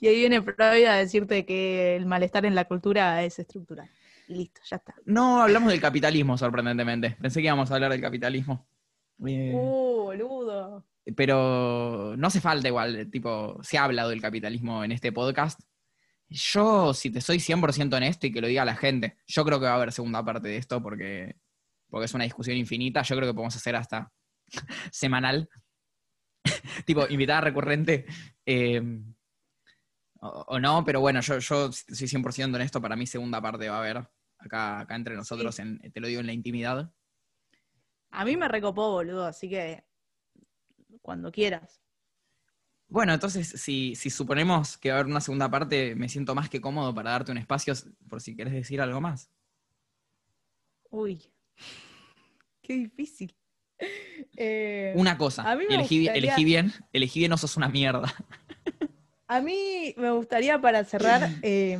Y 0.00 0.06
ahí 0.06 0.16
viene 0.20 0.40
Freud 0.40 0.84
a 0.86 0.94
decirte 0.94 1.44
que 1.44 1.96
el 1.96 2.06
malestar 2.06 2.46
en 2.46 2.54
la 2.54 2.64
cultura 2.64 3.24
es 3.24 3.38
estructural. 3.40 3.90
Y 4.30 4.34
listo, 4.34 4.60
ya 4.64 4.76
está. 4.76 4.94
no 5.06 5.42
hablamos 5.42 5.70
del 5.72 5.80
capitalismo, 5.80 6.38
sorprendentemente. 6.38 7.16
Pensé 7.20 7.40
que 7.40 7.46
íbamos 7.46 7.68
a 7.70 7.74
hablar 7.74 7.90
del 7.90 8.00
capitalismo. 8.00 8.68
Eh, 9.26 9.50
Uh, 9.52 10.04
boludo. 10.04 10.86
pero 11.16 12.14
no 12.16 12.26
hace 12.28 12.40
falta 12.40 12.68
igual, 12.68 13.10
tipo, 13.10 13.58
se 13.62 13.76
ha 13.76 13.84
hablado 13.84 14.10
del 14.10 14.20
capitalismo 14.22 14.84
en 14.84 14.92
este 14.92 15.10
podcast. 15.12 15.60
Yo, 16.28 16.94
si 16.94 17.10
te 17.10 17.20
soy 17.20 17.38
100% 17.38 17.92
honesto 17.96 18.28
y 18.28 18.32
que 18.32 18.40
lo 18.40 18.46
diga 18.46 18.64
la 18.64 18.76
gente, 18.76 19.16
yo 19.26 19.44
creo 19.44 19.58
que 19.58 19.66
va 19.66 19.72
a 19.72 19.74
haber 19.74 19.90
segunda 19.92 20.24
parte 20.24 20.46
de 20.46 20.58
esto 20.58 20.80
porque, 20.80 21.34
porque 21.88 22.04
es 22.04 22.14
una 22.14 22.22
discusión 22.24 22.56
infinita. 22.56 23.02
Yo 23.02 23.16
creo 23.16 23.28
que 23.28 23.34
podemos 23.34 23.56
hacer 23.56 23.74
hasta 23.74 24.12
semanal. 24.92 25.48
tipo, 26.86 27.06
invitada 27.08 27.40
recurrente. 27.40 28.06
eh, 28.46 28.80
o, 30.22 30.28
o 30.48 30.60
no, 30.60 30.84
pero 30.84 31.00
bueno, 31.00 31.20
yo, 31.20 31.38
yo 31.40 31.72
si 31.72 31.84
te 31.86 31.94
soy 31.96 32.06
100% 32.06 32.54
honesto, 32.54 32.80
para 32.80 32.94
mí 32.94 33.06
segunda 33.06 33.40
parte 33.42 33.68
va 33.68 33.76
a 33.76 33.80
haber 33.80 34.08
acá, 34.40 34.80
acá 34.80 34.94
entre 34.96 35.14
nosotros, 35.16 35.58
en, 35.58 35.78
te 35.92 36.00
lo 36.00 36.06
digo 36.08 36.20
en 36.20 36.26
la 36.26 36.32
intimidad. 36.32 36.92
A 38.10 38.24
mí 38.24 38.36
me 38.36 38.48
recopó, 38.48 38.90
boludo, 38.92 39.24
así 39.24 39.48
que 39.48 39.84
cuando 41.02 41.30
quieras. 41.30 41.80
Bueno, 42.88 43.12
entonces, 43.14 43.48
si, 43.48 43.94
si 43.94 44.10
suponemos 44.10 44.76
que 44.76 44.88
va 44.90 44.96
a 44.96 44.98
haber 45.00 45.10
una 45.10 45.20
segunda 45.20 45.48
parte, 45.48 45.94
me 45.94 46.08
siento 46.08 46.34
más 46.34 46.50
que 46.50 46.60
cómodo 46.60 46.92
para 46.92 47.12
darte 47.12 47.30
un 47.30 47.38
espacio 47.38 47.72
por 48.08 48.20
si 48.20 48.34
querés 48.34 48.52
decir 48.52 48.80
algo 48.80 49.00
más. 49.00 49.30
Uy, 50.90 51.22
qué 52.62 52.74
difícil. 52.74 53.34
Eh, 54.36 54.92
Una 54.96 55.16
cosa, 55.18 55.50
a 55.50 55.56
mí 55.56 55.64
me 55.68 55.74
elegí, 55.74 56.00
gustaría- 56.00 56.18
elegí 56.18 56.44
bien, 56.44 56.72
elegí 56.92 57.18
bien, 57.20 57.30
no 57.30 57.36
sos 57.38 57.56
una 57.56 57.68
mierda. 57.68 58.12
A 59.26 59.40
mí 59.40 59.94
me 59.96 60.10
gustaría 60.10 60.60
para 60.60 60.84
cerrar, 60.84 61.28
eh, 61.42 61.78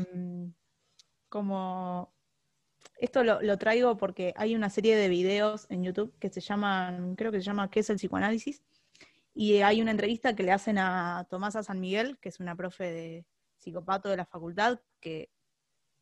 como 1.29 2.13
esto 2.99 3.25
lo, 3.25 3.41
lo 3.43 3.59
traigo 3.59 3.97
porque 3.97 4.35
hay 4.37 4.55
una 4.55 4.71
serie 4.71 4.97
de 4.97 5.09
videos 5.09 5.67
en 5.71 5.83
YouTube 5.85 6.13
que 6.19 6.29
se 6.29 6.41
llaman, 6.41 7.17
creo 7.17 7.33
que 7.33 7.39
se 7.39 7.45
llama 7.45 7.71
¿Qué 7.71 7.81
es 7.81 7.91
el 7.91 7.97
psicoanálisis? 7.97 8.63
Y 9.35 9.63
hay 9.63 9.81
una 9.81 9.93
entrevista 9.93 10.35
que 10.35 10.43
le 10.43 10.53
hacen 10.53 10.79
a 10.79 11.27
Tomasa 11.31 11.63
San 11.63 11.81
Miguel, 11.81 12.19
que 12.19 12.29
es 12.29 12.41
una 12.41 12.57
profe 12.57 12.93
de 12.93 13.27
psicopato 13.57 14.09
de 14.09 14.17
la 14.17 14.27
facultad, 14.27 14.81
que 15.01 15.31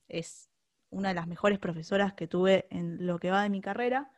es 0.08 0.48
una 0.90 1.08
de 1.08 1.14
las 1.14 1.26
mejores 1.26 1.58
profesoras 1.58 2.14
que 2.14 2.26
tuve 2.26 2.66
en 2.70 3.06
lo 3.06 3.18
que 3.18 3.30
va 3.30 3.42
de 3.42 3.50
mi 3.50 3.60
carrera, 3.60 4.10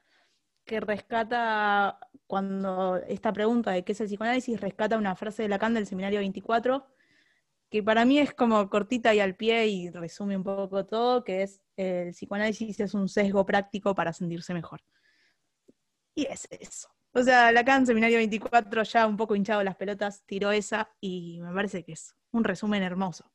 que 0.64 0.80
rescata, 0.80 1.98
cuando 2.26 2.96
esta 3.08 3.32
pregunta 3.32 3.72
de 3.72 3.84
qué 3.84 3.92
es 3.92 4.00
el 4.00 4.06
psicoanálisis, 4.06 4.60
rescata 4.60 4.96
una 4.96 5.16
frase 5.16 5.42
de 5.42 5.48
Lacan 5.48 5.74
del 5.74 5.86
seminario 5.86 6.20
24, 6.20 6.86
que 7.70 7.82
para 7.82 8.04
mí 8.04 8.18
es 8.18 8.34
como 8.34 8.68
cortita 8.68 9.14
y 9.14 9.20
al 9.20 9.36
pie 9.36 9.66
y 9.68 9.90
resume 9.90 10.36
un 10.36 10.42
poco 10.44 10.86
todo, 10.86 11.24
que 11.24 11.42
es 11.42 11.62
el 11.76 12.10
psicoanálisis 12.12 12.80
es 12.80 12.94
un 12.94 13.08
sesgo 13.08 13.46
práctico 13.46 13.94
para 13.94 14.12
sentirse 14.12 14.52
mejor. 14.54 14.80
Y 16.14 16.26
es 16.26 16.46
eso. 16.50 16.88
O 17.12 17.22
sea, 17.22 17.50
Lacan, 17.52 17.86
seminario 17.86 18.18
24, 18.18 18.82
ya 18.84 19.06
un 19.06 19.16
poco 19.16 19.34
hinchado 19.34 19.62
las 19.62 19.76
pelotas, 19.76 20.24
tiró 20.26 20.52
esa 20.52 20.90
y 21.00 21.40
me 21.40 21.52
parece 21.52 21.84
que 21.84 21.92
es 21.92 22.14
un 22.32 22.44
resumen 22.44 22.82
hermoso. 22.82 23.32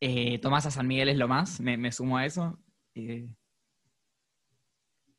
Eh, 0.00 0.38
Tomás 0.38 0.66
a 0.66 0.70
San 0.70 0.86
Miguel 0.86 1.10
es 1.10 1.18
lo 1.18 1.28
más, 1.28 1.60
me, 1.60 1.76
me 1.76 1.92
sumo 1.92 2.16
a 2.16 2.24
eso. 2.26 2.58
Eh, 2.94 3.28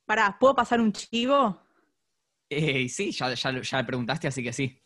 Pará, 0.05 0.37
¿puedo 0.39 0.55
pasar 0.55 0.81
un 0.81 0.91
chivo? 0.91 1.61
eh, 2.49 2.89
sí, 2.89 3.11
ya, 3.11 3.33
ya, 3.33 3.61
ya 3.61 3.77
le 3.77 3.83
preguntaste, 3.85 4.27
así 4.27 4.43
que 4.43 4.53
sí. 4.53 4.77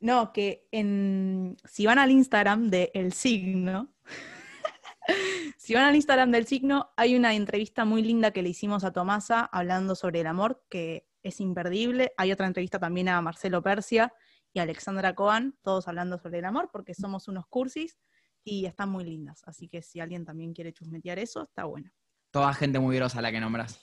No, 0.00 0.32
que 0.32 0.68
en, 0.70 1.56
si 1.64 1.86
van 1.86 1.98
al 1.98 2.10
Instagram 2.10 2.70
de 2.70 2.90
El 2.94 3.12
Signo, 3.12 3.94
si 5.56 5.74
van 5.74 5.84
al 5.84 5.96
Instagram 5.96 6.30
del 6.30 6.46
Signo, 6.46 6.90
hay 6.96 7.16
una 7.16 7.34
entrevista 7.34 7.84
muy 7.84 8.02
linda 8.02 8.30
que 8.30 8.42
le 8.42 8.50
hicimos 8.50 8.84
a 8.84 8.92
Tomasa 8.92 9.48
hablando 9.52 9.94
sobre 9.94 10.20
el 10.20 10.28
amor, 10.28 10.64
que 10.68 11.08
es 11.22 11.40
imperdible. 11.40 12.12
Hay 12.16 12.30
otra 12.30 12.46
entrevista 12.46 12.78
también 12.78 13.08
a 13.08 13.20
Marcelo 13.20 13.62
Persia 13.62 14.12
y 14.52 14.60
a 14.60 14.62
Alexandra 14.62 15.14
Coan, 15.14 15.58
todos 15.62 15.88
hablando 15.88 16.18
sobre 16.18 16.38
el 16.38 16.44
amor, 16.44 16.70
porque 16.72 16.94
somos 16.94 17.26
unos 17.26 17.46
cursis 17.48 17.98
y 18.44 18.66
están 18.66 18.90
muy 18.90 19.04
lindas. 19.04 19.42
Así 19.46 19.68
que 19.68 19.82
si 19.82 20.00
alguien 20.00 20.24
también 20.24 20.54
quiere 20.54 20.72
chusmetear 20.72 21.18
eso, 21.18 21.42
está 21.42 21.64
bueno. 21.64 21.90
Toda 22.30 22.54
gente 22.54 22.78
muy 22.78 22.96
grosa 22.96 23.20
la 23.20 23.32
que 23.32 23.40
nombras. 23.40 23.80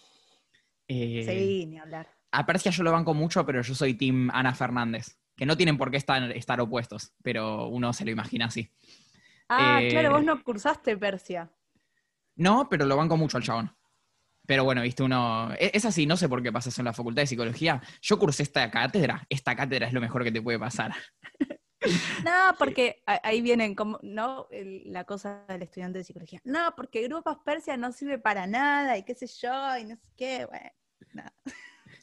Eh, 0.88 1.26
Sí, 1.28 1.66
ni 1.66 1.78
hablar. 1.78 2.10
A 2.32 2.46
Persia 2.46 2.72
yo 2.72 2.84
lo 2.84 2.92
banco 2.92 3.14
mucho, 3.14 3.46
pero 3.46 3.62
yo 3.62 3.76
soy 3.76 3.96
Team 3.96 4.30
Ana 4.32 4.54
Fernández. 4.54 5.18
Que 5.36 5.46
no 5.46 5.58
tienen 5.58 5.78
por 5.78 5.92
qué 5.92 5.98
estar, 5.98 6.32
estar 6.32 6.62
opuestos, 6.62 7.14
pero 7.22 7.68
uno 7.68 7.92
se 7.94 8.06
lo 8.06 8.12
imagina 8.12 8.46
así. 8.46 8.72
Ah, 9.50 9.80
Eh, 9.82 9.90
claro, 9.90 10.12
vos 10.12 10.24
no 10.24 10.44
cursaste 10.44 10.98
Persia. 10.98 11.52
No, 12.36 12.68
pero 12.70 12.86
lo 12.86 12.98
banco 12.98 13.18
mucho 13.18 13.38
al 13.38 13.44
chabón. 13.44 13.76
Pero 14.48 14.64
bueno, 14.64 14.82
viste, 14.82 15.04
uno. 15.04 15.52
e- 15.54 15.72
Es 15.74 15.86
así, 15.86 16.06
no 16.06 16.18
sé 16.18 16.30
por 16.30 16.42
qué 16.44 16.52
pasa 16.52 16.70
eso 16.70 16.82
en 16.82 16.86
la 16.86 16.94
facultad 16.94 17.24
de 17.24 17.28
psicología. 17.28 17.82
Yo 18.02 18.20
cursé 18.20 18.44
esta 18.44 18.70
cátedra. 18.70 19.26
Esta 19.30 19.56
cátedra 19.56 19.88
es 19.88 19.94
lo 19.94 20.02
mejor 20.02 20.24
que 20.24 20.32
te 20.32 20.42
puede 20.42 20.60
pasar. 20.60 20.94
No, 22.24 22.56
porque 22.58 23.04
ahí 23.06 23.42
vienen 23.42 23.76
como, 23.76 24.00
¿no? 24.02 24.48
La 24.86 25.04
cosa 25.04 25.46
del 25.48 25.62
estudiante 25.62 26.00
de 26.00 26.04
psicología. 26.04 26.42
No, 26.44 26.74
porque 26.76 27.04
grupos 27.04 27.38
Persia 27.46 27.78
no 27.78 27.92
sirve 27.92 28.18
para 28.18 28.48
nada 28.48 28.98
y 28.98 29.04
qué 29.04 29.14
sé 29.14 29.28
yo, 29.28 29.78
y 29.78 29.86
no 29.86 29.96
sé 29.96 30.10
qué, 30.18 30.46
bueno. 30.46 30.72
nada. 31.14 31.34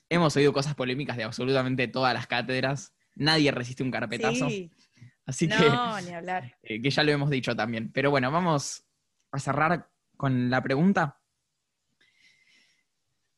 Hemos 0.08 0.36
oído 0.36 0.52
cosas 0.52 0.76
polémicas 0.76 1.16
de 1.16 1.24
absolutamente 1.24 1.88
todas 1.88 2.14
las 2.14 2.28
cátedras. 2.28 2.94
Nadie 3.14 3.50
resiste 3.50 3.82
un 3.82 3.90
carpetazo. 3.90 4.48
Sí, 4.48 4.70
Así 5.26 5.48
que, 5.48 5.56
no, 5.56 6.00
ni 6.00 6.12
hablar. 6.12 6.56
eh, 6.62 6.80
que 6.82 6.90
ya 6.90 7.02
lo 7.04 7.12
hemos 7.12 7.30
dicho 7.30 7.54
también. 7.54 7.92
Pero 7.92 8.10
bueno, 8.10 8.30
vamos 8.30 8.84
a 9.30 9.38
cerrar 9.38 9.90
con 10.16 10.50
la 10.50 10.62
pregunta. 10.62 11.18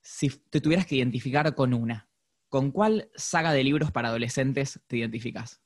Si 0.00 0.28
te 0.28 0.60
tuvieras 0.60 0.86
que 0.86 0.96
identificar 0.96 1.54
con 1.54 1.72
una, 1.74 2.08
¿con 2.48 2.70
cuál 2.70 3.10
saga 3.14 3.52
de 3.52 3.64
libros 3.64 3.90
para 3.90 4.08
adolescentes 4.08 4.80
te 4.86 4.98
identificas? 4.98 5.62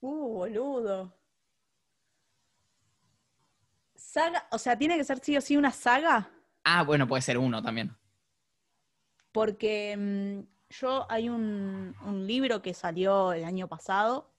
Uh, 0.00 0.28
boludo. 0.38 1.12
Saga, 3.94 4.46
o 4.50 4.58
sea, 4.58 4.76
tiene 4.78 4.96
que 4.96 5.04
ser 5.04 5.18
sí 5.22 5.36
o 5.36 5.40
sí 5.40 5.56
una 5.56 5.72
saga, 5.72 6.30
Ah, 6.64 6.82
bueno, 6.82 7.06
puede 7.06 7.22
ser 7.22 7.38
uno 7.38 7.62
también. 7.62 7.96
porque 9.32 9.94
mm, 9.96 10.55
yo 10.70 11.06
hay 11.10 11.28
un, 11.28 11.94
un 12.04 12.26
libro 12.26 12.62
que 12.62 12.74
salió 12.74 13.32
el 13.32 13.44
año 13.44 13.68
pasado, 13.68 14.32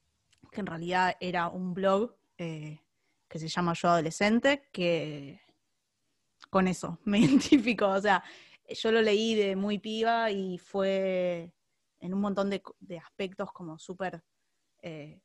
que 0.52 0.62
en 0.62 0.68
realidad 0.68 1.16
era 1.20 1.48
un 1.48 1.74
blog 1.74 2.16
eh, 2.38 2.80
que 3.28 3.40
se 3.40 3.48
llama 3.48 3.74
Yo 3.74 3.90
Adolescente, 3.90 4.70
que 4.72 5.42
con 6.50 6.68
eso 6.68 7.00
me 7.04 7.20
identifico. 7.20 7.88
O 7.88 8.02
sea, 8.02 8.24
yo 8.70 8.92
lo 8.92 9.02
leí 9.02 9.36
de 9.36 9.56
muy 9.56 9.80
piba 9.80 10.32
y 10.32 10.58
fue 10.58 11.54
en 12.00 12.14
un 12.14 12.22
montón 12.22 12.50
de, 12.50 12.62
de 12.80 12.98
aspectos 12.98 13.52
como 13.52 13.80
súper 13.80 14.24
eh, 14.82 15.22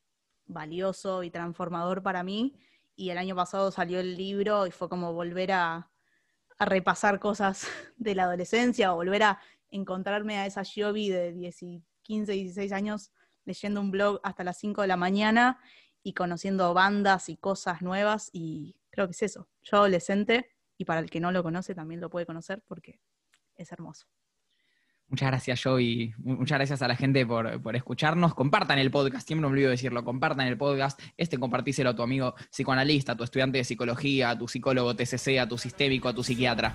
valioso 0.46 1.22
y 1.22 1.30
transformador 1.30 2.02
para 2.02 2.22
mí. 2.22 2.54
Y 2.94 3.10
el 3.10 3.18
año 3.18 3.34
pasado 3.34 3.70
salió 3.70 4.00
el 4.00 4.16
libro 4.16 4.66
y 4.66 4.70
fue 4.70 4.88
como 4.88 5.12
volver 5.12 5.52
a, 5.52 5.90
a 6.58 6.64
repasar 6.64 7.18
cosas 7.18 7.66
de 7.96 8.14
la 8.14 8.24
adolescencia 8.24 8.92
o 8.92 8.96
volver 8.96 9.22
a 9.24 9.40
encontrarme 9.72 10.38
a 10.38 10.46
esa 10.46 10.62
Giovi 10.64 11.08
de 11.08 11.32
10 11.32 11.62
y 11.64 11.84
15, 12.02 12.32
16 12.32 12.72
años 12.72 13.12
leyendo 13.44 13.80
un 13.80 13.90
blog 13.90 14.20
hasta 14.22 14.44
las 14.44 14.58
5 14.58 14.82
de 14.82 14.88
la 14.88 14.96
mañana 14.96 15.58
y 16.04 16.14
conociendo 16.14 16.72
bandas 16.74 17.28
y 17.28 17.36
cosas 17.36 17.82
nuevas 17.82 18.30
y 18.32 18.76
creo 18.90 19.06
que 19.06 19.12
es 19.12 19.22
eso. 19.22 19.48
Yo 19.62 19.78
adolescente 19.78 20.50
y 20.78 20.84
para 20.84 21.00
el 21.00 21.10
que 21.10 21.18
no 21.20 21.32
lo 21.32 21.42
conoce 21.42 21.74
también 21.74 22.00
lo 22.00 22.10
puede 22.10 22.26
conocer 22.26 22.62
porque 22.66 23.00
es 23.56 23.72
hermoso. 23.72 24.06
Muchas 25.08 25.28
gracias, 25.28 25.62
Joey. 25.62 26.14
Mu- 26.18 26.36
Muchas 26.36 26.56
gracias 26.58 26.80
a 26.82 26.88
la 26.88 26.96
gente 26.96 27.26
por, 27.26 27.60
por 27.60 27.76
escucharnos. 27.76 28.34
Compartan 28.34 28.78
el 28.78 28.90
podcast, 28.90 29.26
siempre 29.26 29.46
me 29.46 29.52
olvido 29.52 29.70
decirlo. 29.70 30.04
Compartan 30.04 30.46
el 30.46 30.56
podcast. 30.56 30.98
Este 31.18 31.36
compartíselo 31.38 31.90
a 31.90 31.94
tu 31.96 32.02
amigo 32.02 32.34
psicoanalista, 32.50 33.12
a 33.12 33.16
tu 33.16 33.24
estudiante 33.24 33.58
de 33.58 33.64
psicología, 33.64 34.30
a 34.30 34.38
tu 34.38 34.48
psicólogo 34.48 34.96
TCC, 34.96 35.38
a 35.38 35.46
tu 35.48 35.58
sistémico, 35.58 36.08
a 36.08 36.14
tu 36.14 36.24
psiquiatra. 36.24 36.74